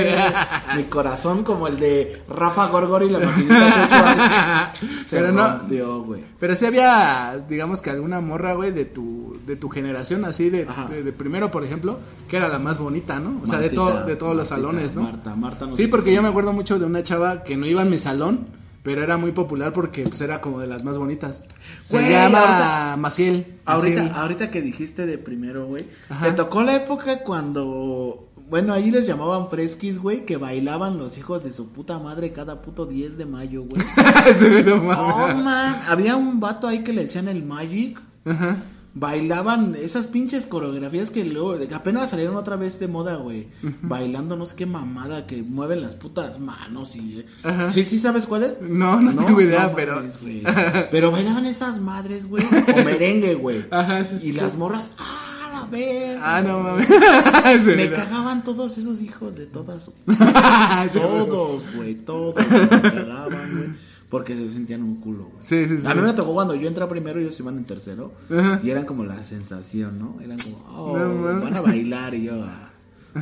Mi 0.76 0.84
corazón 0.84 1.42
como 1.42 1.66
el 1.66 1.78
de 1.80 2.22
Rafa 2.28 2.66
Gorgori 2.68 3.06
y 3.06 3.10
la 3.10 3.18
maquinita 3.18 4.72
Se 5.04 5.18
Pero 5.20 5.32
no- 5.32 6.02
güey. 6.04 6.22
Pero 6.38 6.54
sí 6.54 6.66
había, 6.66 7.44
digamos 7.48 7.82
que 7.82 7.90
alguna 7.90 8.20
morra, 8.20 8.54
güey, 8.54 8.70
de 8.70 8.84
tu, 8.84 9.36
de 9.46 9.56
tu 9.56 9.68
generación, 9.68 10.24
así, 10.24 10.48
de, 10.48 10.66
de, 10.88 11.02
de 11.02 11.12
primero, 11.12 11.50
por 11.50 11.64
ejemplo, 11.64 11.98
que 12.28 12.36
era 12.36 12.48
la 12.48 12.58
más 12.58 12.78
bonita, 12.78 13.18
¿no? 13.18 13.40
O 13.42 13.46
sea, 13.46 13.58
de, 13.58 13.70
todo, 13.70 14.04
de 14.04 14.16
todos 14.16 14.36
los 14.36 14.48
salones, 14.48 14.94
¿no? 14.94 15.02
Marta, 15.02 15.34
Marta, 15.34 15.66
no 15.66 15.74
sí, 15.74 15.88
porque 15.88 16.14
yo 16.14 16.22
me 16.22 16.28
acuerdo 16.28 16.52
mucho 16.52 16.78
de 16.78 16.84
una 16.86 17.02
chava 17.02 17.42
que 17.42 17.56
no 17.56 17.66
iba 17.66 17.82
en 17.82 17.90
mi 17.90 17.98
salón, 17.98 18.46
pero 18.82 19.02
era 19.02 19.16
muy 19.18 19.32
popular 19.32 19.72
porque 19.72 20.04
pues, 20.04 20.20
era 20.20 20.40
como 20.40 20.58
de 20.60 20.66
las 20.66 20.84
más 20.84 20.96
bonitas. 20.98 21.46
Se 21.82 21.96
Güey, 21.98 22.10
llama 22.10 22.38
ahorita- 22.38 22.96
Maciel. 22.98 23.46
Ahorita, 23.66 24.02
Maciel. 24.02 24.18
ahorita 24.18 24.50
que 24.50 24.62
dijiste 24.62 25.06
de 25.06 25.18
primero, 25.18 25.66
güey. 25.66 25.84
Te 26.22 26.32
tocó 26.32 26.62
la 26.62 26.74
época 26.76 27.18
cuando. 27.24 28.26
Bueno, 28.48 28.72
ahí 28.72 28.90
les 28.90 29.06
llamaban 29.06 29.48
fresquis, 29.48 30.00
güey, 30.00 30.24
que 30.26 30.36
bailaban 30.36 30.98
los 30.98 31.18
hijos 31.18 31.44
de 31.44 31.52
su 31.52 31.68
puta 31.70 32.00
madre 32.00 32.32
cada 32.32 32.62
puto 32.62 32.84
10 32.84 33.16
de 33.16 33.24
mayo, 33.26 33.62
güey. 33.62 33.80
Sí, 34.34 34.46
no 34.66 34.74
Oh, 34.74 34.82
mames. 34.82 35.36
man. 35.44 35.80
Había 35.88 36.16
un 36.16 36.40
vato 36.40 36.66
ahí 36.66 36.82
que 36.82 36.92
le 36.92 37.02
decían 37.02 37.28
el 37.28 37.44
Magic. 37.44 38.00
Ajá. 38.24 38.56
Bailaban 38.92 39.76
esas 39.80 40.08
pinches 40.08 40.46
coreografías 40.46 41.10
que 41.10 41.24
luego, 41.24 41.56
que 41.58 41.74
apenas 41.74 42.10
salieron 42.10 42.34
otra 42.36 42.56
vez 42.56 42.80
de 42.80 42.88
moda, 42.88 43.16
güey. 43.16 43.48
Bailando 43.82 44.36
no 44.36 44.46
sé 44.46 44.56
qué 44.56 44.66
mamada, 44.66 45.26
que 45.26 45.42
mueven 45.44 45.80
las 45.80 45.94
putas 45.94 46.40
manos 46.40 46.96
y... 46.96 47.24
Ajá. 47.44 47.70
¿Sí, 47.70 47.84
sí 47.84 47.98
sabes 48.00 48.26
cuál 48.26 48.42
es? 48.42 48.60
No, 48.60 49.00
no 49.00 49.14
tengo 49.14 49.40
idea, 49.40 49.72
pero-. 49.74 50.02
Pero 50.90 51.12
bailaban 51.12 51.46
esas 51.46 51.80
madres, 51.80 52.26
güey, 52.26 52.44
o 52.44 52.84
merengue, 52.84 53.34
güey. 53.34 53.64
Ajá, 53.70 54.02
sí, 54.04 54.18
sí, 54.18 54.28
Y 54.30 54.32
sí. 54.32 54.40
las 54.40 54.56
morras, 54.56 54.92
¡ah, 54.98 55.50
la 55.52 55.66
verga! 55.66 56.36
Ah, 56.36 56.42
no 56.42 56.60
mames. 56.60 57.66
Me 57.66 57.88
no. 57.90 57.96
cagaban 57.96 58.42
todos 58.42 58.76
esos 58.76 59.00
hijos 59.02 59.36
de 59.36 59.46
todas 59.46 59.88
Todos, 60.92 61.62
güey, 61.76 61.94
todos 61.94 62.34
me 62.50 62.68
cagaban, 62.68 63.56
güey. 63.56 63.90
Porque 64.10 64.34
se 64.34 64.48
sentían 64.48 64.82
un 64.82 64.96
culo, 64.96 65.24
güey. 65.26 65.36
Sí, 65.38 65.64
sí, 65.66 65.78
sí. 65.78 65.86
A 65.86 65.94
mí 65.94 66.02
me 66.02 66.12
tocó 66.12 66.34
cuando 66.34 66.54
yo 66.56 66.66
entré 66.66 66.84
primero 66.86 67.20
y 67.20 67.22
ellos 67.22 67.38
iban 67.38 67.56
en 67.56 67.64
tercero. 67.64 68.12
Ajá. 68.28 68.60
Y 68.62 68.70
eran 68.70 68.84
como 68.84 69.04
la 69.04 69.22
sensación, 69.22 69.98
¿no? 70.00 70.18
Eran 70.20 70.36
como, 70.38 70.56
oh, 70.76 70.98
No 70.98 71.40
van 71.40 71.54
a 71.54 71.60
bailar. 71.60 72.14
Y 72.14 72.24
yo, 72.24 72.34
ah, 72.34 72.70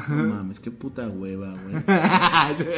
no 0.09 0.25
mames, 0.25 0.61
qué 0.61 0.71
puta 0.71 1.09
hueva, 1.09 1.55
güey. 1.63 1.85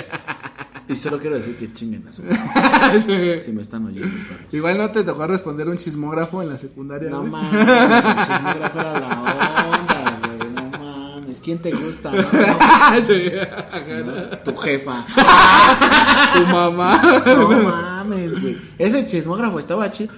Y 0.91 0.97
solo 0.97 1.21
quiero 1.21 1.37
decir 1.37 1.57
que 1.57 1.73
chinguen 1.73 2.09
a 2.09 2.11
su 2.11 2.23
Sí. 3.07 3.41
Si 3.41 3.53
me 3.53 3.63
están 3.63 3.87
oyendo, 3.87 4.09
perros. 4.09 4.53
Igual 4.53 4.77
no 4.77 4.91
te 4.91 5.05
tocó 5.05 5.25
responder 5.25 5.69
un 5.69 5.77
chismógrafo 5.77 6.43
en 6.43 6.49
la 6.49 6.59
secundaria. 6.59 7.09
No 7.11 7.23
mames, 7.23 7.53
el 7.53 8.27
chismógrafo 8.27 8.81
era 8.81 8.99
la 8.99 9.09
mames, 9.09 9.70
¿quién 11.51 11.59
te 11.59 11.73
gusta? 11.73 12.13
No, 12.91 13.05
Sí. 13.05 13.33
no, 14.07 14.39
tu 14.45 14.55
jefa. 14.57 15.05
Tu 16.35 16.47
mamá. 16.53 17.01
No 17.27 17.49
mames, 17.49 18.41
güey. 18.41 18.57
Ese 18.79 19.05
chismógrafo 19.07 19.59
estaba 19.59 19.91
chido. 19.91 20.13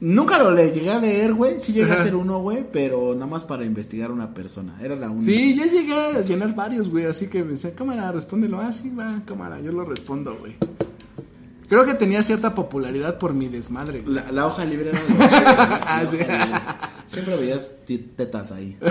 Nunca 0.00 0.38
lo 0.38 0.50
le 0.50 0.70
llegué 0.72 0.90
a 0.90 0.98
leer, 0.98 1.32
güey. 1.34 1.60
Sí 1.60 1.72
llegué 1.72 1.92
a 1.92 1.94
hacer 1.94 2.16
uno, 2.16 2.38
güey, 2.40 2.66
pero 2.72 3.14
nada 3.14 3.26
más 3.28 3.44
para 3.44 3.64
investigar 3.64 4.10
a 4.10 4.12
una 4.12 4.34
persona. 4.34 4.74
Era 4.82 4.96
la 4.96 5.08
única. 5.10 5.24
Sí, 5.24 5.54
ya 5.54 5.64
llegué 5.66 5.94
a 5.94 6.20
llenar 6.22 6.54
varios, 6.56 6.90
güey. 6.90 7.04
Así 7.06 7.28
que 7.28 7.44
me 7.44 7.52
decía, 7.52 7.72
cámara, 7.74 8.10
respóndelo. 8.10 8.60
Ah, 8.60 8.72
sí, 8.72 8.90
va, 8.90 9.20
cámara, 9.24 9.60
yo 9.60 9.70
lo 9.72 9.84
respondo, 9.84 10.36
güey. 10.36 10.56
Creo 11.68 11.86
que 11.86 11.94
tenía 11.94 12.22
cierta 12.22 12.54
popularidad 12.54 13.18
por 13.18 13.32
mi 13.32 13.48
desmadre, 13.48 14.00
güey. 14.00 14.14
La, 14.16 14.30
la 14.32 14.46
hoja 14.46 14.64
libre 14.64 14.90
era 14.90 14.98
lo 15.08 15.28
chido, 15.28 15.80
Ah, 15.86 16.02
sí. 16.08 16.18
Siempre 17.14 17.36
veías 17.36 17.70
tetas 18.16 18.52
ahí. 18.52 18.76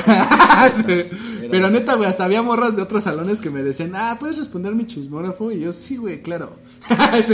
Sí. 0.76 1.48
Pero 1.52 1.70
neta, 1.70 1.96
güey, 1.96 2.08
hasta 2.10 2.24
había 2.24 2.42
morras 2.42 2.76
de 2.76 2.82
otros 2.82 3.04
salones 3.04 3.42
que 3.42 3.50
me 3.50 3.62
decían, 3.64 3.92
ah, 3.96 4.18
¿puedes 4.20 4.38
responder 4.38 4.74
mi 4.74 4.86
chismógrafo? 4.88 5.52
Y 5.52 5.60
yo, 5.62 5.72
sí, 5.74 5.98
güey, 5.98 6.22
claro. 6.22 6.54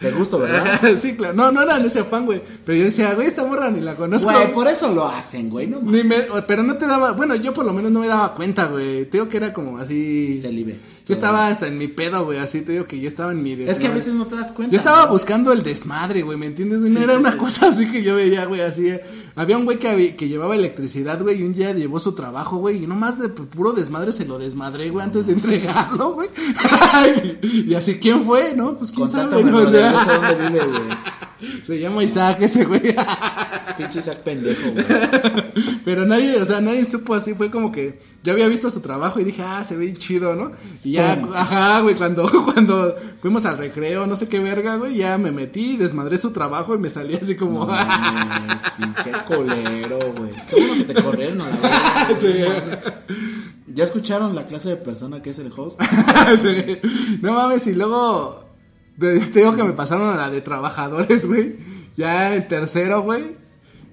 De 0.00 0.10
gusto, 0.12 0.38
¿verdad? 0.38 0.78
Sí, 0.98 1.14
claro. 1.16 1.32
No, 1.32 1.50
no 1.52 1.62
era 1.62 1.78
en 1.78 1.86
ese 1.86 2.00
afán, 2.00 2.26
güey. 2.26 2.42
Pero 2.66 2.76
yo 2.78 2.84
decía, 2.84 3.14
güey, 3.14 3.26
esta 3.26 3.46
morra 3.46 3.70
ni 3.70 3.80
la 3.80 3.94
conozco. 3.96 4.30
Güey, 4.30 4.52
por 4.52 4.68
eso 4.68 4.92
lo 4.92 5.06
hacen, 5.08 5.48
güey. 5.48 5.66
No. 5.68 5.80
Ni 5.80 6.04
me- 6.04 6.16
pero 6.46 6.62
no 6.62 6.76
te 6.76 6.86
daba, 6.86 7.12
bueno, 7.12 7.34
yo 7.34 7.54
por 7.54 7.64
lo 7.64 7.72
menos 7.72 7.90
no 7.90 8.00
me 8.00 8.06
daba 8.06 8.34
cuenta, 8.34 8.66
güey. 8.66 9.06
Te 9.06 9.12
digo 9.16 9.28
que 9.28 9.38
era 9.38 9.54
como 9.54 9.78
así. 9.78 10.38
Celibe. 10.40 10.76
Yo 11.06 11.12
estaba 11.14 11.46
hasta 11.46 11.68
en 11.68 11.78
mi 11.78 11.86
pedo, 11.86 12.24
güey, 12.24 12.38
así 12.38 12.62
te 12.62 12.72
digo 12.72 12.84
que 12.86 12.98
yo 13.00 13.06
estaba 13.06 13.30
en 13.30 13.40
mi 13.40 13.50
desmadre. 13.54 13.72
Es 13.72 13.78
que 13.78 13.86
a 13.86 13.94
veces 13.94 14.14
no 14.14 14.26
te 14.26 14.34
das 14.34 14.50
cuenta. 14.50 14.72
Yo 14.72 14.76
estaba 14.76 15.06
buscando 15.06 15.52
el 15.52 15.62
desmadre, 15.62 16.22
güey, 16.22 16.36
¿me 16.36 16.46
entiendes? 16.46 16.80
güey? 16.80 16.92
No 16.94 16.98
Sí, 16.98 17.04
era 17.04 17.12
sí, 17.14 17.18
una 17.20 17.30
sí. 17.32 17.38
cosa 17.38 17.68
así 17.68 17.88
que 17.92 18.02
yo 18.02 18.16
veía, 18.16 18.44
güey, 18.46 18.60
así. 18.60 18.88
eh. 18.88 19.00
Había 19.36 19.56
un 19.56 19.64
güey 19.66 19.78
que, 19.78 20.16
que 20.16 20.28
llevaba 20.28 20.56
electricidad, 20.56 21.22
güey, 21.22 21.40
y 21.40 21.42
un 21.44 21.52
día 21.52 21.72
llevó 21.72 22.00
su 22.00 22.12
trabajo, 22.16 22.56
güey, 22.56 22.82
y 22.82 22.86
nomás 22.88 23.20
de 23.20 23.28
pu- 23.32 23.46
puro 23.46 23.72
desmadre 23.72 24.10
se 24.10 24.24
lo 24.24 24.36
desmadré, 24.38 24.90
güey, 24.90 25.04
antes 25.04 25.28
de 25.28 25.34
entregarlo, 25.34 26.12
güey. 26.14 26.28
y 27.42 27.74
así, 27.74 27.98
¿quién 28.00 28.24
fue, 28.24 28.54
no? 28.54 28.74
Pues 28.76 28.90
quién 28.90 29.08
sabe, 29.10 29.44
¿no? 29.44 29.50
O 29.58 29.60
brother, 29.60 29.68
sea, 29.70 29.92
no 29.92 30.04
sé 30.04 30.12
dónde 30.12 30.48
vive, 30.50 30.66
güey. 30.66 31.62
se 31.64 31.78
llama 31.78 32.02
Isaac 32.02 32.38
ese, 32.40 32.64
güey. 32.64 32.82
Pinche 33.76 33.98
Isaac 33.98 34.18
pendejo, 34.18 34.70
güey. 34.72 34.84
Pero 35.84 36.06
nadie, 36.06 36.40
o 36.40 36.44
sea, 36.44 36.60
nadie 36.60 36.84
supo 36.84 37.14
así, 37.14 37.34
fue 37.34 37.50
como 37.50 37.70
que 37.72 37.98
yo 38.22 38.32
había 38.32 38.48
visto 38.48 38.70
su 38.70 38.80
trabajo 38.80 39.20
y 39.20 39.24
dije, 39.24 39.42
ah, 39.44 39.62
se 39.64 39.76
ve 39.76 39.94
chido, 39.94 40.34
¿no? 40.34 40.52
Y 40.84 40.92
ya, 40.92 41.20
Pum. 41.20 41.30
ajá, 41.34 41.80
güey, 41.80 41.94
cuando, 41.94 42.28
cuando 42.52 42.94
fuimos 43.20 43.44
al 43.44 43.58
recreo, 43.58 44.06
no 44.06 44.16
sé 44.16 44.28
qué 44.28 44.38
verga, 44.40 44.76
güey, 44.76 44.96
ya 44.96 45.18
me 45.18 45.32
metí, 45.32 45.76
desmadré 45.76 46.16
su 46.16 46.30
trabajo 46.32 46.74
y 46.74 46.78
me 46.78 46.90
salí 46.90 47.14
así 47.14 47.36
como, 47.36 47.60
No 47.60 47.66
mames, 47.66 48.62
pinche 48.76 49.12
colero, 49.26 49.98
güey. 50.16 50.32
Qué 50.48 50.56
bueno 50.56 50.86
que 50.86 50.94
te 50.94 51.02
corrieron 51.02 51.40
a 51.40 51.50
la. 51.50 52.18
Sí. 52.18 52.32
¿Ya 53.68 53.84
escucharon 53.84 54.34
la 54.34 54.46
clase 54.46 54.70
de 54.70 54.76
persona 54.76 55.20
que 55.22 55.30
es 55.30 55.38
el 55.38 55.52
host? 55.56 55.80
Sí. 56.36 56.80
No 57.22 57.32
mames, 57.34 57.66
y 57.66 57.74
luego 57.74 58.44
te 58.98 59.18
digo 59.18 59.54
que 59.54 59.62
me 59.62 59.72
pasaron 59.72 60.08
a 60.10 60.16
la 60.16 60.30
de 60.30 60.40
trabajadores, 60.40 61.26
güey. 61.26 61.56
Ya 61.96 62.34
en 62.34 62.48
tercero, 62.48 63.02
güey. 63.02 63.35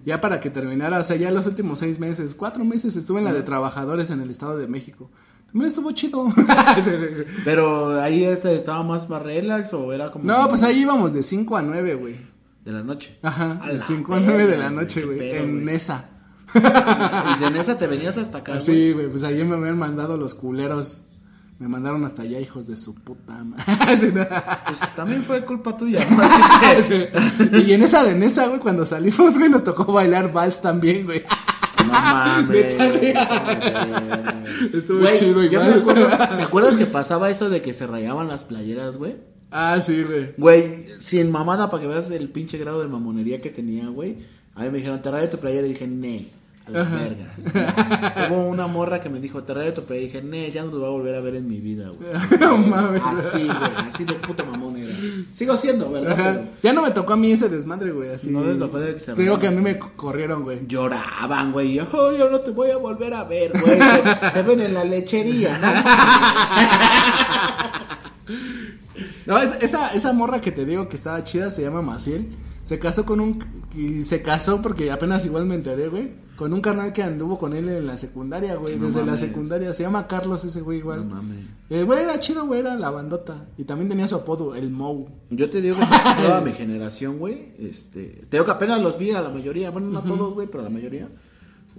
Ya 0.05 0.19
para 0.19 0.39
que 0.39 0.49
terminara, 0.49 0.99
o 0.99 1.03
sea, 1.03 1.15
ya 1.15 1.31
los 1.31 1.47
últimos 1.47 1.79
seis 1.79 1.99
meses, 1.99 2.35
cuatro 2.35 2.65
meses 2.65 2.95
estuve 2.95 3.19
en 3.19 3.25
la 3.25 3.33
de 3.33 3.41
trabajadores 3.41 4.09
en 4.09 4.21
el 4.21 4.29
Estado 4.31 4.57
de 4.57 4.67
México. 4.67 5.09
También 5.47 5.67
estuvo 5.69 5.91
chido. 5.91 6.25
Pero 7.45 8.01
ahí 8.01 8.23
este 8.23 8.55
estaba 8.55 8.83
más 8.83 9.05
para 9.05 9.23
relax 9.23 9.73
o 9.73 9.93
era 9.93 10.09
como. 10.11 10.25
No, 10.25 10.49
pues 10.49 10.63
ahí 10.63 10.81
íbamos 10.81 11.13
de 11.13 11.23
5 11.23 11.55
a 11.55 11.61
9, 11.61 11.95
güey. 11.95 12.15
De 12.65 12.71
la 12.71 12.81
noche. 12.81 13.17
Ajá, 13.21 13.59
A 13.61 13.67
de 13.67 13.73
la 13.75 13.79
5 13.79 14.15
a 14.15 14.19
9 14.19 14.47
de 14.47 14.57
la 14.57 14.71
noche, 14.71 15.05
güey. 15.05 15.37
En 15.37 15.61
güey. 15.61 15.75
esa. 15.75 16.09
Y 16.55 17.51
de 17.53 17.59
esa 17.59 17.77
te 17.77 17.87
venías 17.87 18.17
hasta 18.17 18.39
acá. 18.39 18.61
Sí, 18.61 18.91
güey, 18.93 19.07
pues 19.07 19.23
ahí 19.23 19.43
me 19.43 19.55
habían 19.55 19.77
mandado 19.77 20.17
los 20.17 20.33
culeros. 20.35 21.03
Me 21.63 21.69
mandaron 21.69 22.03
hasta 22.03 22.23
allá, 22.23 22.41
hijos 22.41 22.67
de 22.67 22.75
su 22.75 22.93
puta 22.93 23.41
madre. 23.45 23.63
Pues 24.67 24.81
también 24.97 25.23
fue 25.23 25.45
culpa 25.45 25.77
tuya, 25.77 26.05
¿no? 26.09 26.21
Así 26.77 26.89
que. 26.89 27.09
Sí. 27.61 27.63
Y 27.67 27.71
en 27.71 27.83
esa 27.83 28.03
de 28.03 28.15
Nesa, 28.15 28.47
güey, 28.47 28.59
cuando 28.59 28.85
salimos, 28.85 29.37
güey, 29.37 29.49
nos 29.49 29.63
tocó 29.63 29.85
bailar 29.93 30.33
vals 30.33 30.61
también, 30.61 31.05
güey. 31.05 31.23
No 31.85 31.93
mames. 31.93 32.75
Estuvo 34.73 34.99
Güey, 34.99 35.17
chido 35.17 35.39
me 35.39 35.45
igual. 35.45 35.73
acuerdo, 35.79 36.07
¿Te 36.35 36.43
acuerdas 36.43 36.75
que 36.75 36.85
pasaba 36.85 37.29
eso 37.29 37.49
de 37.49 37.61
que 37.61 37.73
se 37.73 37.87
rayaban 37.87 38.27
las 38.27 38.43
playeras, 38.43 38.97
güey? 38.97 39.15
Ah, 39.49 39.79
sí, 39.79 40.03
güey. 40.03 40.33
Güey, 40.37 40.85
sin 40.99 41.31
mamada 41.31 41.71
para 41.71 41.81
que 41.81 41.87
veas 41.87 42.11
el 42.11 42.27
pinche 42.27 42.57
grado 42.57 42.81
de 42.81 42.89
mamonería 42.89 43.39
que 43.39 43.49
tenía, 43.51 43.87
güey. 43.87 44.17
A 44.55 44.63
mí 44.63 44.69
me 44.69 44.79
dijeron, 44.79 45.01
te 45.01 45.11
rayé 45.11 45.29
tu 45.29 45.37
playera 45.37 45.65
y 45.65 45.69
dije, 45.69 45.87
Nel, 45.87 46.29
a 46.67 46.71
la 46.71 46.83
verga. 46.83 48.27
Hubo 48.29 48.47
una 48.47 48.67
morra 48.67 49.01
que 49.01 49.09
me 49.09 49.19
dijo, 49.19 49.43
te 49.43 49.53
playera 49.53 49.81
y 49.95 49.99
dije, 50.05 50.21
Nel, 50.21 50.51
ya 50.51 50.63
no 50.63 50.71
lo 50.71 50.79
va 50.81 50.87
a 50.87 50.91
volver 50.91 51.15
a 51.15 51.19
ver 51.19 51.35
en 51.35 51.47
mi 51.47 51.59
vida, 51.59 51.89
güey. 51.89 52.09
No 52.39 52.57
mames. 52.57 53.01
Así, 53.03 53.43
güey, 53.45 53.87
así 53.87 54.05
de 54.05 54.13
puta 54.13 54.43
mamón 54.45 54.77
era. 54.77 54.93
Sigo 55.33 55.57
siendo, 55.57 55.91
¿verdad? 55.91 56.13
Ajá. 56.13 56.23
Pero 56.33 56.43
Ya 56.63 56.73
no 56.73 56.81
me 56.81 56.91
tocó 56.91 57.13
a 57.13 57.17
mí 57.17 57.31
ese 57.31 57.49
desmadre, 57.49 57.91
güey, 57.91 58.09
así. 58.11 58.29
No 58.31 58.43
les 58.43 58.57
tocó 58.59 58.79
de 58.79 58.93
que 58.93 58.99
se 58.99 59.13
Te 59.13 59.21
digo 59.23 59.37
que 59.39 59.47
a 59.47 59.51
mí 59.51 59.61
me 59.61 59.77
co- 59.77 59.91
corrieron, 59.95 60.43
güey. 60.43 60.65
lloraban, 60.67 61.51
güey. 61.51 61.71
y 61.71 61.73
yo, 61.75 61.87
"Oh, 61.91 62.11
yo 62.13 62.29
no 62.29 62.39
te 62.39 62.51
voy 62.51 62.71
a 62.71 62.77
volver 62.77 63.13
a 63.13 63.23
ver, 63.25 63.51
güey. 63.51 63.77
Se, 63.79 64.29
se 64.31 64.41
ven 64.43 64.61
en 64.61 64.73
la 64.73 64.83
lechería, 64.85 65.57
¿no? 65.57 65.73
No, 69.25 69.37
es- 69.37 69.57
esa, 69.61 69.93
esa 69.93 70.13
morra 70.13 70.41
que 70.41 70.51
te 70.51 70.65
digo 70.65 70.87
que 70.89 70.95
estaba 70.97 71.23
chida 71.23 71.49
se 71.49 71.61
llama 71.61 71.81
Maciel. 71.81 72.27
Se 72.63 72.79
casó 72.79 73.05
con 73.05 73.19
un. 73.19 73.39
Y 73.75 74.01
se 74.03 74.21
casó 74.21 74.61
porque 74.61 74.91
apenas 74.91 75.25
igual 75.25 75.45
me 75.45 75.55
enteré, 75.55 75.87
güey. 75.89 76.11
Con 76.35 76.51
un 76.51 76.61
carnal 76.61 76.91
que 76.93 77.03
anduvo 77.03 77.37
con 77.37 77.53
él 77.53 77.69
en 77.69 77.85
la 77.85 77.95
secundaria, 77.95 78.55
güey. 78.55 78.75
No 78.77 78.85
desde 78.87 79.05
la 79.05 79.15
secundaria. 79.17 79.71
Se 79.71 79.83
llama 79.83 80.07
Carlos 80.07 80.43
ese 80.43 80.61
güey 80.61 80.79
igual. 80.79 81.07
No 81.07 81.15
mames. 81.15 81.37
El 81.69 81.85
güey 81.85 82.01
era 82.03 82.19
chido, 82.19 82.47
güey, 82.47 82.61
era 82.61 82.75
la 82.75 82.89
bandota. 82.89 83.45
Y 83.57 83.65
también 83.65 83.87
tenía 83.89 84.07
su 84.07 84.15
apodo, 84.15 84.55
el 84.55 84.71
Mou. 84.71 85.07
Yo 85.29 85.49
te 85.49 85.61
digo 85.61 85.77
que 85.77 85.85
toda 86.23 86.41
mi 86.41 86.51
generación, 86.53 87.19
güey, 87.19 87.53
este, 87.59 88.05
te 88.29 88.37
digo 88.37 88.45
que 88.45 88.51
apenas 88.51 88.81
los 88.81 88.97
vi 88.97 89.11
a 89.11 89.21
la 89.21 89.29
mayoría, 89.29 89.69
bueno, 89.69 89.89
no 89.89 89.99
a 89.99 90.03
todos, 90.03 90.33
güey, 90.33 90.47
pero 90.47 90.61
a 90.61 90.63
la 90.63 90.69
mayoría. 90.71 91.07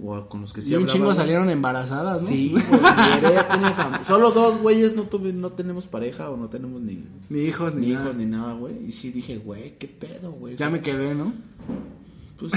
O 0.01 0.27
con 0.27 0.41
los 0.41 0.51
que 0.51 0.61
sí 0.61 0.71
Y 0.71 0.75
un 0.75 0.81
hablaba, 0.81 0.93
chingo 0.93 1.05
güey. 1.05 1.17
salieron 1.17 1.49
embarazadas, 1.49 2.21
¿no? 2.21 2.27
Sí, 2.27 2.51
güey, 2.51 2.63
Solo 4.03 4.31
dos 4.31 4.57
güeyes 4.59 4.95
no, 4.95 5.03
tuve, 5.03 5.31
no 5.33 5.51
tenemos 5.51 5.87
pareja 5.87 6.29
o 6.29 6.37
no 6.37 6.49
tenemos 6.49 6.81
ni, 6.81 7.03
Ni 7.29 7.39
hijos, 7.39 7.73
ni, 7.75 7.87
ni 7.87 7.93
nada. 7.93 8.03
hijos 8.05 8.15
ni 8.17 8.25
nada, 8.25 8.53
güey. 8.53 8.85
Y 8.85 8.91
sí 8.91 9.11
dije, 9.11 9.37
güey, 9.37 9.71
qué 9.77 9.87
pedo, 9.87 10.31
güey. 10.33 10.55
Ya 10.57 10.69
me 10.69 10.81
quedé, 10.81 11.15
¿no? 11.15 11.31
Pues, 12.37 12.51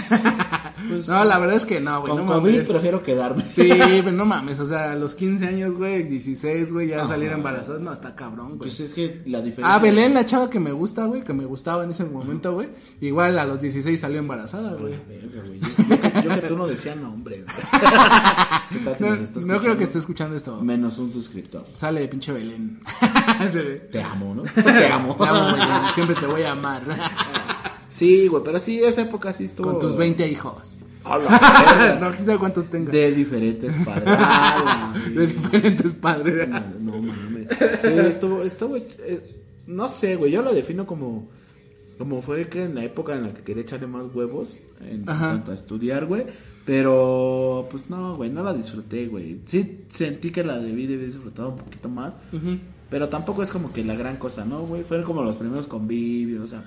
pues, 0.88 1.08
No, 1.08 1.24
la 1.24 1.38
verdad 1.38 1.56
es 1.56 1.64
que 1.64 1.80
no, 1.80 2.00
güey. 2.00 2.12
con 2.12 2.26
no 2.26 2.32
COVID 2.32 2.52
mames. 2.52 2.70
prefiero 2.70 3.02
quedarme. 3.02 3.44
Sí, 3.44 3.68
pero 3.78 4.12
no 4.12 4.24
mames, 4.24 4.60
o 4.60 4.66
sea, 4.66 4.92
a 4.92 4.94
los 4.94 5.14
15 5.14 5.46
años, 5.46 5.74
güey, 5.74 6.04
16, 6.04 6.72
güey, 6.72 6.88
ya 6.88 7.06
salir 7.06 7.32
embarazada, 7.32 7.78
no, 7.78 7.92
está 7.92 8.14
cabrón, 8.14 8.48
güey. 8.48 8.58
Pues 8.58 8.80
es 8.80 8.94
que 8.94 9.22
la 9.26 9.40
diferencia. 9.40 9.74
Ah, 9.74 9.78
Belén, 9.78 10.14
la 10.14 10.24
chava 10.24 10.50
que 10.50 10.60
me 10.60 10.72
gusta, 10.72 11.06
güey, 11.06 11.22
que 11.24 11.32
me 11.32 11.44
gustaba 11.44 11.84
en 11.84 11.90
ese 11.90 12.04
momento, 12.04 12.52
güey, 12.52 12.68
igual 13.00 13.38
a 13.38 13.44
los 13.44 13.60
16 13.60 13.98
salió 13.98 14.18
embarazada, 14.18 14.74
güey. 14.74 14.94
Verga, 15.08 15.42
güey. 15.46 15.60
Yo, 15.60 16.22
yo 16.22 16.34
que, 16.34 16.48
tú 16.48 16.56
no 16.56 16.66
decía 16.66 16.94
nombres. 16.94 17.44
¿Qué 18.70 18.78
tal 18.80 18.96
si 18.96 19.04
No, 19.04 19.10
nos 19.10 19.20
está 19.20 19.40
no 19.40 19.60
creo 19.60 19.78
que 19.78 19.84
esté 19.84 19.98
escuchando 19.98 20.36
esto. 20.36 20.60
Menos 20.62 20.98
un 20.98 21.12
suscriptor. 21.12 21.64
Sale 21.72 22.00
de 22.00 22.08
pinche 22.08 22.32
Belén. 22.32 22.80
Te 23.90 24.02
amo, 24.02 24.34
¿no? 24.34 24.42
Te 24.42 24.88
amo. 24.88 25.14
Te 25.16 25.26
amo, 25.26 25.52
Belén, 25.52 25.92
siempre 25.94 26.16
te 26.16 26.26
voy 26.26 26.42
a 26.42 26.52
amar. 26.52 26.82
Sí, 27.98 28.28
güey, 28.28 28.42
pero 28.44 28.58
sí, 28.58 28.78
esa 28.80 29.02
época 29.02 29.32
sí 29.32 29.44
estuvo. 29.44 29.70
Con 29.70 29.78
tus 29.80 29.96
20 29.96 30.26
hijos. 30.28 30.78
A 31.04 31.18
la 31.18 31.24
verga. 31.28 31.98
no, 32.00 32.10
quién 32.14 32.24
sabe 32.24 32.38
cuántos 32.38 32.66
tengas. 32.66 32.92
De 32.92 33.12
diferentes 33.12 33.74
padres. 33.84 34.04
Ah, 34.06 34.94
De 35.14 35.26
diferentes 35.26 35.92
padres. 35.92 36.48
No, 36.48 36.60
no 36.80 37.02
mames. 37.02 37.46
Sí, 37.80 37.88
estuvo, 37.88 38.42
estuvo, 38.42 38.76
eh, 38.76 39.42
no 39.66 39.88
sé, 39.88 40.16
güey, 40.16 40.30
yo 40.32 40.42
lo 40.42 40.52
defino 40.52 40.86
como, 40.86 41.28
como 41.98 42.20
fue 42.22 42.48
que 42.48 42.62
en 42.62 42.74
la 42.74 42.84
época 42.84 43.14
en 43.14 43.22
la 43.24 43.32
que 43.34 43.42
quería 43.42 43.62
echarle 43.62 43.86
más 43.86 44.06
huevos 44.14 44.58
en 44.88 45.08
Ajá. 45.08 45.28
cuanto 45.30 45.50
a 45.50 45.54
estudiar, 45.54 46.06
güey, 46.06 46.24
pero 46.64 47.66
pues 47.70 47.88
no, 47.90 48.16
güey, 48.16 48.30
no 48.30 48.42
la 48.44 48.52
disfruté, 48.54 49.06
güey. 49.06 49.40
Sí 49.46 49.80
sentí 49.88 50.30
que 50.30 50.44
la 50.44 50.58
debí 50.58 50.86
de 50.86 50.94
haber 50.94 51.06
disfrutado 51.06 51.48
un 51.50 51.56
poquito 51.56 51.88
más, 51.88 52.18
pero 52.90 53.08
tampoco 53.08 53.42
es 53.42 53.50
como 53.50 53.72
que 53.72 53.82
la 53.84 53.94
gran 53.96 54.16
cosa, 54.16 54.44
¿no, 54.44 54.60
güey? 54.62 54.82
Fueron 54.84 55.06
como 55.06 55.22
los 55.22 55.36
primeros 55.36 55.66
convivios, 55.66 56.42
o 56.44 56.46
sea, 56.46 56.64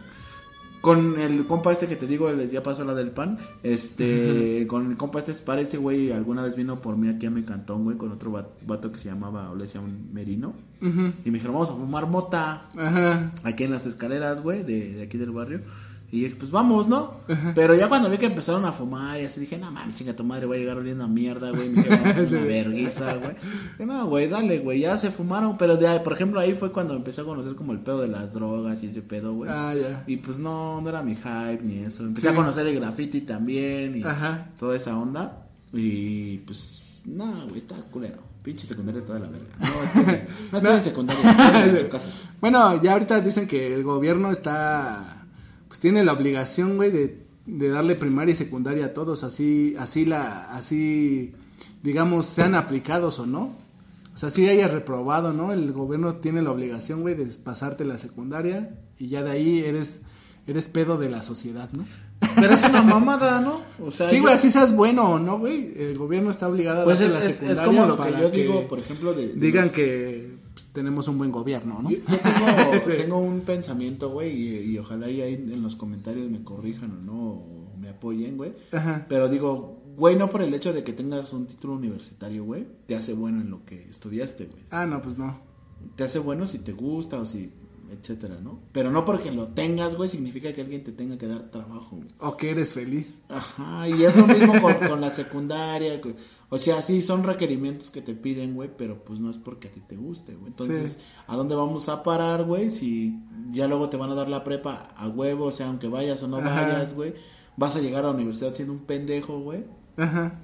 con 0.81 1.19
el 1.19 1.45
compa 1.47 1.71
este 1.71 1.87
que 1.87 1.95
te 1.95 2.07
digo, 2.07 2.29
el- 2.29 2.49
ya 2.49 2.63
pasó 2.63 2.83
la 2.85 2.93
del 2.95 3.11
pan, 3.11 3.37
este, 3.63 4.65
con 4.67 4.89
el 4.91 4.97
compa 4.97 5.19
este 5.19 5.33
parece, 5.45 5.77
güey, 5.77 6.11
alguna 6.11 6.43
vez 6.43 6.55
vino 6.55 6.79
por 6.81 6.97
mí 6.97 7.07
aquí 7.09 7.25
a 7.25 7.31
mi 7.31 7.43
cantón, 7.43 7.83
güey, 7.83 7.97
con 7.97 8.11
otro 8.11 8.31
va- 8.31 8.47
vato 8.65 8.91
que 8.91 8.97
se 8.97 9.09
llamaba, 9.09 9.49
o 9.51 9.55
le 9.55 9.63
decía 9.63 9.81
un 9.81 10.09
merino, 10.13 10.53
y 10.81 10.85
me 11.29 11.33
dijeron, 11.33 11.53
vamos 11.53 11.69
a 11.69 11.73
fumar 11.73 12.07
mota, 12.07 12.67
Ajá. 12.77 13.31
aquí 13.43 13.63
en 13.63 13.71
las 13.71 13.85
escaleras, 13.85 14.41
güey, 14.41 14.63
de, 14.63 14.93
de 14.95 15.03
aquí 15.03 15.17
del 15.17 15.31
barrio. 15.31 15.61
Y 16.13 16.23
dije, 16.23 16.35
pues 16.35 16.51
vamos, 16.51 16.89
¿no? 16.89 17.13
Pero 17.55 17.73
ya 17.73 17.87
cuando 17.87 18.09
vi 18.09 18.17
que 18.17 18.25
empezaron 18.25 18.65
a 18.65 18.73
fumar 18.73 19.21
y 19.21 19.23
así 19.23 19.39
dije, 19.39 19.57
no 19.57 19.71
mames, 19.71 19.95
chinga 19.95 20.13
tu 20.13 20.25
madre, 20.25 20.45
voy 20.45 20.57
a 20.57 20.59
llegar 20.59 20.75
oliendo 20.77 21.05
a 21.05 21.07
mierda, 21.07 21.51
güey. 21.51 21.69
Me 21.69 21.81
Sí. 22.25 22.35
una 22.35 22.43
verguiza, 22.45 23.13
güey. 23.15 23.31
Dije, 23.77 23.85
no, 23.85 24.07
güey, 24.07 24.27
dale, 24.27 24.59
güey, 24.59 24.81
ya 24.81 24.97
se 24.97 25.09
fumaron. 25.09 25.57
Pero 25.57 25.77
de 25.77 25.87
ahí, 25.87 25.99
por 26.03 26.11
ejemplo, 26.11 26.41
ahí 26.41 26.53
fue 26.53 26.73
cuando 26.73 26.95
empecé 26.95 27.21
a 27.21 27.23
conocer 27.23 27.55
como 27.55 27.71
el 27.71 27.79
pedo 27.79 28.01
de 28.01 28.09
las 28.09 28.33
drogas 28.33 28.83
y 28.83 28.87
ese 28.87 29.01
pedo, 29.01 29.33
güey. 29.35 29.49
Ah, 29.53 29.73
ya. 29.73 30.03
Y 30.05 30.17
pues 30.17 30.37
no, 30.39 30.81
no 30.81 30.89
era 30.89 31.01
mi 31.01 31.15
hype 31.15 31.61
ni 31.63 31.77
eso. 31.79 32.03
Empecé 32.03 32.27
Sí. 32.27 32.33
a 32.33 32.35
conocer 32.35 32.67
el 32.67 32.75
graffiti 32.75 33.21
también 33.21 33.95
y 33.95 34.03
Ajá. 34.03 34.49
toda 34.59 34.75
esa 34.75 34.97
onda. 34.97 35.47
Y 35.71 36.39
pues, 36.39 37.03
no, 37.05 37.25
güey, 37.47 37.59
está 37.59 37.75
culero. 37.89 38.19
Pinche 38.43 38.67
secundaria 38.67 38.99
está 38.99 39.13
de 39.13 39.19
la 39.21 39.27
verga. 39.29 39.47
No, 39.59 39.65
estoy, 39.83 40.21
no 40.51 40.57
estoy 40.57 40.75
en 40.75 40.81
secundaria, 40.81 41.31
estoy 41.31 41.69
en 41.69 41.79
su 41.79 41.87
casa. 41.89 42.09
Bueno, 42.41 42.81
ya 42.83 42.91
ahorita 42.93 43.21
dicen 43.21 43.47
que 43.47 43.73
el 43.73 43.83
gobierno 43.83 44.29
está, 44.31 45.20
tiene 45.81 46.03
la 46.05 46.13
obligación, 46.13 46.77
güey, 46.77 46.91
de, 46.91 47.17
de 47.45 47.69
darle 47.69 47.95
primaria 47.95 48.31
y 48.31 48.35
secundaria 48.35 48.85
a 48.85 48.93
todos, 48.93 49.23
así, 49.25 49.75
así 49.77 50.05
la, 50.05 50.45
así, 50.55 51.33
digamos, 51.83 52.25
sean 52.27 52.55
aplicados 52.55 53.19
o 53.19 53.25
no. 53.25 53.59
O 54.13 54.17
sea, 54.17 54.29
si 54.29 54.47
haya 54.47 54.67
reprobado, 54.67 55.33
¿no? 55.33 55.51
El 55.53 55.71
gobierno 55.73 56.15
tiene 56.15 56.41
la 56.41 56.51
obligación, 56.51 57.01
güey, 57.01 57.15
de 57.15 57.25
pasarte 57.43 57.83
la 57.85 57.97
secundaria 57.97 58.77
y 58.99 59.07
ya 59.07 59.23
de 59.23 59.31
ahí 59.31 59.59
eres, 59.59 60.03
eres 60.47 60.67
pedo 60.67 60.97
de 60.97 61.09
la 61.09 61.23
sociedad, 61.23 61.69
¿no? 61.73 61.83
Pero 62.35 62.53
es 62.53 62.63
una 62.69 62.83
mamada, 62.83 63.41
¿no? 63.41 63.59
O 63.83 63.89
sea, 63.89 64.07
Sí, 64.07 64.19
güey, 64.19 64.33
así 64.35 64.49
seas 64.51 64.75
bueno 64.75 65.09
o 65.09 65.17
no, 65.19 65.39
güey, 65.39 65.73
el 65.77 65.97
gobierno 65.97 66.29
está 66.29 66.47
obligado 66.47 66.81
a 66.81 66.83
Pues 66.83 66.99
darte 66.99 67.15
es, 67.15 67.19
la 67.23 67.31
secundaria 67.31 67.61
es 67.63 67.67
como 67.67 67.85
lo 67.87 67.97
que 67.97 68.11
yo 68.21 68.29
digo, 68.29 68.67
por 68.67 68.79
ejemplo, 68.79 69.13
de, 69.13 69.29
de 69.29 69.33
digan 69.39 69.65
los- 69.65 69.73
que 69.73 70.30
pues, 70.53 70.67
tenemos 70.67 71.07
un 71.07 71.17
buen 71.17 71.31
gobierno, 71.31 71.81
¿no? 71.81 71.89
Yo, 71.89 71.97
yo 71.99 72.17
tengo, 72.17 72.73
Sí. 72.85 72.91
tengo 72.97 73.17
un 73.19 73.41
pensamiento, 73.41 74.09
güey, 74.11 74.31
y, 74.35 74.71
y 74.71 74.77
ojalá 74.77 75.09
y 75.09 75.21
ahí 75.21 75.33
en 75.33 75.61
los 75.61 75.75
comentarios 75.75 76.29
me 76.29 76.43
corrijan 76.43 76.91
o 76.91 77.01
no, 77.01 77.13
o 77.31 77.77
me 77.79 77.89
apoyen, 77.89 78.37
güey. 78.37 78.53
Pero 79.09 79.27
digo, 79.29 79.81
güey, 79.95 80.15
no 80.15 80.29
por 80.29 80.41
el 80.41 80.53
hecho 80.53 80.73
de 80.73 80.83
que 80.83 80.93
tengas 80.93 81.33
un 81.33 81.47
título 81.47 81.73
universitario, 81.75 82.43
güey, 82.43 82.67
te 82.85 82.95
hace 82.95 83.13
bueno 83.13 83.41
en 83.41 83.49
lo 83.49 83.65
que 83.65 83.83
estudiaste, 83.89 84.45
güey. 84.45 84.63
Ah, 84.71 84.85
no, 84.85 85.01
pues 85.01 85.17
no. 85.17 85.39
Te 85.95 86.03
hace 86.03 86.19
bueno 86.19 86.45
si 86.47 86.59
te 86.59 86.73
gusta 86.73 87.19
o 87.19 87.25
si, 87.25 87.51
etcétera, 87.91 88.39
¿no? 88.41 88.59
Pero 88.71 88.89
no 88.91 89.05
porque 89.05 89.31
lo 89.31 89.47
tengas, 89.47 89.95
güey, 89.95 90.09
significa 90.09 90.53
que 90.53 90.61
alguien 90.61 90.83
te 90.83 90.91
tenga 90.91 91.17
que 91.17 91.27
dar 91.27 91.49
trabajo, 91.49 91.97
güey. 91.97 92.07
O 92.19 92.37
que 92.37 92.51
eres 92.51 92.73
feliz. 92.73 93.23
Ajá, 93.29 93.87
y 93.89 94.03
es 94.03 94.15
lo 94.15 94.25
mismo 94.27 94.61
con, 94.61 94.73
con 94.87 95.01
la 95.01 95.11
secundaria. 95.11 95.99
cu- 96.01 96.13
O 96.49 96.57
sea, 96.57 96.81
sí, 96.81 97.01
son 97.01 97.23
requerimientos 97.23 97.91
que 97.91 98.01
te 98.01 98.15
piden, 98.15 98.55
güey, 98.55 98.69
pero 98.77 99.03
pues 99.03 99.19
no 99.19 99.29
es 99.29 99.37
porque 99.37 99.67
a 99.67 99.71
ti 99.71 99.81
te 99.81 99.95
guste, 99.97 100.33
güey. 100.35 100.47
Entonces, 100.47 100.93
Sí. 100.93 100.99
¿a 101.27 101.35
dónde 101.35 101.55
vamos 101.55 101.89
a 101.89 102.01
parar, 102.03 102.43
güey? 102.45 102.69
Si 102.69 103.19
ya 103.51 103.67
luego 103.67 103.89
te 103.89 103.97
van 103.97 104.09
a 104.11 104.15
dar 104.15 104.29
la 104.29 104.43
prepa 104.43 104.83
a 104.95 105.07
huevo, 105.07 105.45
o 105.45 105.51
sea, 105.51 105.67
aunque 105.67 105.87
vayas 105.87 106.23
o 106.23 106.27
no 106.27 106.37
Ajá. 106.37 106.63
vayas, 106.67 106.93
güey, 106.95 107.13
vas 107.57 107.75
a 107.75 107.79
llegar 107.81 108.03
a 108.05 108.07
la 108.07 108.13
universidad 108.13 108.53
siendo 108.53 108.73
un 108.73 108.79
pendejo, 108.85 109.39
güey. 109.39 109.63
Ajá. 109.97 110.39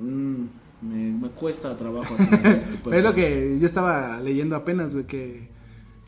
Mm, 0.00 0.44
me, 0.82 0.96
me 1.12 1.28
cuesta 1.30 1.76
trabajo 1.76 2.14
hacer 2.14 2.34
este 2.46 2.90
de 2.90 2.98
Es 2.98 3.04
lo 3.04 3.14
que 3.14 3.56
yo 3.58 3.66
estaba 3.66 4.20
leyendo 4.20 4.54
apenas, 4.56 4.92
güey, 4.94 5.06
que... 5.06 5.48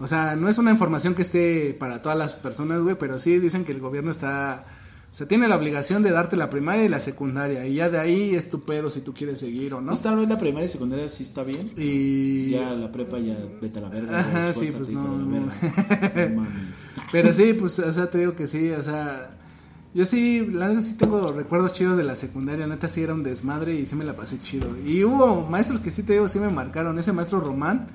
O 0.01 0.07
sea, 0.07 0.35
no 0.35 0.49
es 0.49 0.57
una 0.59 0.71
información 0.71 1.15
que 1.15 1.23
esté 1.23 1.77
para 1.79 2.01
todas 2.01 2.17
las 2.17 2.35
personas, 2.35 2.83
güey, 2.83 2.97
pero 2.97 3.19
sí 3.19 3.39
dicen 3.39 3.65
que 3.65 3.73
el 3.73 3.81
gobierno 3.81 4.11
está... 4.11 4.65
O 5.13 5.15
sea, 5.15 5.27
tiene 5.27 5.49
la 5.49 5.57
obligación 5.57 6.05
de 6.05 6.13
darte 6.13 6.37
la 6.37 6.49
primaria 6.49 6.85
y 6.85 6.89
la 6.89 7.01
secundaria. 7.01 7.67
Y 7.67 7.75
ya 7.75 7.91
de 7.91 7.99
ahí 7.99 8.35
es 8.35 8.49
tu 8.49 8.61
pedo 8.61 8.89
si 8.91 9.01
tú 9.01 9.13
quieres 9.13 9.41
seguir 9.41 9.75
o 9.75 9.81
no. 9.81 9.89
Pues 9.89 10.03
tal 10.03 10.17
vez 10.17 10.29
la 10.29 10.39
primaria 10.39 10.67
y 10.67 10.71
secundaria 10.71 11.09
sí 11.09 11.25
está 11.25 11.43
bien. 11.43 11.73
Y... 11.77 12.51
Ya 12.51 12.75
la 12.75 12.91
prepa 12.93 13.19
ya 13.19 13.37
vete 13.61 13.81
a 13.81 13.83
la 13.83 13.89
verga. 13.89 14.21
Ajá, 14.21 14.55
sí, 14.55 14.73
pues 14.75 14.91
no, 14.93 15.03
no. 15.03 15.29
verga. 15.29 16.29
No 16.31 16.43
mames. 16.43 16.85
Pero 17.11 17.35
sí, 17.35 17.55
pues, 17.55 17.79
o 17.81 17.93
sea, 17.93 18.09
te 18.09 18.19
digo 18.19 18.37
que 18.37 18.47
sí, 18.47 18.71
o 18.71 18.83
sea, 18.85 19.37
yo 19.93 20.05
sí, 20.05 20.47
la 20.53 20.69
neta 20.69 20.81
sí 20.81 20.95
tengo 20.95 21.33
recuerdos 21.33 21.73
chidos 21.73 21.97
de 21.97 22.05
la 22.05 22.15
secundaria, 22.15 22.67
neta 22.69 22.87
sí 22.87 23.03
era 23.03 23.13
un 23.13 23.25
desmadre 23.25 23.75
y 23.75 23.87
sí 23.87 23.97
me 23.97 24.05
la 24.05 24.15
pasé 24.15 24.39
chido. 24.39 24.69
Y 24.87 25.03
hubo 25.03 25.45
maestros 25.47 25.81
que 25.81 25.91
sí 25.91 26.05
te 26.05 26.13
digo, 26.13 26.29
sí 26.29 26.39
me 26.39 26.49
marcaron, 26.49 26.97
ese 27.01 27.13
maestro 27.13 27.41
Román 27.41 27.89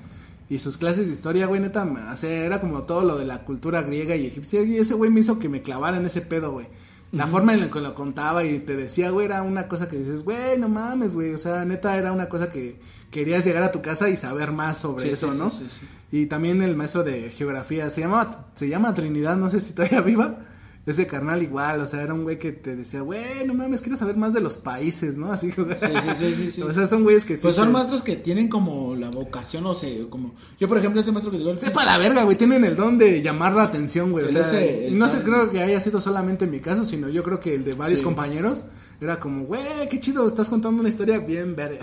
y 0.50 0.60
sus 0.60 0.78
clases 0.78 1.08
de 1.08 1.14
historia, 1.14 1.48
güey, 1.48 1.60
neta, 1.62 1.84
o 2.12 2.16
sea, 2.16 2.30
era 2.46 2.60
como 2.62 2.84
todo 2.84 3.04
lo 3.04 3.18
de 3.18 3.26
la 3.26 3.44
cultura 3.46 3.82
griega 3.82 4.16
y 4.16 4.28
egipcia 4.28 4.62
y 4.64 4.78
ese 4.78 4.94
güey 4.94 5.10
me 5.10 5.20
hizo 5.22 5.40
que 5.40 5.50
me 5.50 5.62
clavara 5.62 5.98
en 5.98 6.06
ese 6.06 6.22
pedo, 6.22 6.52
güey. 6.52 6.68
La 7.12 7.28
forma 7.28 7.54
en 7.54 7.62
la 7.62 7.70
que 7.70 7.80
lo 7.80 7.94
contaba 7.96 8.44
y 8.44 8.60
te 8.60 8.76
decía, 8.76 9.10
güey, 9.10 9.26
era 9.28 9.42
una 9.42 9.68
cosa 9.70 9.88
que 9.88 9.98
dices, 9.98 10.24
güey, 10.24 10.58
no 10.60 10.68
mames, 10.68 11.14
güey, 11.14 11.34
o 11.34 11.38
sea, 11.38 11.64
neta 11.64 11.98
era 11.98 12.12
una 12.12 12.28
cosa 12.28 12.50
que 12.50 12.78
querías 13.10 13.46
llegar 13.46 13.64
a 13.64 13.72
tu 13.72 13.82
casa 13.82 14.10
y 14.10 14.18
saber 14.18 14.52
más 14.52 14.78
sobre 14.78 15.06
Sí, 15.06 15.12
eso, 15.12 15.32
sí, 15.32 15.38
¿no? 15.38 15.50
sí. 15.50 15.66
Y 16.12 16.26
también 16.26 16.62
el 16.62 16.76
maestro 16.76 17.04
de 17.04 17.30
geografía, 17.30 17.90
se 17.90 18.02
llama, 18.02 18.48
se 18.54 18.68
llama 18.68 18.94
Trinidad, 18.94 19.38
no 19.38 19.48
sé 19.50 19.62
si 19.62 19.74
todavía 19.74 20.02
viva. 20.02 20.40
Ese 20.86 21.08
carnal 21.08 21.42
igual, 21.42 21.80
o 21.82 21.88
sea, 21.88 22.02
era 22.02 22.14
un 22.14 22.24
güey 22.24 22.38
que 22.38 22.52
te 22.52 22.76
decía, 22.76 23.02
güey, 23.02 23.44
no 23.48 23.56
mames, 23.56 23.82
quiero 23.82 23.98
saber 23.98 24.18
más 24.18 24.34
de 24.34 24.42
los 24.42 24.58
países, 24.58 25.18
¿no? 25.18 25.32
Así, 25.32 25.52
güey. 25.58 25.76
Sí, 25.76 25.88
sí, 26.16 26.34
sí, 26.36 26.52
sí. 26.52 26.62
O 26.62 26.72
sea, 26.72 26.86
son 26.86 27.04
güeyes 27.04 27.26
que 27.26 27.38
sí 27.38 27.42
Pues 27.42 27.56
son 27.56 27.72
maestros 27.72 28.04
que 28.04 28.16
tienen 28.18 28.50
como 28.50 28.96
la 28.96 29.10
vocación, 29.10 29.66
o 29.66 29.74
sea, 29.74 29.90
como... 30.12 30.36
Yo, 30.60 30.68
por 30.68 30.78
ejemplo, 30.78 31.02
ese 31.02 31.12
maestro 31.12 31.32
que 31.32 31.40
digo... 31.40 31.56
Sepa 31.56 31.86
la 31.86 31.98
verga, 31.98 32.24
güey, 32.24 32.38
tienen 32.38 32.64
el 32.66 32.76
don 32.76 33.00
de 33.00 33.24
llamar 33.24 33.54
la 33.54 33.64
atención, 33.64 34.12
güey. 34.12 34.26
O 34.26 34.30
sea, 34.30 34.44
no 34.92 35.08
sé, 35.08 35.24
creo 35.24 35.50
que 35.50 35.64
haya 35.64 35.80
sido 35.80 36.00
solamente 36.00 36.46
en 36.46 36.52
mi 36.52 36.60
caso, 36.60 36.86
sino 36.86 37.10
yo 37.10 37.24
creo 37.24 37.40
que 37.40 37.56
el 37.56 37.66
de 37.66 37.74
varios 37.74 38.04
compañeros 38.04 38.66
era 39.02 39.20
como, 39.20 39.46
güey, 39.46 39.62
qué 39.90 40.00
chido, 40.00 40.28
estás 40.28 40.50
contando 40.50 40.82
una 40.82 40.90
historia 40.90 41.18
bien 41.18 41.56
verga. 41.56 41.80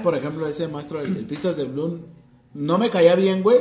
Por 0.00 0.14
ejemplo, 0.14 0.46
ese 0.46 0.68
maestro, 0.68 1.00
el 1.00 1.12
Pistas 1.26 1.56
de 1.56 1.64
Bloom, 1.64 2.02
no 2.54 2.78
me 2.78 2.88
caía 2.88 3.16
bien, 3.16 3.42
güey, 3.42 3.58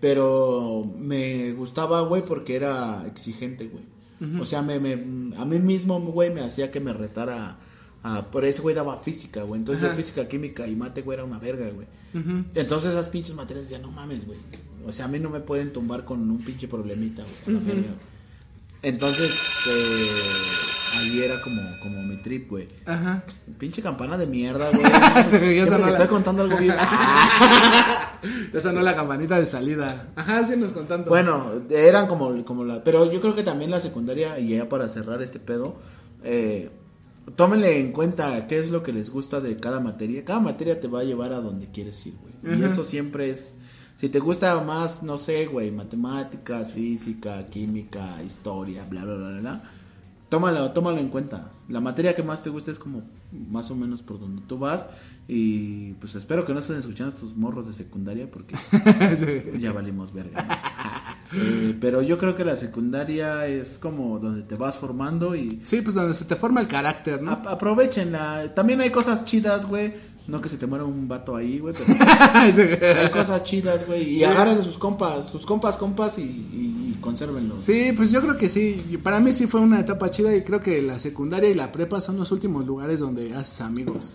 pero 0.00 0.88
me 0.98 1.52
gustaba, 1.52 2.02
güey, 2.02 2.24
porque 2.24 2.54
era 2.54 3.04
exigente, 3.08 3.66
güey. 3.66 3.95
O 4.40 4.46
sea, 4.46 4.62
me, 4.62 4.78
me, 4.80 4.92
a 5.36 5.44
mí 5.44 5.58
mismo, 5.58 6.00
güey, 6.00 6.32
me 6.32 6.40
hacía 6.40 6.70
que 6.70 6.80
me 6.80 6.92
retara 6.92 7.58
a... 8.02 8.30
Por 8.30 8.44
ese 8.44 8.62
güey 8.62 8.74
daba 8.74 8.96
física, 8.98 9.42
güey. 9.42 9.58
Entonces 9.58 9.82
yo 9.82 9.92
física, 9.94 10.28
química 10.28 10.66
y 10.66 10.76
mate, 10.76 11.02
güey, 11.02 11.16
era 11.16 11.24
una 11.24 11.38
verga, 11.38 11.68
güey. 11.70 11.86
Entonces 12.54 12.92
esas 12.92 13.08
pinches 13.08 13.34
materias 13.34 13.64
decían, 13.64 13.82
no 13.82 13.90
mames, 13.90 14.26
güey. 14.26 14.38
O 14.86 14.92
sea, 14.92 15.06
a 15.06 15.08
mí 15.08 15.18
no 15.18 15.28
me 15.28 15.40
pueden 15.40 15.72
tumbar 15.72 16.04
con 16.04 16.30
un 16.30 16.38
pinche 16.38 16.68
problemita, 16.68 17.24
güey. 17.44 17.58
verga, 17.58 17.82
güey. 17.82 18.16
Entonces, 18.82 19.34
eh, 19.68 20.65
ahí 20.98 21.22
era 21.22 21.40
como, 21.40 21.62
como 21.80 22.02
mi 22.02 22.16
trip, 22.16 22.48
güey. 22.50 22.66
Ajá. 22.86 23.24
Pinche 23.58 23.82
campana 23.82 24.16
de 24.16 24.26
mierda, 24.26 24.68
güey. 24.72 24.82
Que 25.30 25.64
la- 25.70 25.88
estoy 25.90 26.06
contando 26.08 26.42
algo 26.42 26.56
bien. 26.56 26.74
Esa 28.52 28.72
no 28.72 28.78
es 28.80 28.84
la 28.84 28.94
campanita 28.96 29.38
de 29.38 29.46
salida. 29.46 30.08
Ajá, 30.16 30.44
sí 30.44 30.56
nos 30.56 30.72
contando. 30.72 31.08
bueno, 31.08 31.52
eran 31.70 32.06
como, 32.06 32.44
como 32.44 32.64
la. 32.64 32.82
Pero 32.82 33.10
yo 33.12 33.20
creo 33.20 33.34
que 33.34 33.42
también 33.42 33.70
la 33.70 33.80
secundaria, 33.80 34.38
y 34.38 34.48
ya 34.56 34.68
para 34.68 34.88
cerrar 34.88 35.22
este 35.22 35.38
pedo, 35.38 35.76
eh, 36.24 36.70
tómenle 37.36 37.78
en 37.80 37.92
cuenta 37.92 38.46
qué 38.46 38.58
es 38.58 38.70
lo 38.70 38.82
que 38.82 38.92
les 38.92 39.10
gusta 39.10 39.40
de 39.40 39.58
cada 39.58 39.80
materia. 39.80 40.24
Cada 40.24 40.40
materia 40.40 40.80
te 40.80 40.88
va 40.88 41.00
a 41.00 41.04
llevar 41.04 41.32
a 41.32 41.40
donde 41.40 41.70
quieres 41.70 42.04
ir, 42.06 42.14
güey. 42.20 42.58
Y 42.58 42.64
eso 42.64 42.84
siempre 42.84 43.30
es. 43.30 43.56
Si 43.96 44.08
te 44.10 44.18
gusta 44.18 44.60
más, 44.60 45.02
no 45.02 45.16
sé, 45.16 45.46
güey, 45.46 45.70
matemáticas, 45.70 46.72
física, 46.72 47.46
química, 47.46 48.22
historia, 48.24 48.84
bla, 48.90 49.04
bla, 49.04 49.14
bla, 49.14 49.38
bla. 49.40 49.62
Tómalo, 50.28 50.72
tómalo 50.72 50.98
en 50.98 51.08
cuenta. 51.08 51.52
La 51.68 51.80
materia 51.80 52.14
que 52.14 52.22
más 52.22 52.42
te 52.42 52.50
gusta 52.50 52.70
es 52.72 52.78
como 52.78 53.02
más 53.48 53.70
o 53.70 53.76
menos 53.76 54.02
por 54.02 54.18
donde 54.18 54.42
tú 54.46 54.58
vas. 54.58 54.88
Y 55.28 55.92
pues 55.94 56.14
espero 56.16 56.44
que 56.44 56.52
no 56.52 56.58
estén 56.60 56.76
escuchando 56.78 57.14
estos 57.14 57.36
morros 57.36 57.66
de 57.66 57.72
secundaria 57.72 58.28
porque 58.30 58.56
ya 59.58 59.72
valimos 59.72 60.12
verga. 60.12 60.42
¿no? 60.42 60.54
Eh, 61.34 61.76
pero 61.80 62.02
yo 62.02 62.18
creo 62.18 62.36
que 62.36 62.44
la 62.44 62.54
secundaria 62.56 63.48
es 63.48 63.78
como 63.78 64.20
donde 64.20 64.44
te 64.44 64.54
vas 64.54 64.76
formando 64.76 65.34
y 65.34 65.58
Sí, 65.60 65.82
pues 65.82 65.96
donde 65.96 66.14
se 66.14 66.24
te 66.24 66.36
forma 66.36 66.60
el 66.60 66.68
carácter, 66.68 67.20
¿no? 67.20 67.32
ap- 67.32 67.48
aprovechenla. 67.48 68.54
También 68.54 68.80
hay 68.80 68.90
cosas 68.90 69.24
chidas, 69.24 69.66
güey. 69.66 69.92
No 70.28 70.40
que 70.40 70.48
se 70.48 70.56
te 70.56 70.68
muera 70.68 70.84
un 70.84 71.08
vato 71.08 71.34
ahí, 71.34 71.58
güey, 71.58 71.74
pero 71.74 71.98
hay 73.02 73.10
cosas 73.10 73.42
chidas, 73.42 73.84
güey. 73.86 74.14
Y 74.14 74.18
Sí. 74.18 74.24
agarren 74.24 74.62
sus 74.62 74.78
compas, 74.78 75.26
sus 75.28 75.44
compas, 75.44 75.76
compas 75.76 76.16
y, 76.18 76.22
y, 76.22 76.75
y 77.06 77.08
consérvenlos. 77.08 77.64
Sí, 77.64 77.92
pues 77.96 78.10
yo 78.10 78.20
creo 78.20 78.36
que 78.36 78.48
sí. 78.48 78.98
Para 79.02 79.20
mí 79.20 79.32
sí 79.32 79.46
fue 79.46 79.60
una 79.60 79.80
etapa 79.80 80.10
chida 80.10 80.34
y 80.34 80.42
creo 80.42 80.60
que 80.60 80.82
la 80.82 80.98
secundaria 80.98 81.48
y 81.48 81.54
la 81.54 81.70
prepa 81.72 82.00
son 82.00 82.16
los 82.16 82.32
últimos 82.32 82.66
lugares 82.66 83.00
donde 83.00 83.34
haces 83.34 83.60
amigos. 83.60 84.14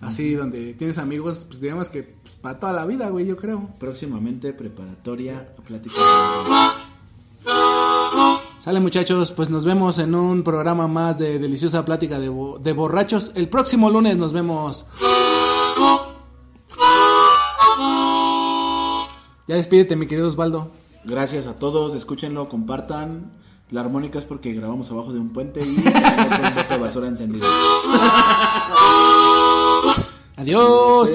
Así, 0.00 0.34
donde 0.34 0.74
tienes 0.74 0.98
amigos, 0.98 1.44
pues 1.48 1.60
digamos 1.60 1.88
que 1.88 2.02
pues, 2.02 2.34
para 2.36 2.58
toda 2.60 2.72
la 2.74 2.84
vida, 2.84 3.08
güey, 3.08 3.24
yo 3.26 3.36
creo. 3.36 3.70
Próximamente 3.78 4.52
preparatoria, 4.52 5.46
plática. 5.66 5.94
Sale 8.58 8.80
muchachos, 8.80 9.30
pues 9.30 9.48
nos 9.50 9.64
vemos 9.64 9.98
en 9.98 10.14
un 10.14 10.42
programa 10.42 10.88
más 10.88 11.18
de 11.18 11.38
Deliciosa 11.38 11.84
Plática 11.84 12.18
de, 12.18 12.28
bo- 12.28 12.58
de 12.58 12.72
Borrachos. 12.72 13.32
El 13.34 13.48
próximo 13.48 13.90
lunes 13.90 14.16
nos 14.16 14.32
vemos. 14.32 14.86
Ya 19.46 19.56
despídete, 19.56 19.96
mi 19.96 20.06
querido 20.06 20.28
Osvaldo. 20.28 20.70
Gracias 21.04 21.46
a 21.46 21.54
todos, 21.54 21.94
escúchenlo, 21.94 22.48
compartan. 22.48 23.30
La 23.70 23.80
armónica 23.80 24.18
es 24.18 24.24
porque 24.24 24.52
grabamos 24.52 24.90
abajo 24.90 25.12
de 25.12 25.18
un 25.18 25.32
puente 25.32 25.60
y 25.60 25.74
tenemos 25.82 26.38
un 26.38 26.54
bote 26.54 26.74
de 26.74 26.80
basura 26.80 27.08
encendido. 27.08 27.46
Adiós. 30.36 31.10